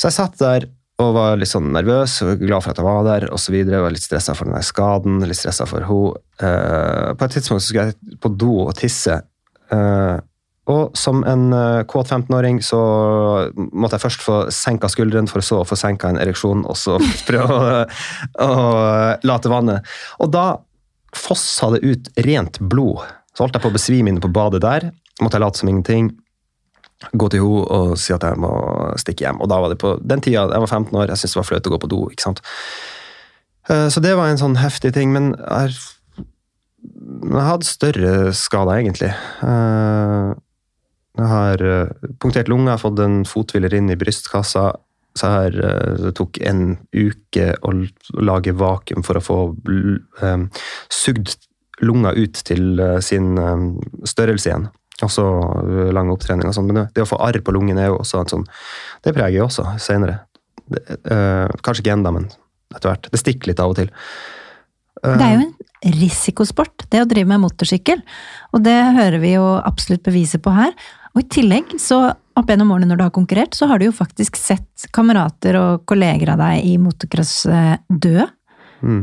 Så 0.01 0.09
jeg 0.09 0.17
satt 0.17 0.39
der 0.41 0.71
og 1.01 1.15
var 1.17 1.39
litt 1.41 1.51
sånn 1.51 1.71
nervøs 1.75 2.19
og 2.27 2.43
glad 2.43 2.65
for 2.65 2.73
at 2.73 2.81
jeg 2.81 2.87
var 2.87 3.05
der 3.07 3.29
osv. 3.33 3.57
Var 3.71 3.95
litt 3.95 4.05
stressa 4.05 4.35
for 4.37 4.51
den 4.51 4.67
skaden, 4.67 5.21
litt 5.25 5.41
stressa 5.41 5.67
for 5.69 5.87
henne. 5.87 6.19
Uh, 6.41 7.13
på 7.17 7.27
et 7.27 7.37
tidspunkt 7.37 7.65
så 7.65 7.69
skulle 7.69 7.87
jeg 7.91 8.19
på 8.21 8.33
do 8.41 8.53
og 8.67 8.75
tisse. 8.79 9.19
Uh, 9.73 10.19
Og 10.71 10.97
som 10.99 11.23
en 11.27 11.51
uh, 11.55 11.83
kåt 11.89 12.13
15-åring 12.13 12.61
så 12.63 12.81
måtte 13.57 13.97
jeg 13.97 14.05
først 14.05 14.25
få 14.25 14.37
senka 14.55 14.91
skulderen, 14.93 15.29
for 15.31 15.43
så 15.45 15.63
å 15.63 15.69
få 15.69 15.79
senka 15.79 16.11
en 16.11 16.21
ereksjon, 16.21 16.63
og 16.69 16.77
så 16.79 16.99
prøve 17.29 17.57
å, 17.57 17.85
å 18.45 18.51
late 19.27 19.53
vannet. 19.53 19.95
Og 20.21 20.31
da 20.35 20.47
fossa 21.17 21.73
det 21.75 21.83
ut 21.83 22.11
rent 22.27 22.61
blod. 22.71 23.03
Så 23.35 23.45
holdt 23.45 23.59
jeg 23.59 23.65
på 23.65 23.71
å 23.73 23.79
besvime 23.79 24.13
inne 24.13 24.23
på 24.23 24.31
badet 24.31 24.63
der. 24.63 24.91
Måtte 25.21 25.39
jeg 25.39 25.47
late 25.47 25.63
som 25.63 25.71
ingenting. 25.73 26.13
Gå 27.13 27.31
til 27.33 27.45
henne 27.45 27.67
og 27.77 27.95
si 28.01 28.13
at 28.13 28.25
jeg 28.27 28.37
må 28.41 28.51
stikke 29.01 29.25
hjem. 29.25 29.41
Og 29.41 29.49
da 29.49 29.61
var 29.63 29.73
det 29.73 29.81
på 29.81 29.95
den 30.05 30.21
tida, 30.21 30.49
jeg 30.51 30.65
var 30.67 30.69
15 30.69 30.97
år, 30.97 31.09
jeg 31.09 31.21
syntes 31.23 31.37
det 31.37 31.41
var 31.41 31.49
flaut 31.49 31.71
å 31.71 31.73
gå 31.75 31.81
på 31.81 31.93
do. 31.93 32.01
ikke 32.13 32.27
sant? 32.29 32.43
Så 33.71 34.03
det 34.03 34.17
var 34.19 34.27
en 34.27 34.41
sånn 34.41 34.57
heftig 34.59 34.91
ting. 34.97 35.13
Men 35.15 35.31
jeg 35.39 35.77
jeg 36.81 37.47
hadde 37.47 37.69
større 37.69 38.13
skader, 38.37 38.81
egentlig. 38.81 39.11
Eh, 39.45 40.31
jeg 41.21 41.29
har 41.33 41.65
eh, 41.67 42.09
punktert 42.23 42.49
lunge, 42.51 42.77
fått 42.81 43.03
en 43.05 43.21
fothviler 43.29 43.75
inn 43.77 43.91
i 43.93 43.99
brystkassa. 44.01 44.71
Så 45.19 45.31
eh, 45.51 46.01
det 46.01 46.15
tok 46.19 46.41
en 46.47 46.79
uke 46.97 47.53
å 47.67 47.75
lage 48.23 48.57
vakuum 48.57 49.05
for 49.07 49.21
å 49.21 49.25
få 49.25 49.39
sugd 50.93 51.37
lunga 51.81 52.13
ut 52.13 52.43
til 52.45 52.81
sin 53.01 53.33
størrelse 54.05 54.51
igjen. 54.51 54.67
Også 55.07 55.25
lang 55.95 56.11
opptrening 56.13 56.51
og 56.51 56.57
sånn. 56.57 56.69
Men 56.69 56.91
det 56.95 57.05
å 57.05 57.09
få 57.09 57.21
arr 57.25 57.41
på 57.45 57.55
lungen 57.57 57.79
er 57.81 57.89
jo 57.89 58.01
også 58.03 58.21
en 58.21 58.33
sånn 58.35 58.45
Det 59.05 59.15
preger 59.17 59.39
jo 59.39 59.47
også 59.47 59.65
seinere. 59.81 60.19
Kanskje 60.69 61.83
ikke 61.83 61.95
ennå, 61.97 62.13
men 62.15 62.29
etter 62.75 62.93
hvert. 62.93 63.09
Det 63.11 63.21
stikker 63.21 63.51
litt 63.51 63.63
av 63.63 63.73
og 63.73 63.81
til. 63.81 63.91
Det 65.01 65.25
er 65.25 65.35
jo 65.35 65.45
en 65.47 65.97
risikosport, 65.97 66.85
det 66.93 67.01
å 67.03 67.09
drive 67.09 67.31
med 67.31 67.41
motorsykkel. 67.43 68.03
Og 68.53 68.65
det 68.65 68.77
hører 68.99 69.19
vi 69.23 69.35
jo 69.35 69.47
absolutt 69.59 70.05
beviset 70.07 70.43
på 70.45 70.53
her. 70.55 70.75
Og 71.15 71.25
i 71.25 71.29
tillegg, 71.33 71.75
så 71.83 72.03
opp 72.39 72.51
gjennom 72.51 72.71
årene 72.75 72.91
når 72.93 73.01
du 73.01 73.05
har 73.07 73.15
konkurrert, 73.15 73.57
så 73.57 73.67
har 73.71 73.81
du 73.81 73.89
jo 73.89 73.97
faktisk 73.97 74.39
sett 74.39 74.87
kamerater 74.95 75.59
og 75.59 75.87
kolleger 75.91 76.35
av 76.35 76.43
deg 76.45 76.69
i 76.69 76.77
motocross 76.81 77.35
eh, 77.51 77.77
dø. 77.89 78.27
Mm. 78.85 79.03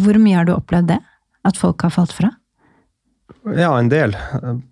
Hvor 0.00 0.20
mye 0.20 0.38
har 0.40 0.48
du 0.48 0.54
opplevd 0.56 0.92
det? 0.92 1.00
At 1.44 1.60
folk 1.60 1.86
har 1.86 1.94
falt 1.94 2.14
fra? 2.16 2.30
Ja, 3.44 3.74
en 3.78 3.90
del. 3.92 4.16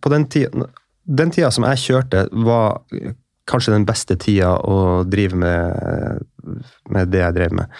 På 0.00 0.12
den 0.12 0.28
tida, 0.32 0.68
den 1.04 1.34
tida 1.34 1.50
som 1.52 1.66
jeg 1.68 1.82
kjørte, 1.82 2.26
var 2.46 2.80
kanskje 3.50 3.74
den 3.74 3.86
beste 3.88 4.16
tida 4.20 4.54
å 4.56 5.02
drive 5.08 5.36
med, 5.36 6.24
med 6.94 7.12
det 7.12 7.22
jeg 7.24 7.36
drev 7.36 7.54
med. 7.58 7.78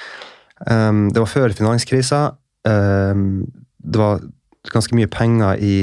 Um, 0.67 1.09
det 1.11 1.23
var 1.23 1.31
før 1.31 1.55
finanskrisa. 1.57 2.23
Um, 2.69 3.45
det 3.83 3.99
var 3.99 4.23
ganske 4.71 4.95
mye 4.99 5.11
penger 5.11 5.63
i 5.63 5.77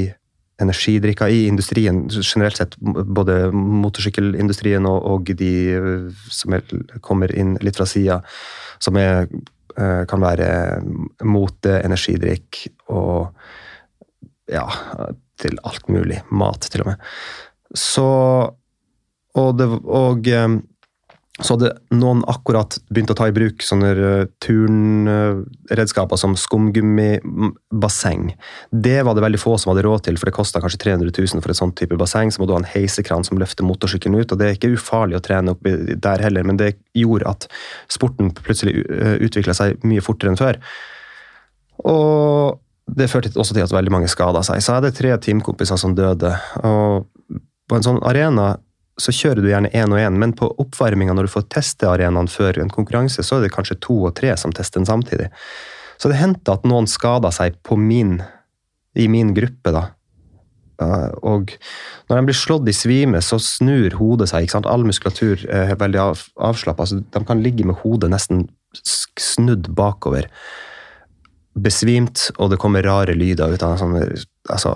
energidrikker 0.60 1.32
i 1.32 1.46
industrien 1.48 2.02
generelt 2.10 2.58
sett, 2.60 2.76
både 2.80 3.48
motorsykkelindustrien 3.54 4.84
og, 4.88 4.98
og 5.08 5.32
de 5.38 5.52
eh, 5.72 6.20
som 6.32 6.56
er, 6.56 6.66
kommer 7.04 7.32
inn 7.32 7.54
litt 7.64 7.80
fra 7.80 7.86
sida, 7.88 8.18
som 8.82 8.98
er, 9.00 9.24
eh, 9.76 10.02
kan 10.10 10.20
være 10.20 10.50
mote, 11.24 11.78
energidrikk 11.80 12.66
og 12.92 13.32
ja, 14.50 14.66
til 15.40 15.56
alt 15.66 15.88
mulig. 15.92 16.20
Mat, 16.30 16.68
til 16.70 16.84
og 16.84 16.92
med. 16.92 17.12
Så 17.76 18.08
Og, 19.38 19.52
det, 19.54 19.68
og 19.86 20.26
ehm, 20.26 20.56
så 21.38 21.54
hadde 21.54 21.70
noen 21.94 22.24
akkurat 22.28 22.74
begynt 22.90 23.12
å 23.12 23.16
ta 23.16 23.28
i 23.30 23.34
bruk 23.34 23.62
sånne 23.64 23.90
eh, 23.94 24.24
turnredskaper 24.42 26.18
som 26.20 26.34
skumgummibasseng. 26.38 28.32
Det 28.70 28.98
var 29.06 29.16
det 29.16 29.24
veldig 29.24 29.40
få 29.40 29.54
som 29.60 29.70
hadde 29.72 29.84
råd 29.86 30.04
til, 30.08 30.18
for 30.20 30.28
det 30.28 30.36
kosta 30.36 30.60
kanskje 30.62 30.82
300 30.82 31.14
000 31.14 31.44
for 31.44 31.54
et 31.54 31.60
sånt 31.60 31.76
type 31.80 31.96
basseng. 32.00 32.32
Så 32.34 32.42
må 32.42 32.48
du 32.48 32.54
ha 32.56 32.60
en 32.60 32.72
heisekran 32.72 33.24
som 33.26 33.40
løfter 33.40 33.66
motorsykkelen 33.68 34.20
ut, 34.20 34.34
og 34.34 34.40
det 34.40 34.48
er 34.48 34.58
ikke 34.58 34.74
ufarlig 34.74 35.20
å 35.20 35.24
trene 35.24 35.54
opp 35.54 35.62
der 35.64 36.26
heller, 36.26 36.46
men 36.50 36.58
det 36.60 36.74
gjorde 36.98 37.30
at 37.30 37.46
sporten 37.86 38.34
plutselig 38.36 38.82
eh, 38.90 39.16
utvikla 39.24 39.56
seg 39.56 39.86
mye 39.86 40.04
fortere 40.04 40.34
enn 40.34 40.40
før. 40.40 40.60
Og 41.86 42.58
det 42.96 43.10
førte 43.10 43.32
også 43.38 43.54
til 43.56 43.64
at 43.64 43.74
veldig 43.74 43.92
mange 43.92 44.10
skada 44.10 44.42
seg. 44.46 44.62
Så 44.62 44.72
jeg 44.72 44.80
hadde 44.80 44.96
tre 44.96 45.12
teamkompiser 45.26 45.78
som 45.80 45.94
døde. 45.98 46.32
og 46.64 47.06
på 47.70 47.78
en 47.78 47.86
sånn 47.86 48.00
arena 48.02 48.56
så 49.00 49.12
kjører 49.14 49.40
du 49.40 49.48
gjerne 49.48 49.70
én 49.76 49.92
og 49.94 50.00
én, 50.02 50.16
men 50.20 50.34
på 50.36 50.48
oppvarminga 50.60 51.14
når 51.16 51.28
du 51.28 51.32
får 51.32 51.46
teste 51.54 51.88
arenaen 51.88 52.28
før 52.28 52.58
en 52.60 52.72
konkurranse, 52.72 53.22
så 53.24 53.38
er 53.38 53.46
det 53.46 53.54
kanskje 53.54 53.78
to 53.80 53.96
og 54.08 54.16
tre 54.18 54.34
som 54.36 54.52
tester 54.52 54.82
den 54.82 54.88
samtidig. 54.88 55.30
Så 56.00 56.10
det 56.10 56.18
hendte 56.20 56.52
at 56.52 56.66
noen 56.68 56.88
skada 56.90 57.30
seg 57.32 57.56
min, 57.78 58.18
i 58.98 59.06
min 59.08 59.32
gruppe, 59.36 59.72
da. 59.72 59.86
Og 60.80 61.52
når 62.08 62.16
de 62.16 62.26
blir 62.28 62.36
slått 62.36 62.68
i 62.68 62.76
svime, 62.76 63.20
så 63.24 63.38
snur 63.40 63.96
hodet 64.00 64.30
seg. 64.32 64.48
All 64.64 64.84
muskulatur 64.88 65.44
er 65.48 65.76
veldig 65.80 66.00
av, 66.00 66.24
avslappa. 66.40 66.86
Altså, 66.86 67.00
de 67.04 67.24
kan 67.28 67.44
ligge 67.44 67.68
med 67.68 67.80
hodet 67.84 68.10
nesten 68.12 68.48
snudd 69.20 69.68
bakover. 69.76 70.28
Besvimt, 71.54 72.28
og 72.38 72.52
det 72.52 72.60
kommer 72.62 72.86
rare 72.86 73.16
lyder 73.16 73.54
ut 73.54 73.62
av 73.66 73.78
sånne 73.80 74.04
altså, 74.48 74.74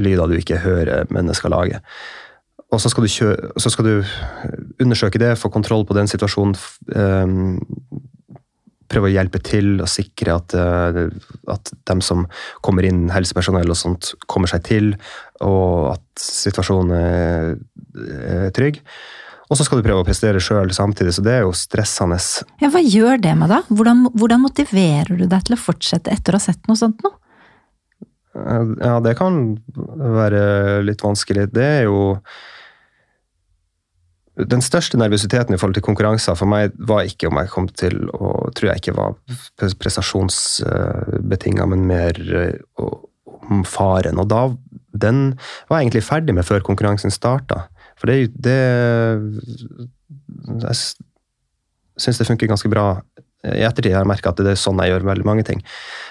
lyder 0.00 0.30
du 0.30 0.38
ikke 0.38 0.62
hører 0.62 1.10
mennesker 1.12 1.52
lage. 1.52 1.80
Og 2.72 2.80
så 2.82 2.90
skal, 2.90 3.06
kjøre, 3.06 3.52
så 3.60 3.70
skal, 3.70 3.86
du 3.86 4.82
undersøke 4.82 5.20
det, 5.22 5.36
få 5.38 5.50
kontroll 5.52 5.84
på 5.86 5.94
den 5.94 6.10
situasjonen. 6.10 6.56
Um, 6.96 7.60
prøve 8.90 9.08
å 9.08 9.14
hjelpe 9.14 9.40
til 9.44 9.78
og 9.78 9.90
sikre 9.90 10.34
at, 10.40 10.54
uh, 10.58 11.06
at 11.54 11.72
dem 11.88 12.02
som 12.04 12.26
kommer 12.64 12.86
inn, 12.88 13.06
helsepersonell 13.14 13.70
og 13.70 13.78
sånt, 13.78 14.14
kommer 14.30 14.50
seg 14.50 14.64
til, 14.66 14.90
og 15.44 15.92
at 15.94 16.24
situasjonen 16.24 16.96
er, 16.98 17.54
er 18.24 18.50
trygg. 18.56 18.82
Og 19.50 19.56
så 19.58 19.64
skal 19.66 19.78
du 19.80 19.86
prøve 19.86 20.02
å 20.04 20.06
prestere 20.06 20.40
sjøl 20.40 20.70
samtidig, 20.72 21.12
så 21.16 21.22
det 21.24 21.32
er 21.36 21.42
jo 21.44 21.52
stressende. 21.56 22.18
Ja, 22.62 22.68
Hva 22.72 22.80
gjør 22.80 23.16
det 23.20 23.34
med 23.36 23.48
deg? 23.52 23.62
Hvordan, 23.68 23.98
hvordan, 24.14 24.40
motiverer 24.46 25.16
du 25.20 25.26
deg 25.28 25.40
til 25.44 25.54
å 25.56 25.60
fortsette 25.60 26.12
etter 26.14 26.32
å 26.32 26.38
ha 26.40 26.44
sett 26.46 26.62
noe 26.70 26.78
sånt 26.80 26.98
noe? 27.04 27.14
Ja, 28.34 28.98
det 29.04 29.14
kan 29.20 29.34
være 29.94 30.82
litt 30.82 31.02
vanskelig. 31.04 31.52
Det 31.54 31.64
er 31.64 31.82
jo 31.86 32.16
den 34.34 34.62
største 34.64 34.98
nervøsiteten 34.98 35.54
i 35.54 35.58
forhold 35.60 35.76
til 35.78 35.86
konkurranser 35.86 36.34
for 36.34 36.46
meg 36.50 36.72
var 36.88 37.06
ikke 37.06 37.28
om 37.28 37.38
jeg 37.38 37.52
kom 37.52 37.68
til 37.70 38.08
å 38.10 38.50
Tror 38.54 38.70
jeg 38.72 38.80
ikke 38.82 38.96
var 38.96 39.14
prestasjonsbetinga, 39.58 41.66
men 41.70 41.80
mer 41.86 42.14
eh, 42.38 42.56
om 43.50 43.64
faren. 43.66 44.20
Og 44.22 44.28
da 44.30 44.42
Den 44.94 45.34
var 45.68 45.78
jeg 45.78 45.88
egentlig 45.88 46.06
ferdig 46.06 46.34
med 46.36 46.46
før 46.46 46.62
konkurransen 46.66 47.10
starta. 47.10 47.64
For 48.04 48.12
det, 48.12 48.36
det 48.36 48.60
Jeg 50.60 50.76
syns 52.04 52.20
det 52.20 52.28
funker 52.28 52.50
ganske 52.50 52.68
bra. 52.68 53.00
I 53.44 53.64
ettertid 53.64 53.94
har 53.94 54.04
jeg 54.04 54.10
merka 54.12 54.32
at 54.34 54.40
det 54.44 54.52
er 54.52 54.60
sånn 54.60 54.80
jeg 54.82 54.92
gjør 54.92 55.06
veldig 55.08 55.24
mange 55.24 55.44
ting. 55.48 55.62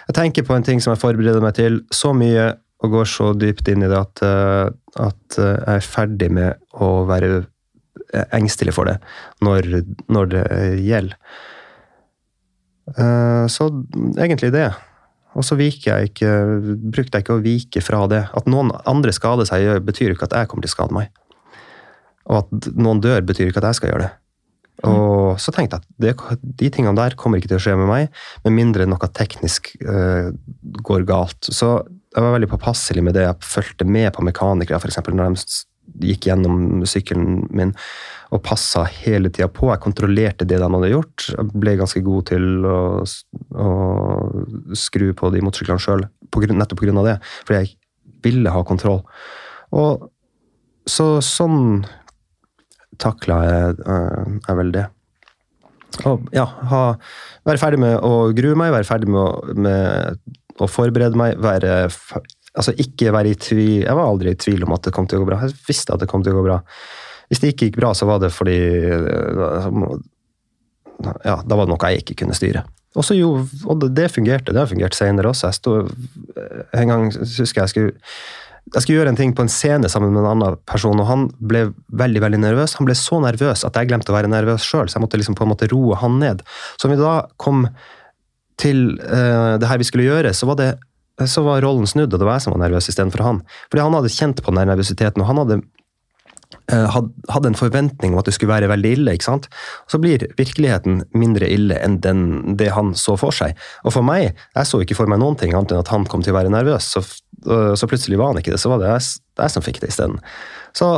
Jeg 0.08 0.18
tenker 0.18 0.46
på 0.48 0.56
en 0.58 0.66
ting 0.66 0.82
som 0.82 0.94
jeg 0.94 1.02
forbereder 1.04 1.44
meg 1.44 1.54
til 1.58 1.84
så 1.94 2.14
mye 2.18 2.54
og 2.84 2.98
går 2.98 3.10
så 3.10 3.30
dypt 3.38 3.70
inn 3.72 3.86
i 3.86 3.90
det 3.92 4.00
at, 4.00 4.22
eh, 4.26 4.74
at 5.06 5.38
jeg 5.38 5.78
er 5.78 5.86
ferdig 5.86 6.30
med 6.34 6.58
å 6.74 7.06
være 7.10 7.44
engstelig 8.36 8.74
for 8.76 8.90
det 8.90 8.98
når, 9.46 9.70
når 10.12 10.32
det 10.34 10.44
gjelder. 10.84 11.16
Eh, 12.98 13.46
så 13.54 13.70
egentlig 14.18 14.52
det. 14.54 14.72
Og 15.34 15.46
så 15.46 15.58
viker 15.58 15.88
jeg 15.90 16.12
ikke, 16.12 16.32
brukte 16.94 17.18
jeg 17.18 17.26
ikke 17.26 17.38
å 17.38 17.44
vike 17.44 17.82
fra 17.86 18.04
det. 18.10 18.26
At 18.38 18.50
noen 18.50 18.74
andre 18.90 19.14
skader 19.16 19.48
seg, 19.50 19.80
betyr 19.86 20.14
ikke 20.14 20.30
at 20.30 20.38
jeg 20.42 20.50
kommer 20.50 20.66
til 20.66 20.74
å 20.74 20.78
skade 20.78 20.98
meg. 20.98 21.23
Og 22.32 22.44
at 22.44 22.70
noen 22.78 23.02
dør, 23.04 23.24
betyr 23.26 23.50
ikke 23.50 23.64
at 23.64 23.72
jeg 23.72 23.82
skal 23.82 23.92
gjøre 23.94 24.06
det. 24.06 24.12
Og 24.90 25.40
så 25.40 25.54
tenkte 25.56 25.78
jeg 25.78 25.84
at 25.84 25.92
det, 26.02 26.40
de 26.60 26.70
tingene 26.74 26.98
der 26.98 27.16
kommer 27.20 27.40
ikke 27.40 27.52
til 27.52 27.60
å 27.60 27.64
skje 27.64 27.76
med 27.80 27.88
meg, 27.88 28.24
med 28.44 28.56
mindre 28.58 28.88
noe 28.90 29.12
teknisk 29.16 29.72
uh, 29.86 30.34
går 30.84 31.06
galt. 31.08 31.40
Så 31.48 31.76
jeg 32.14 32.26
var 32.26 32.36
veldig 32.36 32.50
påpasselig 32.52 33.04
med 33.06 33.16
det. 33.18 33.28
Jeg 33.28 33.48
fulgte 33.48 33.88
med 33.88 34.12
på 34.16 34.26
mekanikere, 34.26 34.82
f.eks. 34.82 35.00
når 35.14 35.38
de 35.94 36.10
gikk 36.14 36.28
gjennom 36.30 36.84
sykkelen 36.88 37.46
min 37.54 37.74
og 38.34 38.42
passa 38.46 38.84
hele 38.90 39.30
tida 39.30 39.50
på. 39.52 39.70
Jeg 39.70 39.84
kontrollerte 39.84 40.48
det 40.50 40.58
de 40.62 40.70
hadde 40.76 40.92
gjort. 40.92 41.28
Jeg 41.36 41.50
ble 41.54 41.76
ganske 41.78 42.02
god 42.06 42.30
til 42.32 42.48
å, 42.66 42.80
å 43.04 43.70
skru 44.78 45.12
på 45.18 45.30
de 45.34 45.44
motorsyklene 45.46 45.84
sjøl, 45.84 46.08
nettopp 46.34 46.82
pga. 46.82 47.04
det. 47.06 47.18
Fordi 47.46 47.60
jeg 47.60 47.76
ville 48.26 48.54
ha 48.56 48.64
kontroll. 48.66 49.04
Og 49.76 50.10
så 50.90 51.22
sånn 51.24 51.84
takla 53.02 53.40
jeg, 53.48 53.80
uh, 53.88 54.38
er 54.50 54.60
vel 54.60 54.74
det. 54.76 54.86
Og 56.10 56.30
ja, 56.34 56.46
ha, 56.72 56.84
være 57.46 57.62
ferdig 57.62 57.82
med 57.84 57.98
å 58.02 58.32
grue 58.36 58.58
meg, 58.58 58.74
være 58.74 58.88
ferdig 58.88 59.12
med 59.14 59.22
å, 59.22 59.58
med 59.66 60.64
å 60.64 60.70
forberede 60.70 61.20
meg, 61.20 61.38
være 61.42 61.76
altså 62.54 62.74
ikke 62.78 63.14
være 63.14 63.32
i 63.34 63.38
tvil 63.42 63.80
Jeg 63.82 63.98
var 63.98 64.06
aldri 64.06 64.34
i 64.34 64.38
tvil 64.38 64.66
om 64.68 64.76
at 64.76 64.86
det 64.86 64.94
kom 64.94 65.08
til 65.10 65.20
å 65.20 65.24
gå 65.24 65.32
bra. 65.32 65.42
Jeg 65.46 65.58
visste 65.68 65.96
at 65.96 66.04
det 66.04 66.10
kom 66.10 66.26
til 66.26 66.36
å 66.36 66.42
gå 66.42 66.46
bra. 66.46 66.60
Hvis 67.30 67.42
det 67.42 67.54
ikke 67.54 67.70
gikk 67.70 67.80
bra, 67.82 67.94
så 67.98 68.08
var 68.10 68.22
det 68.22 68.34
fordi 68.34 68.60
Ja, 71.26 71.40
da 71.42 71.58
var 71.58 71.66
det 71.66 71.72
noe 71.74 71.92
jeg 71.92 72.04
ikke 72.04 72.20
kunne 72.24 72.38
styre. 72.38 72.66
Og, 72.94 73.08
jo, 73.18 73.32
og 73.66 73.88
det 73.90 74.12
fungerte. 74.14 74.54
Det 74.54 74.62
har 74.62 74.70
fungert 74.70 74.94
senere 74.94 75.32
også. 75.32 75.50
Jeg 75.50 75.58
stod, 75.58 75.94
en 76.78 76.92
gang 76.92 77.08
husker 77.10 77.64
jeg 77.64 77.72
skulle 77.72 77.96
jeg 78.72 78.82
skulle 78.84 79.02
gjøre 79.02 79.12
en 79.12 79.18
ting 79.20 79.34
på 79.36 79.44
en 79.44 79.52
scene 79.52 79.90
sammen 79.92 80.14
med 80.14 80.24
en 80.24 80.30
annen 80.32 80.56
person, 80.70 81.00
og 81.00 81.10
han 81.10 81.26
ble 81.44 81.66
veldig 82.00 82.22
veldig 82.24 82.40
nervøs. 82.46 82.78
Han 82.80 82.88
ble 82.88 82.96
så 82.98 83.20
nervøs 83.22 83.66
at 83.68 83.76
jeg 83.76 83.90
glemte 83.90 84.14
å 84.14 84.16
være 84.16 84.32
nervøs 84.32 84.64
sjøl, 84.66 84.88
så 84.88 84.98
jeg 84.98 85.04
måtte 85.04 85.20
liksom 85.20 85.36
på 85.38 85.46
en 85.46 85.52
måte 85.52 85.68
roe 85.74 85.98
han 86.00 86.16
ned. 86.22 86.42
Så 86.80 86.88
når 86.88 86.96
vi 86.96 87.02
da 87.04 87.14
kom 87.44 87.68
til 88.62 88.82
uh, 89.04 89.60
det 89.60 89.70
her 89.70 89.82
vi 89.82 89.88
skulle 89.90 90.08
gjøre, 90.08 90.32
så 90.38 90.48
var, 90.50 90.58
det, 90.62 90.72
så 91.30 91.44
var 91.46 91.62
rollen 91.66 91.90
snudd, 91.90 92.14
og 92.14 92.22
det 92.22 92.30
var 92.30 92.40
jeg 92.40 92.48
som 92.48 92.56
var 92.56 92.64
nervøs 92.64 92.88
istedenfor 92.90 93.26
han. 93.26 93.44
Fordi 93.68 93.84
han 93.84 93.98
hadde 94.00 94.14
kjent 94.16 94.44
på 94.46 94.56
den 94.56 94.72
nervøsiteten, 94.72 95.22
og 95.22 95.30
han 95.30 95.44
hadde 95.44 95.60
hadde 96.70 97.50
en 97.50 97.58
forventning 97.58 98.14
om 98.14 98.22
at 98.22 98.28
det 98.30 98.36
skulle 98.38 98.54
være 98.54 98.70
veldig 98.72 98.92
ille. 98.98 99.16
ikke 99.16 99.30
sant? 99.30 99.48
Så 99.92 100.00
blir 100.02 100.26
virkeligheten 100.38 101.04
mindre 101.18 101.50
ille 101.50 101.78
enn 101.84 102.00
den, 102.04 102.24
det 102.60 102.72
han 102.76 102.94
så 102.98 103.18
for 103.20 103.36
seg. 103.36 103.58
Og 103.84 103.96
for 103.96 104.06
meg, 104.06 104.34
jeg 104.56 104.70
så 104.70 104.82
ikke 104.84 104.98
for 104.98 105.12
meg 105.12 105.22
noen 105.22 105.38
ting 105.40 105.56
annet 105.56 105.74
enn 105.74 105.84
at 105.84 105.94
han 105.94 106.08
kom 106.10 106.26
til 106.26 106.36
å 106.36 106.40
være 106.40 106.54
nervøs. 106.54 106.92
Så, 106.96 107.04
så 107.44 107.90
plutselig 107.90 108.20
var 108.22 108.34
han 108.34 108.42
ikke 108.42 108.56
det. 108.56 108.62
Så 108.62 108.72
var 108.72 108.82
det 108.82 108.92
jeg, 108.92 109.02
jeg 109.42 109.56
som 109.56 109.66
fikk 109.66 109.82
det 109.84 109.92
isteden. 109.94 110.20
Så 110.78 110.90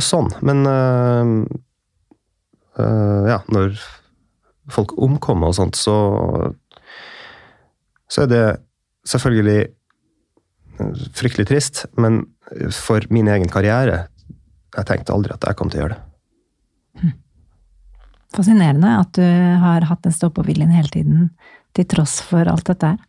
sånn. 0.00 0.32
Men 0.40 0.64
ja, 3.28 3.42
når 3.52 3.76
folk 4.72 4.94
omkommer 5.02 5.50
og 5.50 5.58
sånt, 5.58 5.76
så 5.76 5.96
så 8.12 8.26
er 8.26 8.28
det 8.28 8.46
selvfølgelig 9.08 9.60
fryktelig 11.16 11.46
trist, 11.48 11.84
men 11.96 12.26
for 12.74 13.04
min 13.14 13.28
egen 13.30 13.48
karriere 13.48 14.06
Jeg 14.72 14.88
tenkte 14.88 15.14
aldri 15.14 15.34
at 15.34 15.44
jeg 15.46 15.56
kom 15.58 15.70
til 15.70 15.80
å 15.80 15.84
gjøre 15.84 15.94
det. 15.94 17.12
Fascinerende 18.32 18.94
at 18.96 19.12
du 19.18 19.24
har 19.60 19.84
hatt 19.84 20.04
den 20.06 20.14
stå-på-viljen 20.16 20.72
hele 20.72 20.88
tiden, 20.88 21.26
til 21.76 21.84
tross 21.88 22.18
for 22.24 22.48
alt 22.48 22.64
dette 22.70 22.94
her. 22.94 23.00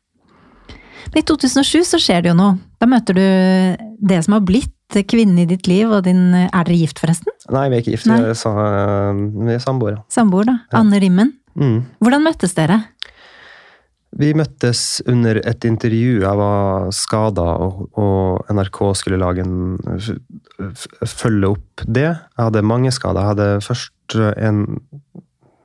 Men 1.12 1.22
i 1.22 1.26
2007 1.28 1.86
så 1.88 2.00
skjer 2.00 2.24
det 2.24 2.32
jo 2.34 2.38
noe. 2.40 2.58
Da 2.80 2.88
møter 2.92 3.16
du 3.16 3.24
det 4.04 4.20
som 4.26 4.36
har 4.38 4.44
blitt 4.44 4.72
kvinnen 5.10 5.40
i 5.42 5.48
ditt 5.50 5.68
liv, 5.68 5.90
og 5.90 6.04
din 6.06 6.36
Er 6.36 6.68
dere 6.68 6.76
gift, 6.78 7.00
forresten? 7.02 7.32
Nei, 7.52 7.70
vi 7.72 7.78
er 7.78 7.84
ikke 7.84 7.96
gift. 7.96 8.08
Vi 8.08 8.20
er, 8.20 9.24
vi 9.48 9.56
er 9.56 9.64
samboere. 9.64 10.04
Samboer, 10.12 10.52
da. 10.52 10.58
Ja. 10.68 10.82
Anne 10.84 11.00
Rimmen. 11.02 11.34
Mm. 11.60 11.80
Hvordan 12.04 12.24
møttes 12.26 12.56
dere? 12.58 12.80
Vi 14.20 14.30
møttes 14.38 15.02
under 15.10 15.40
et 15.42 15.66
intervju. 15.66 16.20
Jeg 16.22 16.38
var 16.38 16.92
skada, 16.94 17.46
og, 17.66 17.88
og, 17.98 18.44
NRK 18.54 18.80
skulle 19.00 19.18
lage 19.22 19.46
en 19.46 19.78
følge 21.10 21.50
opp 21.50 21.86
det. 21.88 22.10
Jeg 22.12 22.44
hadde 22.44 22.66
mange 22.66 22.94
skader. 22.94 23.24
Jeg 23.24 23.34
hadde 23.34 23.48
først 23.66 24.18
en 24.38 24.62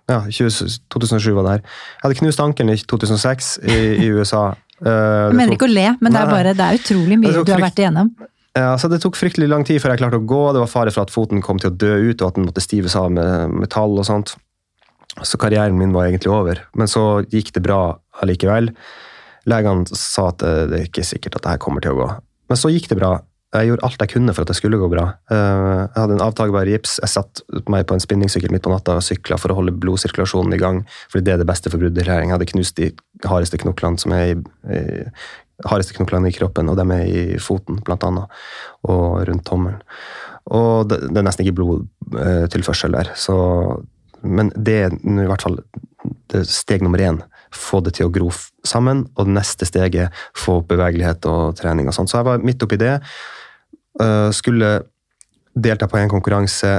ja, 0.08 0.22
20, 0.24 0.80
2007 0.88 1.34
var 1.36 1.44
det 1.44 1.52
her. 1.58 1.62
Jeg 1.98 2.06
hadde 2.06 2.18
knust 2.22 2.40
ankelen 2.40 2.72
i 2.72 2.80
2006 2.80 3.52
i, 3.68 3.78
i 4.06 4.08
USA. 4.16 4.46
jeg 4.80 5.36
mener 5.36 5.58
ikke 5.58 5.68
å 5.68 5.74
le, 5.74 5.90
men 6.00 6.14
det 6.14 6.22
er, 6.22 6.32
bare, 6.32 6.56
det 6.56 6.64
er 6.64 6.80
utrolig 6.80 7.20
mye 7.20 7.44
du 7.44 7.52
har 7.52 7.64
vært 7.68 7.82
igjennom. 7.82 8.12
Ja, 8.56 8.72
så 8.80 8.88
Det 8.90 9.02
tok 9.04 9.18
fryktelig 9.18 9.46
lang 9.50 9.64
tid 9.68 9.82
før 9.82 9.92
jeg 9.92 10.00
klarte 10.00 10.18
å 10.18 10.24
gå. 10.26 10.40
Det 10.56 10.62
var 10.64 10.70
fare 10.72 10.92
for 10.94 11.04
at 11.04 11.12
foten 11.14 11.44
kom 11.44 11.60
til 11.60 11.70
å 11.70 11.76
dø 11.76 11.92
ut, 12.08 12.22
og 12.22 12.30
at 12.30 12.38
den 12.38 12.48
måtte 12.48 12.64
stives 12.64 12.96
av 12.98 13.12
med 13.12 13.52
metall 13.60 14.00
og 14.00 14.08
sånt. 14.08 14.34
Så 15.26 15.40
karrieren 15.40 15.78
min 15.78 15.94
var 15.94 16.08
egentlig 16.08 16.32
over. 16.32 16.62
Men 16.78 16.90
så 16.90 17.22
gikk 17.30 17.52
det 17.56 17.64
bra 17.66 17.98
allikevel. 18.22 18.72
Legene 19.48 19.86
sa 19.96 20.28
at 20.32 20.42
det 20.42 20.76
er 20.76 20.86
ikke 20.88 21.06
sikkert 21.06 21.38
at 21.38 21.44
det 21.44 21.54
her 21.54 21.62
kommer 21.62 21.84
til 21.84 21.96
å 21.96 22.00
gå. 22.02 22.08
Men 22.48 22.60
så 22.60 22.70
gikk 22.72 22.88
det 22.90 22.98
bra. 23.00 23.16
Jeg 23.56 23.70
gjorde 23.70 23.86
alt 23.86 24.02
jeg 24.02 24.10
kunne 24.12 24.32
for 24.36 24.44
at 24.44 24.50
det 24.50 24.58
skulle 24.58 24.76
gå 24.80 24.90
bra. 24.92 25.06
Eh, 25.32 25.78
jeg 25.80 25.96
hadde 25.96 26.16
en 26.18 26.24
avtakebar 26.26 26.68
gips. 26.68 26.98
Jeg 27.00 27.12
satte 27.14 27.62
meg 27.72 27.86
på 27.88 27.96
en 27.96 28.04
spinningsykkel 28.04 28.52
midt 28.52 28.66
på 28.66 28.72
natta 28.72 28.98
og 28.98 29.06
sykla 29.06 29.38
for 29.40 29.54
å 29.54 29.56
holde 29.62 29.72
blodsirkulasjonen 29.80 30.52
i 30.52 30.60
gang. 30.60 30.82
fordi 31.08 31.24
det 31.24 31.32
er 31.32 31.40
det 31.40 31.48
beste 31.48 31.72
for 31.72 31.80
bruddtilhæring. 31.80 32.28
Jeg 32.28 32.36
hadde 32.36 32.50
knust 32.52 32.76
de 32.76 32.90
hardeste 33.24 33.60
knoklene 33.62 33.98
som 33.98 34.12
er 34.12 34.34
i, 34.34 34.36
i 34.68 34.82
hardeste 35.64 35.96
knoklene 35.96 36.28
i 36.28 36.36
kroppen, 36.36 36.68
og 36.68 36.76
dem 36.76 36.92
er 36.92 37.06
i 37.08 37.38
foten, 37.40 37.80
blant 37.86 38.04
annet. 38.04 38.28
Og 38.84 39.24
rundt 39.30 39.46
tommelen. 39.48 39.80
Og 40.52 40.88
det, 40.88 41.00
det 41.08 41.16
er 41.16 41.24
nesten 41.24 41.46
ikke 41.46 41.56
blodtilførsel 41.62 42.92
der. 43.00 43.14
Så 43.16 43.34
men 44.22 44.50
det 44.56 44.76
er 44.86 44.94
i 44.94 45.28
hvert 45.28 45.44
fall 45.44 45.60
steg 46.46 46.82
nummer 46.84 47.00
én. 47.02 47.20
Få 47.54 47.80
det 47.84 47.94
til 47.96 48.08
å 48.08 48.12
gro 48.12 48.28
sammen. 48.66 49.06
Og 49.16 49.28
det 49.28 49.36
neste 49.38 49.68
steget, 49.68 50.14
få 50.36 50.60
opp 50.60 50.68
bevegelighet 50.72 51.26
og 51.30 51.56
trening. 51.58 51.88
og 51.88 51.96
sånt. 51.96 52.10
Så 52.10 52.20
jeg 52.20 52.28
var 52.28 52.44
midt 52.44 52.62
oppi 52.62 52.78
det. 52.80 52.98
Uh, 54.00 54.30
skulle 54.30 54.82
delta 55.54 55.88
på 55.88 55.98
en 55.98 56.12
konkurranse 56.12 56.74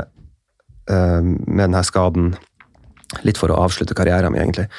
uh, 0.92 1.22
med 1.22 1.66
denne 1.68 1.84
skaden. 1.84 2.34
Litt 3.26 3.42
for 3.42 3.52
å 3.52 3.60
avslutte 3.66 3.98
karrieren 3.98 4.32
min, 4.32 4.42
egentlig. 4.46 4.70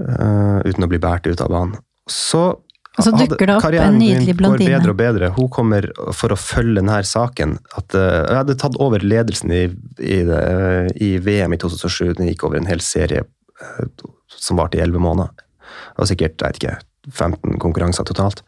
Uh, 0.00 0.64
uten 0.64 0.84
å 0.84 0.90
bli 0.90 0.98
båret 1.02 1.28
ut 1.28 1.44
av 1.44 1.52
banen. 1.52 1.78
Så 2.10 2.60
og 3.00 3.06
så 3.06 3.12
dukker 3.16 3.48
det 3.48 3.56
opp 3.56 3.66
en 3.72 3.98
nydelig 3.98 4.34
blondine. 4.38 4.70
går 4.70 4.78
bedre 4.78 4.92
og 4.92 4.98
bedre. 5.00 5.30
Hun 5.36 5.48
kommer 5.52 5.88
for 6.16 6.34
å 6.34 6.38
følge 6.38 6.80
denne 6.80 7.00
saken. 7.06 7.56
At, 7.78 7.96
uh, 7.96 8.22
jeg 8.28 8.38
hadde 8.42 8.58
tatt 8.60 8.78
over 8.82 9.04
ledelsen 9.04 9.54
i, 9.56 9.62
i, 9.98 10.20
det, 10.28 10.40
uh, 10.40 10.90
i, 11.00 11.14
VM 11.24 11.56
i 11.56 11.60
2007. 11.60 12.14
Den 12.20 12.30
gikk 12.30 12.44
over 12.48 12.60
en 12.60 12.68
hel 12.70 12.82
serie 12.84 13.24
uh, 13.24 14.06
som 14.36 14.60
varte 14.60 14.78
i 14.78 14.84
elleve 14.84 15.02
måneder. 15.02 15.32
Det 15.34 16.02
var 16.02 16.10
sikkert 16.12 16.44
jeg 16.44 16.54
vet 16.54 16.60
ikke, 16.60 16.76
15 17.10 17.60
konkurranser 17.62 18.06
totalt. 18.08 18.44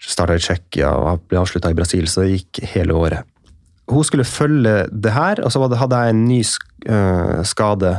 Starta 0.00 0.38
i 0.38 0.42
Tsjekkia 0.42 0.94
og 0.96 1.26
ble 1.28 1.42
avslutta 1.42 1.72
i 1.72 1.76
Brasil, 1.76 2.06
så 2.08 2.24
det 2.24 2.38
gikk 2.38 2.62
hele 2.72 2.96
året. 2.96 3.26
Hun 3.90 4.06
skulle 4.06 4.24
følge 4.24 4.84
det 4.90 5.12
her, 5.12 5.42
og 5.42 5.50
så 5.52 5.60
hadde 5.66 5.98
jeg 5.98 6.14
en 6.14 6.22
ny 6.28 6.38
skade 7.44 7.90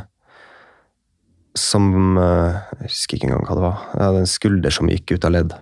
som 1.58 2.18
eh, 2.18 2.60
Jeg 2.82 2.92
husker 2.94 3.18
ikke 3.18 3.30
engang 3.30 3.46
hva 3.48 3.58
det 3.58 3.66
var. 3.66 3.84
Jeg 3.94 4.06
hadde 4.06 4.24
en 4.24 4.32
skulder 4.32 4.76
som 4.76 4.90
gikk 4.92 5.16
ut 5.16 5.28
av 5.28 5.36
ledd. 5.36 5.54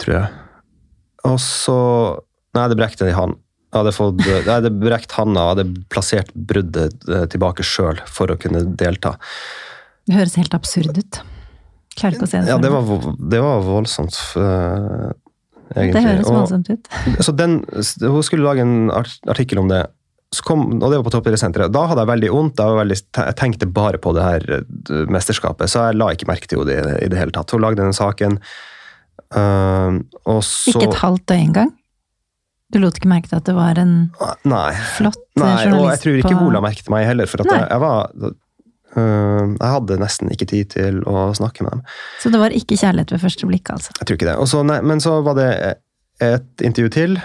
Tror 0.00 0.16
jeg. 0.16 0.42
Og 1.28 1.38
så 1.44 1.78
Nei, 2.56 2.64
det 2.66 2.80
brekte 2.80 3.06
i 3.06 3.14
han. 3.14 3.36
Jeg 3.70 3.78
hadde, 3.78 3.90
fått, 3.94 4.22
jeg 4.26 4.48
hadde 4.48 4.72
brekt 4.74 5.12
handa 5.14 5.44
og 5.44 5.52
hadde 5.52 5.82
plassert 5.94 6.32
bruddet 6.34 7.04
eh, 7.06 7.28
tilbake 7.30 7.62
sjøl 7.62 8.00
for 8.10 8.32
å 8.32 8.34
kunne 8.42 8.64
delta. 8.74 9.12
Det 10.10 10.16
høres 10.16 10.34
helt 10.40 10.56
absurd 10.56 10.98
ut. 10.98 11.20
Klarer 11.94 12.16
ikke 12.16 12.26
å 12.26 12.32
se 12.32 12.40
det. 12.40 12.50
Ja, 12.50 12.56
det 12.58 12.72
var, 12.74 12.90
det 13.30 13.42
var 13.44 13.62
voldsomt. 13.62 14.18
Egentlig. 15.76 15.94
Det 15.94 16.02
høres 16.08 16.26
voldsomt 16.26 16.72
ut. 16.72 16.90
Og, 17.12 17.22
så 17.28 17.36
den, 17.38 17.56
hun 18.02 18.26
skulle 18.26 18.48
lage 18.48 18.66
en 18.66 18.90
artikkel 18.90 19.62
om 19.62 19.70
det, 19.70 19.84
kom, 20.38 20.66
og 20.78 20.84
det 20.92 21.00
var 21.00 21.06
på 21.06 21.12
toppidrettssenteret. 21.16 21.72
Da 21.74 21.86
hadde 21.90 22.04
jeg 22.04 22.10
veldig 22.12 22.28
vondt. 22.30 22.60
Jeg, 22.62 22.78
veldig, 22.78 22.98
jeg, 23.18 23.36
tenkte 23.38 23.66
bare 23.66 23.98
på 24.02 24.12
det 24.14 24.26
her 24.26 24.44
eh, 24.60 24.92
mesterskapet, 25.10 25.70
så 25.72 25.88
jeg 25.88 25.98
la 25.98 26.12
ikke 26.14 26.28
merke 26.30 26.50
til 26.50 26.62
henne 26.62 26.94
i 27.02 27.08
det 27.10 27.18
hele 27.18 27.34
tatt. 27.34 27.50
Hun 27.50 27.64
lagde 27.64 27.82
den 27.82 27.96
saken. 27.96 28.38
Uh, 29.30 30.00
og 30.26 30.40
så 30.42 30.72
Ikke 30.72 30.88
et 30.88 31.00
halvt 31.02 31.26
døgn 31.30 31.50
engang? 31.50 31.74
Du 32.70 32.78
lot 32.82 32.96
ikke 32.98 33.10
merke 33.10 33.30
til 33.30 33.38
at 33.38 33.46
det 33.46 33.54
var 33.54 33.78
en 33.78 33.92
Nei. 34.46 34.70
flott 34.96 35.20
Nei, 35.38 35.50
journalist? 35.66 35.74
Og 35.74 35.90
jeg 35.90 36.00
tror 36.02 36.18
ikke 36.22 36.38
på... 36.38 36.48
la 36.54 36.62
merke 36.62 36.86
til 36.86 36.94
meg 36.94 37.06
heller, 37.06 37.30
for 37.30 37.42
jeg, 37.42 37.62
jeg, 37.66 37.82
var 37.82 38.10
uh, 38.22 39.44
Jeg 39.50 39.70
hadde 39.74 39.98
nesten 40.02 40.34
ikke 40.34 40.50
tid 40.50 40.70
til 40.76 41.02
å 41.10 41.28
snakke 41.38 41.66
med 41.66 41.78
dem. 41.78 41.84
Så 42.22 42.30
det 42.34 42.42
var 42.42 42.54
ikke 42.54 42.78
kjærlighet 42.78 43.14
ved 43.14 43.22
første 43.26 43.50
blikk, 43.50 43.74
altså? 43.74 43.94
Jeg 43.98 44.06
tror 44.06 44.20
ikke 44.20 44.30
det. 44.30 44.38
Også, 44.46 44.62
nei, 44.66 44.78
men 44.86 45.02
så 45.02 45.18
var 45.26 45.38
det 45.38 45.50
et 46.22 46.66
intervju 46.66 46.94
til 46.94 47.20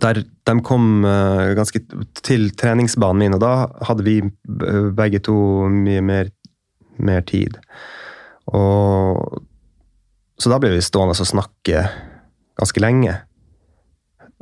der 0.00 0.22
de 0.22 0.54
kom 0.66 1.04
uh, 1.04 1.52
ganske 1.58 1.82
til 2.22 2.50
treningsbanen 2.58 3.24
min, 3.24 3.36
og 3.36 3.42
da 3.42 3.54
hadde 3.88 4.06
vi 4.06 4.20
begge 4.96 5.22
to 5.26 5.36
mye 5.72 6.02
mer, 6.04 6.30
mer 6.98 7.24
tid. 7.26 7.58
Og 8.50 9.42
Så 10.40 10.48
da 10.48 10.56
ble 10.56 10.70
vi 10.72 10.80
stående 10.80 11.12
og 11.12 11.28
snakke 11.28 11.82
ganske 12.56 12.80
lenge. 12.80 13.12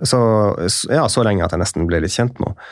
Så, 0.06 0.18
ja, 0.92 1.08
så 1.10 1.24
lenge 1.26 1.42
at 1.42 1.50
jeg 1.50 1.58
nesten 1.58 1.88
ble 1.90 1.98
litt 2.04 2.14
kjent 2.14 2.38
med 2.38 2.52
henne. 2.52 2.68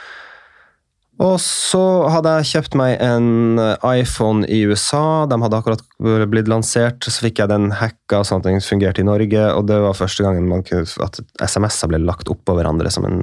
Og 1.22 1.38
så 1.40 1.80
hadde 2.12 2.32
jeg 2.36 2.48
kjøpt 2.50 2.74
meg 2.76 2.98
en 3.00 3.56
iPhone 3.88 4.44
i 4.52 4.58
USA. 4.68 5.24
De 5.30 5.38
hadde 5.40 5.56
akkurat 5.56 5.84
blitt 6.28 6.50
lansert. 6.52 7.06
Så 7.08 7.24
fikk 7.24 7.40
jeg 7.40 7.48
den 7.48 7.70
hacka 7.78 8.20
sånn 8.26 8.42
at 8.42 8.48
den 8.50 8.60
fungerte 8.64 9.00
i 9.00 9.06
Norge. 9.08 9.46
Og 9.56 9.64
det 9.70 9.78
var 9.80 9.96
første 9.96 10.26
gangen 10.26 10.50
kunne, 10.66 10.84
at 11.06 11.20
SMS-er 11.40 11.92
ble 11.92 12.02
lagt 12.04 12.28
oppå 12.32 12.58
hverandre 12.58 12.92
som 12.92 13.08
en 13.08 13.22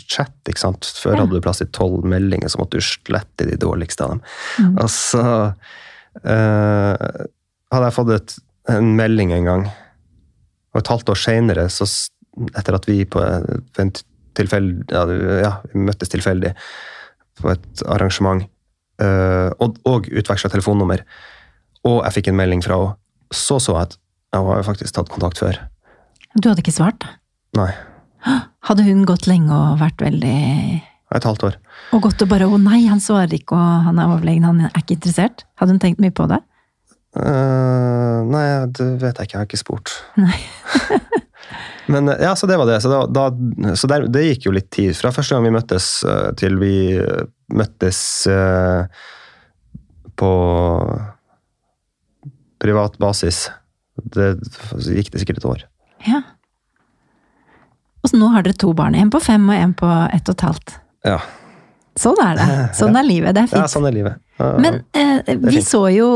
chat. 0.00 0.32
ikke 0.48 0.62
sant? 0.62 0.88
Før 1.02 1.20
hadde 1.20 1.36
du 1.36 1.44
plass 1.44 1.60
til 1.60 1.68
tolv 1.76 2.08
meldinger, 2.08 2.48
så 2.48 2.62
måtte 2.62 2.80
du 2.80 2.86
slette 2.86 3.50
de 3.50 3.60
dårligste 3.60 4.06
av 4.06 4.14
dem. 4.14 4.24
Mm. 4.64 4.72
Og 4.80 4.88
så 4.94 5.26
uh, 6.24 6.96
hadde 7.74 7.84
jeg 7.84 7.96
fått 7.98 8.14
et, 8.16 8.38
en 8.72 8.90
melding 8.96 9.36
en 9.36 9.50
gang, 9.50 9.68
og 10.72 10.80
et 10.80 10.94
halvt 10.94 11.12
år 11.12 11.20
seinere, 11.20 11.68
etter 11.68 12.80
at 12.80 12.88
vi 12.88 13.02
på 13.04 13.20
en 13.20 13.94
tilfeld, 14.34 14.88
ja, 14.90 15.04
ja, 15.44 15.54
møttes 15.76 16.10
tilfeldig 16.10 16.56
på 17.40 17.50
et 17.54 17.84
arrangement 17.90 18.44
uh, 19.02 19.50
og, 19.58 19.78
og 19.88 20.08
utveksla 20.10 20.50
telefonnummer. 20.52 21.04
Og 21.84 22.00
jeg 22.04 22.18
fikk 22.18 22.30
en 22.32 22.38
melding 22.40 22.64
fra 22.64 22.78
henne. 22.80 23.00
Så 23.34 23.58
så 23.58 23.74
jeg 23.74 23.88
at 23.88 23.96
jeg 24.34 24.46
har 24.46 24.66
faktisk 24.66 24.94
tatt 24.94 25.10
kontakt 25.10 25.40
før. 25.40 25.56
Du 26.38 26.48
hadde 26.48 26.62
ikke 26.62 26.74
svart? 26.74 27.06
Nei. 27.56 27.70
Hadde 28.64 28.84
hun 28.86 29.04
gått 29.08 29.28
lenge 29.30 29.52
og 29.54 29.80
vært 29.82 30.02
veldig 30.02 30.38
Et 31.14 31.26
halvt 31.28 31.44
år. 31.46 31.56
Og 31.94 32.00
gått 32.02 32.22
og 32.24 32.28
bare 32.28 32.46
'Å 32.48 32.56
nei, 32.58 32.86
han 32.90 32.98
svarer 32.98 33.30
ikke, 33.36 33.54
og 33.54 33.84
han 33.86 33.98
er 33.98 34.10
overlegen, 34.10 34.44
han 34.44 34.60
er 34.66 34.80
ikke 34.80 34.96
interessert'? 34.96 35.44
Hadde 35.54 35.70
hun 35.70 35.78
tenkt 35.78 36.00
mye 36.02 36.10
på 36.10 36.26
det? 36.26 36.40
Uh, 37.14 38.26
nei, 38.26 38.66
det 38.74 38.88
vet 38.98 39.18
jeg 39.18 39.28
ikke. 39.28 39.36
Jeg 39.36 39.38
har 39.38 39.46
ikke 39.46 39.60
spurt. 39.62 39.92
Nei. 40.18 40.34
Men 41.86 42.08
eh, 42.08 42.22
ja, 42.24 42.36
så 42.36 42.46
det 42.46 42.58
var 42.60 42.66
det. 42.66 42.80
Så, 42.80 42.90
da, 42.92 43.06
da, 43.06 43.74
så 43.76 43.90
der, 43.90 44.06
det 44.12 44.24
gikk 44.28 44.48
jo 44.48 44.54
litt 44.54 44.70
tid. 44.74 44.94
Fra 44.98 45.12
første 45.14 45.36
gang 45.36 45.46
vi 45.46 45.54
møttes 45.54 45.88
eh, 46.08 46.30
til 46.40 46.58
vi 46.60 46.76
eh, 47.00 47.26
møttes 47.54 48.00
eh, 48.30 49.04
på 50.18 50.32
privat 52.64 52.98
basis. 53.02 53.46
Det 53.94 54.34
gikk 54.88 55.12
det 55.12 55.22
sikkert 55.22 55.42
et 55.42 55.50
år. 55.50 55.66
Ja. 56.06 56.22
Og 58.04 58.12
så 58.12 58.18
nå 58.20 58.28
har 58.34 58.44
dere 58.44 58.56
to 58.60 58.72
barn. 58.76 58.96
En 58.96 59.12
på 59.12 59.20
fem 59.22 59.44
og 59.48 59.56
en 59.56 59.72
på 59.76 59.88
ett 60.12 60.28
og 60.28 60.36
et 60.36 60.46
halvt. 60.48 60.76
Ja, 61.04 61.18
Sånn 61.98 62.18
er 62.22 62.38
det. 62.38 62.46
Sånn 62.78 62.96
er 62.98 63.06
livet. 63.06 63.36
Det 63.36 63.44
er 63.44 63.50
fint. 63.52 63.60
ja 63.62 63.70
sånn 63.70 63.86
er 63.88 63.94
livet. 63.94 64.20
Ja, 64.40 64.48
Men 64.58 64.80
eh, 64.98 65.36
vi 65.38 65.60
fint. 65.60 65.68
så 65.68 65.84
jo 65.94 66.08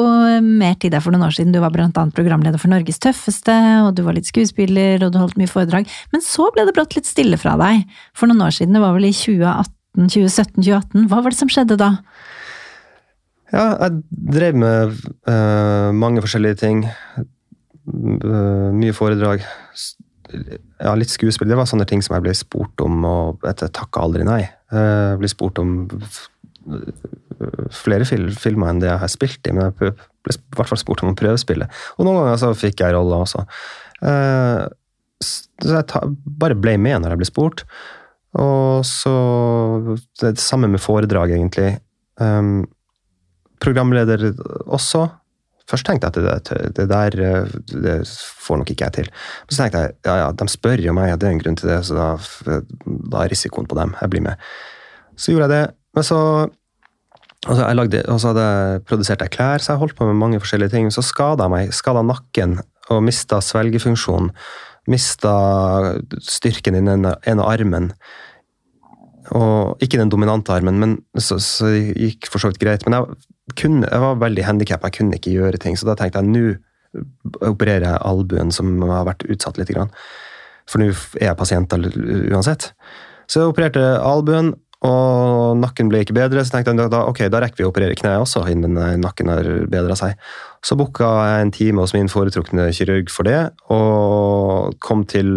mer 0.43 0.75
til 0.83 0.91
deg 0.91 1.05
for 1.05 1.15
noen 1.15 1.29
år 1.29 1.37
siden. 1.37 1.55
Du 1.55 1.61
var 1.63 1.75
annet 1.79 2.17
programleder 2.17 2.59
for 2.59 2.73
Norges 2.73 2.99
tøffeste, 3.03 3.55
og 3.87 3.93
du 3.95 4.03
var 4.07 4.19
litt 4.19 4.27
skuespiller, 4.27 5.05
og 5.07 5.15
du 5.15 5.21
holdt 5.23 5.39
mye 5.39 5.51
foredrag. 5.51 5.87
Men 6.15 6.25
så 6.25 6.49
ble 6.55 6.67
det 6.67 6.75
brått 6.75 6.99
litt 6.99 7.07
stille 7.07 7.39
fra 7.39 7.55
deg. 7.61 7.87
For 8.19 8.31
noen 8.31 8.43
år 8.49 8.57
siden, 8.59 8.75
det 8.75 8.83
var 8.83 8.99
vel 8.99 9.07
i 9.07 9.15
2018, 9.15 10.11
2017-2018. 10.17 11.07
Hva 11.13 11.23
var 11.23 11.35
det 11.35 11.39
som 11.39 11.53
skjedde 11.53 11.79
da? 11.79 11.93
Ja, 13.55 13.65
jeg 13.87 14.03
drev 14.35 14.59
med 14.61 14.99
uh, 15.31 15.95
mange 15.97 16.21
forskjellige 16.25 16.59
ting. 16.61 16.83
Uh, 17.89 18.75
mye 18.75 18.93
foredrag. 18.93 19.47
Ja, 20.29 20.93
litt 20.99 21.15
skuespill. 21.15 21.49
Det 21.49 21.57
var 21.57 21.71
sånne 21.71 21.87
ting 21.89 22.03
som 22.05 22.19
jeg 22.19 22.27
ble 22.27 22.35
spurt 22.37 22.83
om, 22.85 22.99
og 23.09 23.47
jeg 23.47 23.71
takka 23.79 24.03
aldri 24.05 24.27
nei. 24.27 24.43
Jeg 24.69 25.21
ble 25.21 25.31
spurt 25.33 25.59
om 25.63 25.89
flere 27.73 28.05
fil 28.09 28.27
filmer 28.37 28.73
enn 28.73 28.81
det 28.83 28.91
jeg 28.91 29.01
har 29.01 29.13
spilt 29.13 29.47
i, 29.49 29.55
men 29.55 29.69
jeg 29.69 29.77
ble 29.79 29.93
i 29.93 30.59
hvert 30.59 30.69
fall 30.69 30.81
spurt 30.81 31.05
om 31.05 31.13
å 31.13 31.19
prøvespille. 31.19 31.69
Og 31.97 32.05
noen 32.05 32.19
ganger 32.21 32.41
så 32.43 32.51
fikk 32.59 32.83
jeg 32.85 32.97
roller 32.97 33.25
også. 33.25 33.47
Uh, 34.03 34.67
Så 35.25 35.73
jeg 35.75 35.87
ta, 35.91 36.03
bare 36.07 36.55
ble 36.55 36.77
med 36.79 37.01
når 37.03 37.15
jeg 37.15 37.21
ble 37.23 37.27
spurt. 37.27 37.65
Og 38.39 38.85
så 38.87 39.15
Det 40.21 40.29
er 40.29 40.37
det 40.37 40.45
samme 40.45 40.69
med 40.69 40.83
foredrag, 40.85 41.33
egentlig. 41.35 41.81
Um, 42.21 42.69
programleder 43.59 44.29
også. 44.67 45.09
Først 45.69 45.85
tenkte 45.85 46.09
jeg 46.09 46.29
at 46.33 46.49
det, 46.49 46.71
det 46.79 46.87
der 46.89 47.17
eh, 47.21 47.57
det 47.69 47.97
får 48.41 48.63
nok 48.63 48.71
ikke 48.73 48.89
jeg 48.89 48.97
til. 48.99 49.11
Men 49.45 49.55
så 49.55 49.63
tenkte 49.63 49.83
jeg 49.83 49.97
ja, 50.09 50.15
ja, 50.23 50.29
de 50.33 50.49
spør 50.49 50.85
jo 50.85 50.95
meg, 50.97 51.13
det 51.21 51.29
er 51.29 51.37
en 51.37 51.43
grunn 51.43 51.59
til 51.61 51.73
det, 51.73 51.81
så 51.89 51.99
da, 51.99 52.07
da 52.87 53.25
er 53.25 53.33
risikoen 53.33 53.69
på 53.69 53.77
dem. 53.79 53.93
Jeg 54.01 54.15
blir 54.15 54.25
med. 54.25 54.49
Så 55.19 55.35
gjorde 55.35 55.51
jeg 55.51 55.55
det. 55.57 55.77
Men 55.97 56.07
så 56.07 56.21
altså 57.47 57.61
jeg 57.63 57.79
lagde, 57.79 58.01
og 58.09 58.21
så 58.21 58.33
hadde 58.33 58.47
jeg 58.47 58.81
produsert 58.89 59.23
jeg 59.25 59.35
klær, 59.35 59.63
så 59.63 59.75
jeg 59.75 59.83
holdt 59.83 59.99
på 59.99 60.09
med 60.09 60.19
mange 60.21 60.41
forskjellige 60.43 60.73
ting. 60.75 60.89
Så 60.95 61.05
skada 61.07 61.47
jeg 61.47 61.55
meg. 61.55 61.75
Skada 61.77 62.05
nakken 62.07 62.59
og 62.89 63.05
mista 63.05 63.43
svelgefunksjonen. 63.45 64.33
Mista 64.89 65.35
styrken 66.25 66.79
i 66.79 66.85
den 66.87 67.05
ene 67.05 67.45
armen. 67.45 67.93
Og 69.37 69.83
ikke 69.85 70.01
den 70.01 70.09
dominante 70.09 70.55
armen, 70.55 70.79
men 70.81 70.95
så, 71.21 71.37
så 71.43 71.69
gikk 71.77 72.31
for 72.33 72.41
så 72.41 72.49
vidt 72.49 72.63
greit. 72.63 72.87
Men 72.87 72.97
jeg, 72.97 73.19
kunne, 73.57 73.89
jeg 73.89 74.05
var 74.05 74.21
veldig 74.21 74.45
handikappa, 74.47 74.91
jeg 74.91 75.01
kunne 75.01 75.19
ikke 75.19 75.35
gjøre 75.37 75.61
ting. 75.63 75.77
Så 75.79 75.89
da 75.89 75.97
tenkte 75.99 76.23
jeg 76.23 76.33
nå 76.33 76.57
opererer 77.45 77.87
jeg 77.87 78.05
albuen, 78.09 78.53
som 78.55 78.79
har 78.89 79.07
vært 79.09 79.27
utsatt 79.29 79.61
litt. 79.61 79.73
For 80.69 80.83
nå 80.83 80.93
er 81.21 81.31
jeg 81.31 81.39
pasient 81.39 81.77
uansett. 81.77 82.73
Så 83.29 83.43
jeg 83.43 83.53
opererte 83.53 83.85
albuen, 84.01 84.55
og 84.87 85.59
nakken 85.59 85.89
ble 85.91 86.05
ikke 86.05 86.17
bedre. 86.17 86.45
Så 86.47 86.55
tenkte 86.55 86.75
jeg 86.77 86.93
da, 86.93 87.03
ok, 87.11 87.25
da 87.33 87.43
rekker 87.43 87.63
vi 87.63 87.67
å 87.67 87.73
operere 87.73 87.99
kneet 87.99 88.23
også, 88.23 88.45
innen 88.51 88.79
nakken 89.03 89.31
har 89.33 89.49
bedra 89.71 89.97
seg. 89.99 90.17
Så 90.65 90.79
booka 90.79 91.09
jeg 91.29 91.45
en 91.45 91.55
time 91.55 91.85
hos 91.85 91.95
min 91.97 92.11
foretrukne 92.11 92.69
kirurg 92.77 93.13
for 93.13 93.29
det, 93.29 93.41
og 93.75 94.79
kom 94.85 95.05
til, 95.11 95.31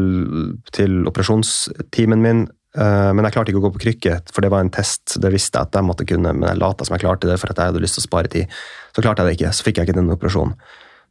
til 0.76 1.02
operasjonstimen 1.10 2.24
min. 2.24 2.48
Eh, 2.78 3.12
Men 3.14 3.26
jeg 3.28 3.36
klarte 3.36 3.52
ikke 3.52 3.60
å 3.60 3.66
gå 3.68 3.74
på 3.76 3.84
krykke, 3.86 4.20
for 4.32 4.44
det 4.44 4.52
var 4.54 4.64
en 4.64 4.72
test. 4.72 5.18
Det 5.22 5.32
visste 5.34 5.60
jeg 5.60 5.68
at 5.68 5.76
jeg 5.76 5.88
måtte 5.88 6.08
kunne, 6.08 6.32
men 6.34 6.48
jeg 6.50 6.62
lata 6.62 6.88
som 6.88 6.96
jeg 6.96 7.04
klarte 7.04 7.28
det 7.28 7.40
for 7.42 7.52
at 7.52 7.60
jeg 7.60 7.74
hadde 7.74 7.84
lyst 7.84 8.00
til 8.00 8.06
å 8.06 8.08
spare 8.08 8.32
tid. 8.32 8.62
Så 8.96 9.04
klarte 9.04 9.26
jeg 9.26 9.32
det 9.32 9.40
ikke, 9.40 9.52
så 9.56 9.68
fikk 9.68 9.82
jeg 9.82 9.90
ikke 9.90 10.00
den 10.00 10.14
operasjonen. 10.14 10.56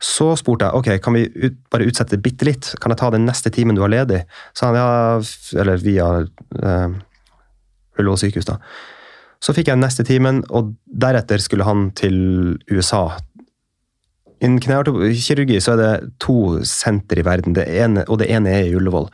Så 0.00 0.30
spurte 0.40 0.64
jeg 0.64 0.80
ok, 0.80 0.88
kan 1.04 1.12
vi 1.12 1.26
ut, 1.28 1.58
bare 1.68 1.84
utsette 1.84 2.16
det 2.16 2.24
bitte 2.24 2.46
litt. 2.48 2.70
Kan 2.80 2.94
jeg 2.94 3.02
ta 3.02 3.11
den 3.12 3.26
neste 3.28 3.52
timen 3.52 3.76
du 3.76 3.82
har 3.84 3.92
ledig? 3.92 4.22
Så 4.56 4.70
han 4.70 4.78
ja, 4.78 5.20
eller 5.61 5.82
via 5.84 6.06
eh, 6.24 6.94
Ullevål 8.00 8.22
sykehus, 8.22 8.48
da. 8.48 8.56
Så 9.40 9.52
fikk 9.56 9.68
jeg 9.68 9.76
den 9.76 9.84
neste 9.84 10.04
timen, 10.08 10.40
og 10.48 10.72
deretter 10.88 11.40
skulle 11.40 11.66
han 11.68 11.90
til 11.96 12.16
USA. 12.72 13.11
Innen 14.40 14.61
knekirurgi 14.64 15.61
så 15.61 15.74
er 15.74 15.80
det 15.80 15.92
to 16.24 16.62
senter 16.64 17.20
i 17.20 17.24
verden, 17.26 17.56
det 17.56 17.66
ene, 17.68 18.06
og 18.08 18.22
det 18.22 18.30
ene 18.32 18.52
er 18.56 18.68
i 18.70 18.74
Ullevål. 18.76 19.11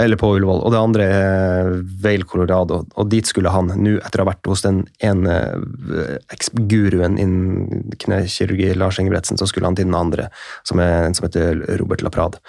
Eller 0.00 0.18
på 0.18 0.32
Ullevål, 0.34 0.62
og 0.66 0.72
det 0.74 0.80
andre 0.80 1.04
er 1.06 1.68
Vail, 2.02 2.24
Colorado. 2.26 2.80
Og 2.98 3.10
dit 3.12 3.26
skulle 3.28 3.52
han 3.54 3.70
nå, 3.78 3.96
etter 4.00 4.22
å 4.22 4.24
ha 4.24 4.32
vært 4.32 4.50
hos 4.50 4.64
den 4.64 4.82
ene 5.04 5.36
eh, 5.54 6.16
eks-guruen 6.34 7.18
innen 7.22 7.94
knekirurgi, 8.02 8.72
Lars 8.78 8.98
Ingebretsen, 8.98 9.38
så 9.38 9.46
skulle 9.50 9.70
han 9.70 9.78
til 9.78 9.86
den 9.86 9.98
andre, 9.98 10.30
som 10.66 10.82
er 10.82 11.12
som 11.14 11.28
heter 11.28 11.62
Robert 11.78 12.02
Laprade. 12.02 12.42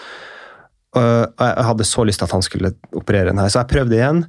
Jeg 0.95 1.63
hadde 1.67 1.83
så 1.83 2.05
lyst 2.07 2.21
til 2.21 2.29
at 2.29 2.33
han 2.37 2.43
skulle 2.45 2.69
operere 2.95 3.27
den 3.27 3.41
her, 3.41 3.49
så 3.51 3.61
jeg 3.61 3.73
prøvde 3.73 3.97
igjen. 3.97 4.21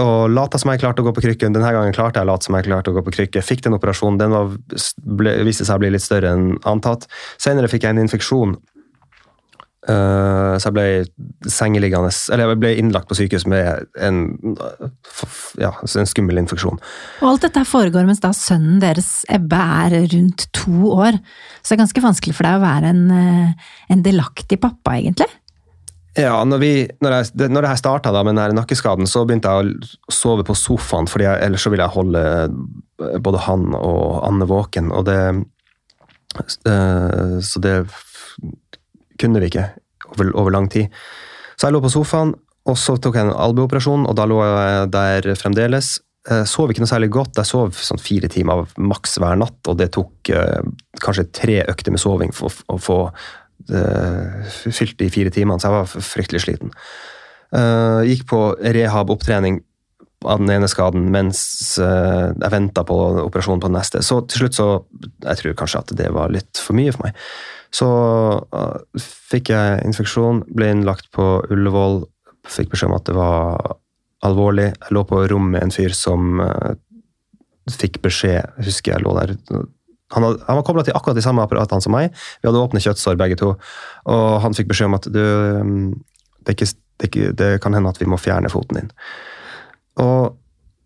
Og 0.00 0.30
lata 0.32 0.56
som 0.56 0.70
jeg 0.72 0.80
klarte 0.80 1.02
å 1.02 1.04
gå 1.04 1.12
på 1.12 1.22
krykken. 1.26 1.52
Denne 1.52 1.68
gangen 1.74 1.92
klarte 1.92 2.20
jeg 2.20 2.28
late 2.28 2.46
som 2.46 2.56
jeg 2.56 2.64
klarte 2.64 2.92
å 2.92 2.96
gå 2.96 3.02
på 3.04 3.12
krykke. 3.12 3.42
Fikk 3.44 3.66
den 3.66 3.76
operasjonen. 3.76 4.16
Den 4.20 4.32
var, 4.32 4.54
ble, 5.20 5.34
viste 5.44 5.66
seg 5.68 5.76
å 5.76 5.82
bli 5.82 5.90
litt 5.92 6.04
større 6.04 6.30
enn 6.32 6.54
antatt. 6.68 7.04
Senere 7.40 7.68
fikk 7.68 7.84
jeg 7.84 7.92
en 7.92 8.00
infeksjon. 8.00 8.54
Eh, 9.82 10.52
så 10.62 10.68
jeg 10.70 10.74
ble 10.76 11.50
sengeliggende 11.50 12.12
Eller 12.30 12.52
jeg 12.52 12.58
ble 12.62 12.68
innlagt 12.78 13.08
på 13.10 13.16
sykehus 13.18 13.48
med 13.50 13.88
en, 13.98 14.20
ja, 15.58 15.72
en 15.82 16.06
skummel 16.06 16.38
infeksjon. 16.38 16.78
Og 17.18 17.26
alt 17.32 17.42
dette 17.48 17.64
foregår 17.66 18.06
mens 18.06 18.22
da 18.22 18.30
sønnen 18.36 18.78
deres, 18.82 19.24
Ebbe, 19.32 19.58
er 19.58 19.96
rundt 20.14 20.46
to 20.54 20.92
år. 20.94 21.18
Så 21.62 21.72
det 21.72 21.80
er 21.80 21.82
ganske 21.82 22.04
vanskelig 22.04 22.36
for 22.38 22.46
deg 22.46 22.60
å 22.60 22.62
være 22.62 22.92
en, 22.94 23.02
eh, 23.10 23.72
en 23.90 24.04
delaktig 24.06 24.60
pappa, 24.62 24.94
egentlig. 25.00 25.26
Ja, 26.14 26.36
når, 26.44 26.58
vi, 26.60 26.72
når, 27.00 27.10
jeg, 27.16 27.30
det- 27.40 27.50
når 27.50 27.62
det 27.64 27.68
her 27.72 27.80
starta 27.82 28.12
med 28.22 28.34
den 28.36 28.42
her 28.44 28.52
nakkeskaden, 28.52 29.06
så 29.08 29.24
begynte 29.26 29.48
jeg 29.50 29.74
å 29.80 30.12
sove 30.12 30.44
på 30.46 30.54
sofaen, 30.54 31.08
for 31.08 31.24
ellers 31.24 31.64
så 31.64 31.72
ville 31.72 31.82
jeg 31.88 31.96
holde 31.96 32.22
eh, 32.22 33.18
både 33.18 33.40
han 33.48 33.72
og 33.74 34.22
Anne 34.28 34.46
våken. 34.46 34.92
Og 34.94 35.06
det 35.10 35.18
eh, 36.70 37.38
Så 37.42 37.58
det 37.64 37.76
kunne 39.22 39.42
vi 39.42 39.52
ikke 39.52 39.68
over, 40.12 40.32
over 40.34 40.54
lang 40.54 40.70
tid. 40.72 40.92
Så 41.56 41.68
jeg 41.68 41.76
lå 41.76 41.82
på 41.84 41.92
sofaen, 41.92 42.34
og 42.68 42.78
så 42.78 42.96
tok 43.00 43.18
jeg 43.18 43.26
en 43.26 43.34
albueoperasjon, 43.34 44.06
og 44.06 44.16
da 44.18 44.26
lå 44.28 44.38
jeg 44.44 44.88
der 44.94 45.30
fremdeles. 45.38 45.96
Jeg 46.28 46.46
sov 46.46 46.70
ikke 46.70 46.84
noe 46.84 46.90
særlig 46.90 47.10
godt. 47.14 47.38
Jeg 47.40 47.50
sov 47.50 47.74
sånn 47.74 48.02
fire 48.02 48.30
timer 48.30 48.68
maks 48.78 49.16
hver 49.18 49.38
natt, 49.40 49.58
og 49.66 49.78
det 49.80 49.90
tok 49.96 50.30
eh, 50.30 50.60
kanskje 51.02 51.30
tre 51.34 51.62
økter 51.64 51.94
med 51.94 52.02
soving 52.02 52.30
for 52.36 52.54
å 52.70 52.78
få 52.78 52.98
eh, 53.08 54.52
fylt 54.68 55.00
de 55.02 55.10
fire 55.10 55.32
timene, 55.34 55.58
så 55.58 55.70
jeg 55.70 55.78
var 55.80 56.06
fryktelig 56.12 56.44
sliten. 56.44 56.70
Eh, 57.52 58.00
gikk 58.12 58.28
på 58.30 58.44
rehab-opptrening 58.62 59.60
av 60.22 60.38
den 60.38 60.52
ene 60.54 60.68
skaden 60.70 61.08
mens 61.12 61.40
eh, 61.82 62.30
jeg 62.30 62.52
venta 62.54 62.84
på 62.86 62.98
operasjonen 63.24 63.62
på 63.62 63.70
den 63.70 63.78
neste. 63.80 64.04
Så 64.06 64.22
til 64.30 64.44
slutt 64.44 64.58
så 64.58 64.68
Jeg 65.24 65.40
tror 65.40 65.58
kanskje 65.58 65.82
at 65.82 65.92
det 65.98 66.12
var 66.14 66.30
litt 66.30 66.60
for 66.62 66.78
mye 66.78 66.94
for 66.94 67.08
meg. 67.08 67.18
Så 67.72 67.88
uh, 67.88 69.02
fikk 69.32 69.52
jeg 69.54 69.82
infeksjon, 69.86 70.42
ble 70.52 70.72
innlagt 70.74 71.10
på 71.14 71.26
Ullevål, 71.52 72.02
fikk 72.48 72.72
beskjed 72.72 72.90
om 72.90 72.98
at 72.98 73.06
det 73.08 73.16
var 73.16 73.76
alvorlig. 74.26 74.72
Jeg 74.74 74.96
lå 74.96 75.04
på 75.08 75.22
rom 75.30 75.52
med 75.54 75.66
en 75.66 75.74
fyr 75.74 75.94
som 75.96 76.42
uh, 76.42 76.74
fikk 77.70 78.00
beskjed 78.02 78.58
Husker 78.66 78.96
jeg 78.96 79.04
lå 79.04 79.14
der 79.16 79.36
han, 80.12 80.26
hadde, 80.26 80.42
han 80.46 80.58
var 80.58 80.66
kobla 80.66 80.84
til 80.86 80.96
akkurat 80.96 81.16
de 81.16 81.24
samme 81.24 81.44
apparatene 81.44 81.84
som 81.84 81.94
meg. 81.94 82.12
Vi 82.42 82.48
hadde 82.48 82.60
åpne 82.60 82.82
kjøttsår 82.84 83.18
begge 83.20 83.38
to. 83.40 83.54
Og 84.12 84.26
han 84.44 84.56
fikk 84.56 84.68
beskjed 84.72 84.90
om 84.90 84.98
at 84.98 85.08
du, 85.08 85.22
det, 86.44 86.52
ikke, 86.54 86.68
det, 86.68 87.08
ikke, 87.08 87.32
det 87.38 87.50
kan 87.64 87.76
hende 87.76 87.92
at 87.92 88.00
vi 88.02 88.08
må 88.10 88.18
fjerne 88.20 88.50
foten 88.52 88.80
din. 88.80 88.90
Og, 90.02 90.34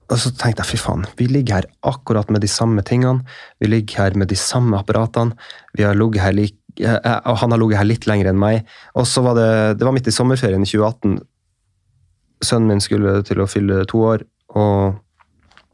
og 0.06 0.20
så 0.22 0.30
tenkte 0.30 0.62
jeg 0.62 0.76
fy 0.76 0.78
faen, 0.78 1.06
vi 1.18 1.26
ligger 1.30 1.60
her 1.60 1.68
akkurat 1.86 2.30
med 2.30 2.44
de 2.44 2.50
samme 2.50 2.84
tingene. 2.86 3.26
Vi 3.62 3.70
ligger 3.70 4.04
her 4.04 4.18
med 4.18 4.30
de 4.30 4.38
samme 4.38 4.78
apparatene. 4.78 5.34
Vi 5.74 5.86
har 5.86 5.98
ligget 5.98 6.22
her 6.22 6.36
like, 6.36 6.60
og 6.84 7.38
han 7.40 7.54
har 7.54 7.60
ligget 7.60 7.80
her 7.80 7.88
litt 7.88 8.06
lenger 8.08 8.30
enn 8.30 8.40
meg. 8.40 8.68
Og 8.98 9.08
så 9.08 9.24
var 9.24 9.38
det, 9.38 9.48
det 9.80 9.88
var 9.88 9.96
midt 9.96 10.10
i 10.10 10.14
sommerferien 10.14 10.62
i 10.62 10.68
2018. 10.68 11.18
Sønnen 12.44 12.74
min 12.74 12.84
skulle 12.84 13.18
til 13.26 13.40
å 13.40 13.48
fylle 13.48 13.84
to 13.88 14.02
år, 14.04 14.26
og 14.56 15.02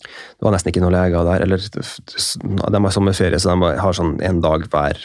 det 0.02 0.46
var 0.46 0.54
nesten 0.56 0.72
ikke 0.72 0.82
noen 0.82 0.96
leger 0.96 1.26
der. 1.26 1.44
eller 1.44 1.62
De 1.62 2.80
har 2.82 2.94
sommerferie, 2.94 3.38
så 3.38 3.54
de 3.54 3.74
har 3.78 3.94
sånn 3.94 4.16
en 4.26 4.40
dag 4.42 4.64
hver 4.70 4.98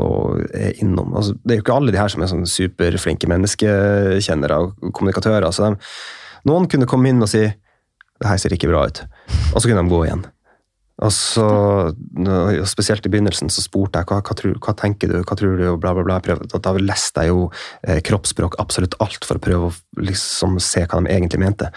og 0.00 0.42
er 0.56 0.76
innom. 0.80 1.14
Altså, 1.16 1.36
det 1.40 1.54
er 1.54 1.60
jo 1.60 1.64
ikke 1.66 1.76
alle 1.78 1.94
de 1.94 2.00
her 2.00 2.12
som 2.12 2.24
er 2.24 2.30
sånn 2.32 2.44
superflinke 2.48 3.28
menneskekjennere 3.32 4.58
og 4.60 4.92
kommunikatører. 4.92 5.48
så 5.52 5.70
de, 5.70 5.88
Noen 6.48 6.68
kunne 6.68 6.88
komme 6.90 7.08
inn 7.12 7.22
og 7.22 7.30
si 7.30 7.44
det 7.46 8.28
her 8.28 8.38
ser 8.38 8.54
ikke 8.54 8.70
bra 8.70 8.84
ut, 8.86 9.02
og 9.52 9.58
så 9.58 9.68
kunne 9.68 9.82
de 9.82 9.92
gå 9.92 10.04
igjen. 10.06 10.24
Og 11.02 11.10
så, 11.10 11.46
Spesielt 12.70 13.06
i 13.08 13.10
begynnelsen 13.10 13.50
så 13.50 13.64
spurte 13.64 14.02
jeg 14.02 14.08
hva, 14.10 14.20
hva, 14.22 14.36
tror, 14.38 14.54
hva 14.62 14.74
tenker 14.78 15.10
du, 15.10 15.18
hva 15.22 15.36
tror 15.38 15.58
du, 15.58 15.66
og 15.72 15.80
bla, 15.82 15.94
bla, 15.96 16.06
bla. 16.06 16.20
Prøvde, 16.22 16.60
da 16.62 16.74
leste 16.78 17.24
jeg 17.24 17.32
jo 17.32 17.48
eh, 17.82 17.98
kroppsspråk 18.06 18.58
absolutt 18.62 18.94
alt 19.02 19.26
for 19.26 19.40
å 19.40 19.42
prøve 19.42 19.70
å 19.70 20.04
liksom, 20.04 20.60
se 20.62 20.84
hva 20.86 21.02
de 21.02 21.10
egentlig 21.10 21.42
mente. 21.42 21.72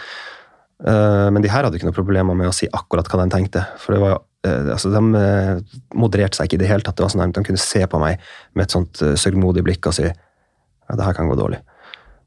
Uh, 0.76 1.32
men 1.32 1.40
de 1.40 1.48
her 1.48 1.64
hadde 1.64 1.78
ikke 1.78 1.88
noe 1.88 1.96
problemer 1.96 2.36
med 2.36 2.50
å 2.50 2.54
si 2.54 2.68
akkurat 2.68 3.08
hva 3.08 3.22
de 3.22 3.32
tenkte. 3.32 3.62
For 3.80 3.96
det 3.96 4.00
var, 4.02 4.18
uh, 4.46 4.72
altså, 4.74 4.92
de 4.92 5.02
uh, 5.16 5.78
modererte 5.96 6.38
seg 6.38 6.50
ikke 6.50 6.58
i 6.58 6.64
det 6.64 6.68
hele 6.70 6.84
tatt. 6.84 6.98
Det 6.98 7.06
var 7.06 7.14
sånn 7.14 7.24
at 7.24 7.38
De 7.38 7.44
kunne 7.46 7.62
se 7.62 7.80
på 7.88 8.00
meg 8.02 8.20
med 8.52 8.66
et 8.66 8.76
sånt 8.76 9.00
sørgmodig 9.00 9.64
blikk 9.66 9.88
og 9.88 9.96
si 9.96 10.04
ja, 10.06 10.92
det 10.92 11.02
her 11.02 11.16
kan 11.16 11.30
gå 11.30 11.38
dårlig. 11.38 11.58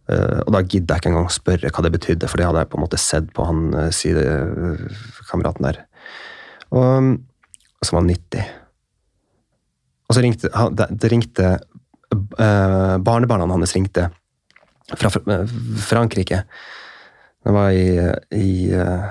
og 0.10 0.50
da 0.52 0.60
gidder 0.66 0.96
jeg 0.98 1.00
ikke 1.00 1.10
engang 1.12 1.28
spørre 1.32 1.70
hva 1.70 1.84
det 1.86 1.92
betydde, 1.94 2.28
for 2.28 2.42
det 2.42 2.48
hadde 2.48 2.64
jeg 2.64 2.70
på 2.72 2.80
en 2.80 2.82
måte 2.82 2.98
sett 3.00 3.28
på 3.32 3.46
han 3.46 3.60
sidekameraten 3.94 5.68
der. 5.68 5.78
Og, 6.76 7.16
som 7.82 7.98
var 7.98 8.08
90. 8.08 8.50
Og 10.10 10.18
så 10.18 10.24
ringte 10.26 10.50
det, 10.74 11.10
ringte 11.12 11.54
uh, 11.56 12.98
Barnebarna 12.98 13.46
hans 13.54 13.76
ringte 13.78 14.10
fra 14.90 15.12
Frankrike. 15.86 16.44
Det 17.46 17.54
var 17.54 17.72
i, 17.72 17.90
i 18.36 18.52
uh, 18.74 19.06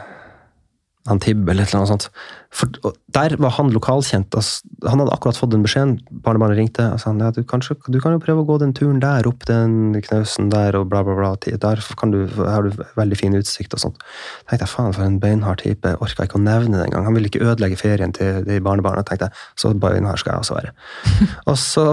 Antibes 1.09 1.51
eller 1.51 1.65
et 1.65 1.73
eller 1.73 1.81
annet 1.81 1.91
sånt. 1.93 2.09
For 2.55 2.71
Der 3.13 3.35
var 3.41 3.53
han 3.59 3.71
lokalkjent. 3.73 4.35
Altså, 4.35 4.65
han 4.87 5.03
hadde 5.03 5.13
akkurat 5.13 5.37
fått 5.37 5.53
den 5.53 5.65
beskjeden. 5.65 5.99
Barnebarnet 6.25 6.59
ringte 6.59 6.87
og 6.95 7.01
sa 7.03 7.13
ja, 7.13 7.31
du, 7.35 7.43
kanskje, 7.49 7.77
du 7.89 7.99
kan 8.01 8.15
jo 8.17 8.23
prøve 8.23 8.45
å 8.45 8.49
gå 8.49 8.59
den 8.63 8.73
turen 8.77 9.03
der, 9.05 9.29
opp 9.29 9.45
den 9.49 9.97
knausen 10.05 10.51
der, 10.53 10.79
og 10.79 10.89
bla, 10.93 11.03
bla, 11.05 11.17
bla. 11.19 11.35
Der 11.45 11.85
du, 12.13 12.19
har 12.39 12.67
du 12.67 12.83
veldig 12.97 13.21
fin 13.21 13.37
utsikt 13.37 13.77
og 13.77 13.85
sånt. 13.85 14.01
Da 14.01 14.55
tenkte 14.55 14.67
jeg 14.67 14.75
faen, 14.75 14.97
for 14.97 15.07
en 15.07 15.21
beinhard 15.23 15.63
type. 15.65 15.95
Orka 16.05 16.29
ikke 16.29 16.41
å 16.41 16.45
nevne 16.45 16.81
det 16.81 16.89
engang. 16.89 17.09
Han 17.09 17.17
ville 17.19 17.31
ikke 17.33 17.45
ødelegge 17.45 17.81
ferien 17.81 18.15
til 18.17 18.45
de 18.49 18.61
barnebarna. 18.65 19.05
tenkte 19.05 19.29
jeg, 19.29 19.47
Så 19.57 19.75
beinhard 19.75 20.21
skal 20.21 20.37
jeg 20.37 20.45
også 20.45 20.61
være. 20.61 20.77
og 21.51 21.59
så 21.61 21.89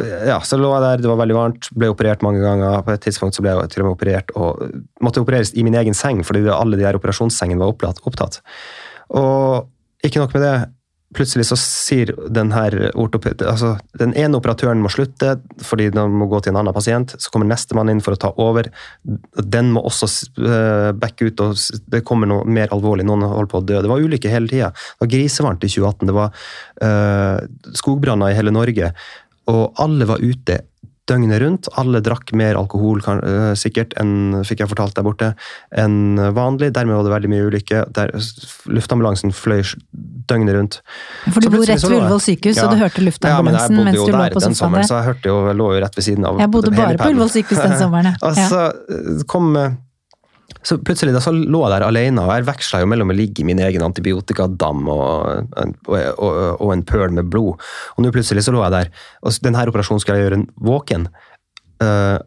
ja, 0.00 0.38
så 0.40 0.56
lå 0.56 0.70
jeg 0.72 0.84
der, 0.86 1.02
det 1.04 1.10
var 1.10 1.18
veldig 1.20 1.36
varmt, 1.36 1.68
ble 1.76 1.90
operert 1.92 2.22
mange 2.24 2.40
ganger. 2.40 2.80
På 2.86 2.94
et 2.94 3.02
tidspunkt 3.04 3.36
så 3.36 3.44
ble 3.44 3.52
jeg 3.52 3.72
til 3.72 3.84
og 3.84 3.90
med 3.90 3.96
operert 3.96 4.32
og 4.38 4.62
måtte 5.04 5.20
opereres 5.20 5.52
i 5.52 5.64
min 5.66 5.76
egen 5.76 5.96
seng, 5.96 6.22
fordi 6.24 6.46
alle 6.52 6.78
de 6.80 6.86
her 6.86 6.96
operasjonssengene 6.96 7.60
var 7.60 7.74
opptatt. 7.74 8.40
Og 9.12 9.68
ikke 10.06 10.22
nok 10.22 10.32
med 10.38 10.46
det, 10.46 10.54
plutselig 11.16 11.44
så 11.48 11.58
sier 11.60 12.12
den 12.32 12.52
her 12.54 12.74
altså 12.94 13.74
Den 14.00 14.14
ene 14.18 14.38
operatøren 14.38 14.80
må 14.82 14.90
slutte 14.92 15.34
fordi 15.62 15.90
den 15.92 16.14
må 16.16 16.28
gå 16.30 16.40
til 16.42 16.52
en 16.52 16.62
annen 16.62 16.74
pasient. 16.76 17.14
Så 17.18 17.32
kommer 17.32 17.50
nestemann 17.50 17.90
inn 17.92 18.02
for 18.04 18.16
å 18.16 18.20
ta 18.20 18.32
over. 18.40 18.70
Den 19.02 19.72
må 19.74 19.82
også 19.88 20.08
uh, 20.40 20.90
backe 20.96 21.28
ut, 21.28 21.42
og 21.44 21.60
det 21.92 22.02
kommer 22.08 22.30
noe 22.30 22.46
mer 22.48 22.72
alvorlig. 22.74 23.06
Noen 23.08 23.26
holder 23.28 23.50
på 23.52 23.60
å 23.60 23.66
dø. 23.66 23.80
Det 23.84 23.92
var 23.92 24.04
ulykker 24.04 24.32
hele 24.32 24.50
tida. 24.50 24.72
Det 24.72 25.04
var 25.04 25.12
grisevarmt 25.12 25.66
i 25.66 25.72
2018. 25.72 26.08
Det 26.10 26.16
var 26.16 26.32
uh, 26.84 27.74
skogbranner 27.78 28.32
i 28.32 28.38
hele 28.38 28.54
Norge. 28.54 28.92
Og 29.50 29.80
alle 29.82 30.06
var 30.06 30.22
ute 30.22 30.60
døgnet 31.10 31.40
rundt. 31.42 31.68
Alle 31.80 32.00
drakk 32.04 32.30
mer 32.38 32.58
alkohol 32.58 33.02
uh, 33.02 33.52
sikkert 33.58 33.96
enn 34.00 34.42
fikk 34.46 34.62
jeg 34.62 34.70
fortalt 34.70 34.94
der 34.96 35.06
borte, 35.06 35.32
enn 35.74 36.20
vanlig. 36.36 36.70
Dermed 36.76 36.98
var 36.98 37.08
det 37.08 37.14
veldig 37.16 37.32
mye 37.32 37.48
ulykker. 37.50 37.90
Luftambulansen 38.70 39.34
fløy 39.34 39.64
døgnet 40.30 40.56
rundt. 40.56 40.80
For 41.28 41.42
du 41.42 41.50
bor 41.52 41.66
rett 41.66 41.82
ved 41.82 41.96
Ullevål 41.98 42.22
sykehus, 42.22 42.58
ja, 42.60 42.66
og 42.66 42.76
du 42.76 42.82
hørte 42.84 43.04
luftambulansen 43.04 43.78
ja, 43.78 43.86
mens 43.88 43.98
du 43.98 44.12
lå 44.14 44.26
på 44.36 44.44
sofaen 44.46 44.78
der? 44.78 44.88
Så 44.88 45.00
jeg 45.00 45.22
jo, 45.28 45.38
lå 45.58 45.70
jo 45.76 45.82
rett 45.84 45.98
ved 45.98 46.06
siden 46.06 46.28
av. 46.28 46.42
Jeg 46.42 46.52
bodde 46.54 46.74
bare 46.76 47.00
på 47.00 47.10
Ullevål 47.10 47.32
sykehus 47.34 47.62
den 47.64 47.78
sommeren, 47.82 48.12
ja. 48.12 48.20
og 48.28 48.38
så 48.38 48.62
eh, 48.70 49.24
kom 49.30 49.50
uh, 49.58 49.72
så 50.62 50.76
plutselig 50.78 51.14
da 51.14 51.22
så 51.22 51.32
lå 51.34 51.62
jeg 51.64 51.72
der 51.72 51.86
alene, 51.86 52.22
og 52.22 52.30
jeg 52.30 52.46
veksla 52.46 52.82
mellom 52.88 53.12
å 53.12 53.16
ligge 53.16 53.42
i 53.42 53.46
min 53.48 53.62
egen 53.62 53.84
antibiotikadam 53.86 54.84
og, 54.92 55.54
og, 55.56 55.96
og, 55.96 56.36
og, 56.58 56.68
en 56.74 56.84
pøl 56.86 57.14
med 57.16 57.30
blod. 57.32 57.62
Og 57.96 58.04
nå 58.04 58.12
plutselig 58.14 58.44
så 58.46 58.54
lå 58.54 58.62
jeg 58.66 58.74
der, 58.76 58.92
og 59.22 59.40
denne 59.44 59.64
operasjonen 59.72 60.02
skulle 60.02 60.20
jeg 60.20 60.28
gjøre 60.28 60.42
våken. 60.68 61.08
Uh, 61.82 62.18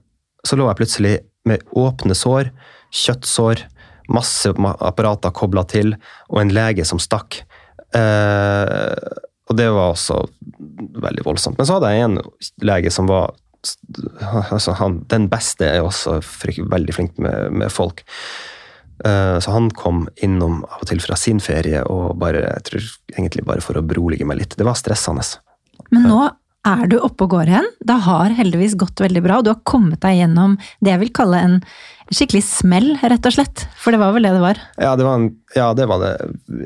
så 0.46 0.60
lå 0.60 0.68
jeg 0.70 0.80
plutselig 0.82 1.16
med 1.48 1.64
åpne 1.78 2.18
sår, 2.18 2.52
kjøttsår, 2.96 3.64
masse 4.14 4.52
apparater 4.76 5.34
kobla 5.34 5.64
til, 5.70 5.96
og 6.30 6.42
en 6.42 6.54
lege 6.54 6.86
som 6.88 7.02
stakk. 7.02 7.40
Uh, 7.96 8.92
og 9.46 9.58
det 9.60 9.70
var 9.70 9.94
også 9.94 10.20
veldig 11.02 11.26
voldsomt. 11.26 11.58
Men 11.60 11.68
så 11.68 11.78
hadde 11.78 11.92
jeg 11.94 12.08
en 12.08 12.20
lege 12.66 12.92
som 12.94 13.10
var 13.10 13.36
altså 14.52 14.76
han, 14.80 15.00
Den 15.12 15.30
beste 15.32 15.68
er 15.68 15.86
også 15.86 16.20
veldig 16.72 16.96
flink 16.96 17.18
med, 17.22 17.52
med 17.52 17.74
folk. 17.74 18.06
Uh, 19.04 19.38
så 19.44 19.52
han 19.52 19.70
kom 19.76 20.06
innom 20.24 20.62
av 20.70 20.86
og 20.86 20.90
til 20.92 21.02
fra 21.04 21.18
sin 21.20 21.42
ferie, 21.44 21.84
og 21.92 22.16
bare, 22.22 22.46
jeg 22.48 22.68
tror 22.70 22.88
egentlig 23.18 23.44
bare 23.48 23.64
for 23.64 23.78
å 23.78 23.84
berolige 23.86 24.28
meg 24.28 24.40
litt. 24.44 24.56
Det 24.58 24.68
var 24.68 24.78
stressende. 24.80 25.26
Men 25.92 26.08
nå 26.08 26.22
er 26.66 26.88
du 26.90 26.96
oppe 26.98 27.28
og 27.28 27.36
går 27.36 27.52
igjen. 27.52 27.68
Det 27.86 27.98
har 28.08 28.34
heldigvis 28.40 28.78
gått 28.80 29.04
veldig 29.04 29.22
bra, 29.26 29.40
og 29.40 29.46
du 29.46 29.52
har 29.52 29.62
kommet 29.68 30.02
deg 30.06 30.22
gjennom 30.22 30.56
det 30.82 30.94
jeg 30.94 31.04
vil 31.04 31.14
kalle 31.20 31.42
en 31.44 31.60
skikkelig 32.14 32.42
smell, 32.46 32.88
rett 33.02 33.28
og 33.28 33.36
slett. 33.36 33.66
For 33.82 33.94
det 33.94 34.02
var 34.02 34.16
vel 34.16 34.26
det 34.28 34.34
det 34.36 34.44
var? 34.44 34.62
Ja, 34.82 34.96
det 34.98 35.06
var, 35.08 35.20
en, 35.20 35.30
ja, 35.58 35.70
det, 35.78 35.88
var 35.90 36.02
det 36.02 36.14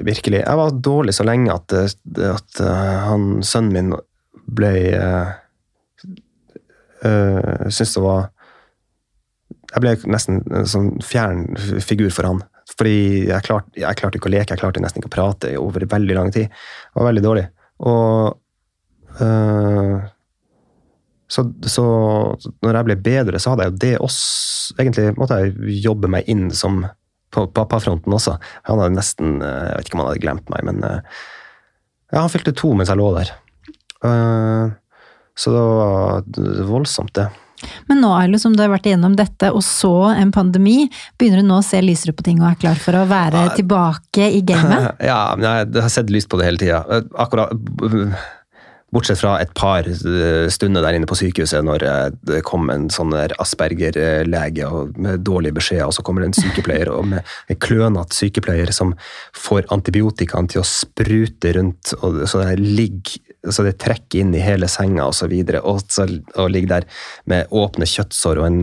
virkelig. 0.08 0.43
Jeg 0.43 0.62
var 0.62 0.80
dårlig 0.89 1.16
så 1.18 1.28
lenge 1.28 1.56
at, 1.56 1.76
at 1.76 2.64
uh, 2.64 2.95
han, 3.10 3.28
sønnen 3.45 3.76
min 3.76 3.93
ble 4.50 4.74
uh, 4.95 5.36
uh, 7.06 7.10
eh, 7.10 7.66
syntes 7.70 7.95
det 7.95 8.04
var 8.04 8.28
Jeg 9.70 9.84
ble 9.84 9.95
nesten 10.10 10.41
en 10.50 10.70
sånn 10.70 10.91
fjern 11.06 11.47
figur 11.86 12.10
for 12.14 12.26
han. 12.26 12.43
Fordi 12.70 13.26
jeg 13.30 13.45
klarte, 13.45 13.74
jeg 13.78 13.97
klarte 14.00 14.18
ikke 14.18 14.30
å 14.30 14.34
leke, 14.34 14.54
jeg 14.54 14.62
klarte 14.62 14.82
nesten 14.82 15.02
ikke 15.02 15.12
å 15.12 15.16
prate 15.16 15.52
over 15.62 15.86
veldig 15.89 16.16
lang 16.18 16.32
tid. 16.34 16.50
Det 16.50 16.97
var 16.97 17.10
veldig 17.10 17.24
dårlig. 17.26 17.43
Og 17.89 19.22
uh, 19.22 19.97
så, 21.30 21.43
så, 21.70 21.86
når 22.66 22.80
jeg 22.80 22.88
ble 22.88 22.97
bedre, 23.06 23.41
så 23.41 23.54
hadde 23.54 23.68
jeg 23.68 23.74
jo 23.74 23.82
det 23.84 23.95
også 24.02 24.47
Egentlig 24.80 25.12
måtte 25.18 25.38
jeg 25.41 25.78
jobbe 25.82 26.10
meg 26.14 26.28
inn 26.30 26.50
som 26.54 26.84
på 27.34 27.43
pappafronten 27.54 28.14
også. 28.14 28.36
Han 28.70 28.82
hadde 28.82 28.97
nesten 28.97 29.39
Jeg 29.41 29.78
vet 29.80 29.88
ikke 29.89 29.97
om 29.97 30.04
han 30.04 30.10
hadde 30.12 30.22
glemt 30.22 30.52
meg, 30.54 30.66
men 30.68 30.84
ja, 30.86 32.22
han 32.24 32.30
fylte 32.34 32.54
to 32.58 32.72
mens 32.78 32.89
jeg 32.89 32.97
lå 32.97 33.10
der. 33.18 33.32
Uh, 34.06 34.70
så 35.40 35.54
det 35.56 35.62
var 35.64 36.66
voldsomt, 36.68 37.14
det. 37.16 37.30
Men 37.88 38.00
nå, 38.04 38.12
Ailo, 38.16 38.40
som 38.40 38.56
du 38.56 38.64
har 38.64 38.72
vært 38.72 38.88
igjennom 38.88 39.16
dette, 39.20 39.52
og 39.52 39.64
så 39.66 40.12
en 40.14 40.32
pandemi, 40.36 40.88
begynner 41.20 41.44
du 41.44 41.50
nå 41.50 41.60
å 41.60 41.66
se 41.66 41.82
lysere 41.84 42.16
på 42.16 42.26
ting 42.28 42.42
og 42.42 42.54
er 42.54 42.60
klar 42.62 42.80
for 42.80 42.96
å 42.96 43.06
være 43.10 43.46
ja. 43.50 43.54
tilbake 43.60 44.32
i 44.40 44.44
gamet? 44.48 44.92
Ja, 45.10 45.22
men 45.38 45.48
jeg 45.48 45.84
har 45.84 45.92
sett 45.92 46.12
lyst 46.14 46.30
på 46.32 46.40
det 46.40 46.50
hele 46.50 46.62
tida. 46.62 46.84
Akkurat 47.20 47.52
Bortsett 48.90 49.20
fra 49.22 49.36
et 49.38 49.52
par 49.54 49.86
stunder 50.50 50.82
der 50.82 50.96
inne 50.98 51.06
på 51.10 51.18
sykehuset 51.20 51.62
når 51.66 51.84
det 52.26 52.40
kom 52.48 52.72
en 52.74 52.88
sånn 52.90 53.14
Asperger-lege 53.14 54.70
med 54.98 55.22
dårlige 55.28 55.60
beskjeder, 55.60 55.86
og 55.86 55.94
så 55.94 56.06
kommer 56.06 56.26
det 56.26 56.32
en 56.32 56.40
sykepleier 56.40 56.90
og 56.90 57.06
med 57.12 57.36
en 57.54 57.60
klønete 57.62 58.18
sykepleier 58.18 58.74
som 58.74 58.96
får 59.38 59.70
antibiotikaen 59.76 60.50
til 60.50 60.64
å 60.64 60.68
sprute 60.68 61.54
rundt, 61.60 61.94
og 62.02 62.24
så 62.26 62.42
det 62.42 62.58
ligger 62.64 63.29
så 63.48 63.64
det 63.64 63.78
trekker 63.80 64.20
inn 64.22 64.34
i 64.36 64.42
hele 64.44 64.68
senga 64.72 65.06
osv. 65.08 65.12
Og, 65.12 65.14
så 65.16 65.30
videre, 65.32 65.62
og, 65.64 66.50
ligger 66.52 66.74
der 66.74 66.88
med 67.30 67.54
åpne 67.56 67.88
kjøttsår 67.88 68.42
og 68.42 68.48
en 68.50 68.60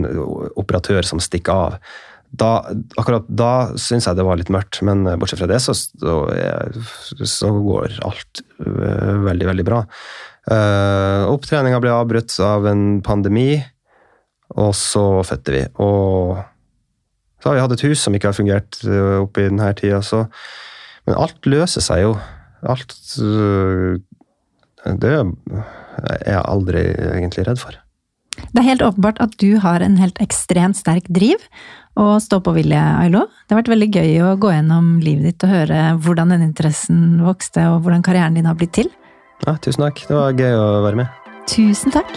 operatør 0.59 1.07
som 1.07 1.21
stikker 1.23 1.53
av. 1.53 1.79
Da, 2.37 2.51
akkurat 2.99 3.25
da 3.31 3.51
syns 3.79 4.05
jeg 4.05 4.19
det 4.19 4.25
var 4.27 4.37
litt 4.37 4.51
mørkt, 4.53 4.81
men 4.85 5.05
bortsett 5.17 5.39
fra 5.39 5.49
det 5.49 5.61
så, 5.63 5.73
så, 5.73 6.17
så 7.23 7.51
går 7.55 8.01
alt 8.05 8.43
øh, 8.61 9.23
veldig, 9.25 9.47
veldig 9.53 9.65
bra. 9.67 9.79
Uh, 10.47 11.27
Opptreninga 11.31 11.79
ble 11.83 11.91
avbrutt 11.91 12.35
av 12.43 12.67
en 12.69 12.99
pandemi, 13.03 13.57
og 14.59 14.75
så 14.77 15.23
fødte 15.27 15.55
vi. 15.55 15.63
Og 15.83 16.37
så 17.41 17.49
har 17.49 17.57
vi 17.57 17.63
hatt 17.65 17.75
et 17.77 17.87
hus 17.87 18.03
som 18.03 18.15
ikke 18.15 18.31
har 18.31 18.37
fungert 18.37 18.79
oppi 19.23 19.47
denne 19.49 19.73
tida, 19.79 20.03
så 20.03 20.27
Men 21.07 21.15
alt 21.15 21.45
løser 21.47 21.79
seg 21.79 22.01
jo. 22.03 22.09
Alt 22.67 22.91
det 25.01 25.13
er 25.17 26.23
jeg 26.23 26.45
aldri 26.45 26.85
egentlig 27.11 27.47
redd 27.47 27.61
for. 27.61 27.77
Det 28.37 28.61
er 28.61 28.67
helt 28.67 28.85
åpenbart 28.85 29.19
at 29.23 29.33
du 29.41 29.57
har 29.63 29.81
en 29.81 29.97
helt 29.97 30.19
ekstremt 30.21 30.77
sterk 30.77 31.07
driv 31.09 31.41
og 31.97 32.19
stå-på-vilje, 32.21 32.77
Ailo. 33.01 33.25
Det 33.47 33.55
har 33.55 33.63
vært 33.63 33.73
veldig 33.73 33.89
gøy 33.89 34.11
å 34.21 34.35
gå 34.37 34.53
gjennom 34.53 34.91
livet 35.01 35.31
ditt 35.31 35.47
og 35.47 35.53
høre 35.55 35.81
hvordan 36.05 36.35
den 36.35 36.45
interessen 36.45 37.17
vokste, 37.25 37.65
og 37.71 37.81
hvordan 37.81 38.05
karrieren 38.05 38.37
din 38.37 38.49
har 38.49 38.57
blitt 38.59 38.75
til. 38.77 38.91
Ja, 39.45 39.57
tusen 39.57 39.87
takk. 39.87 40.05
Det 40.05 40.17
var 40.17 40.37
gøy 40.37 40.53
å 40.53 40.69
være 40.85 41.01
med. 41.01 41.33
Tusen 41.49 41.93
takk. 41.95 42.13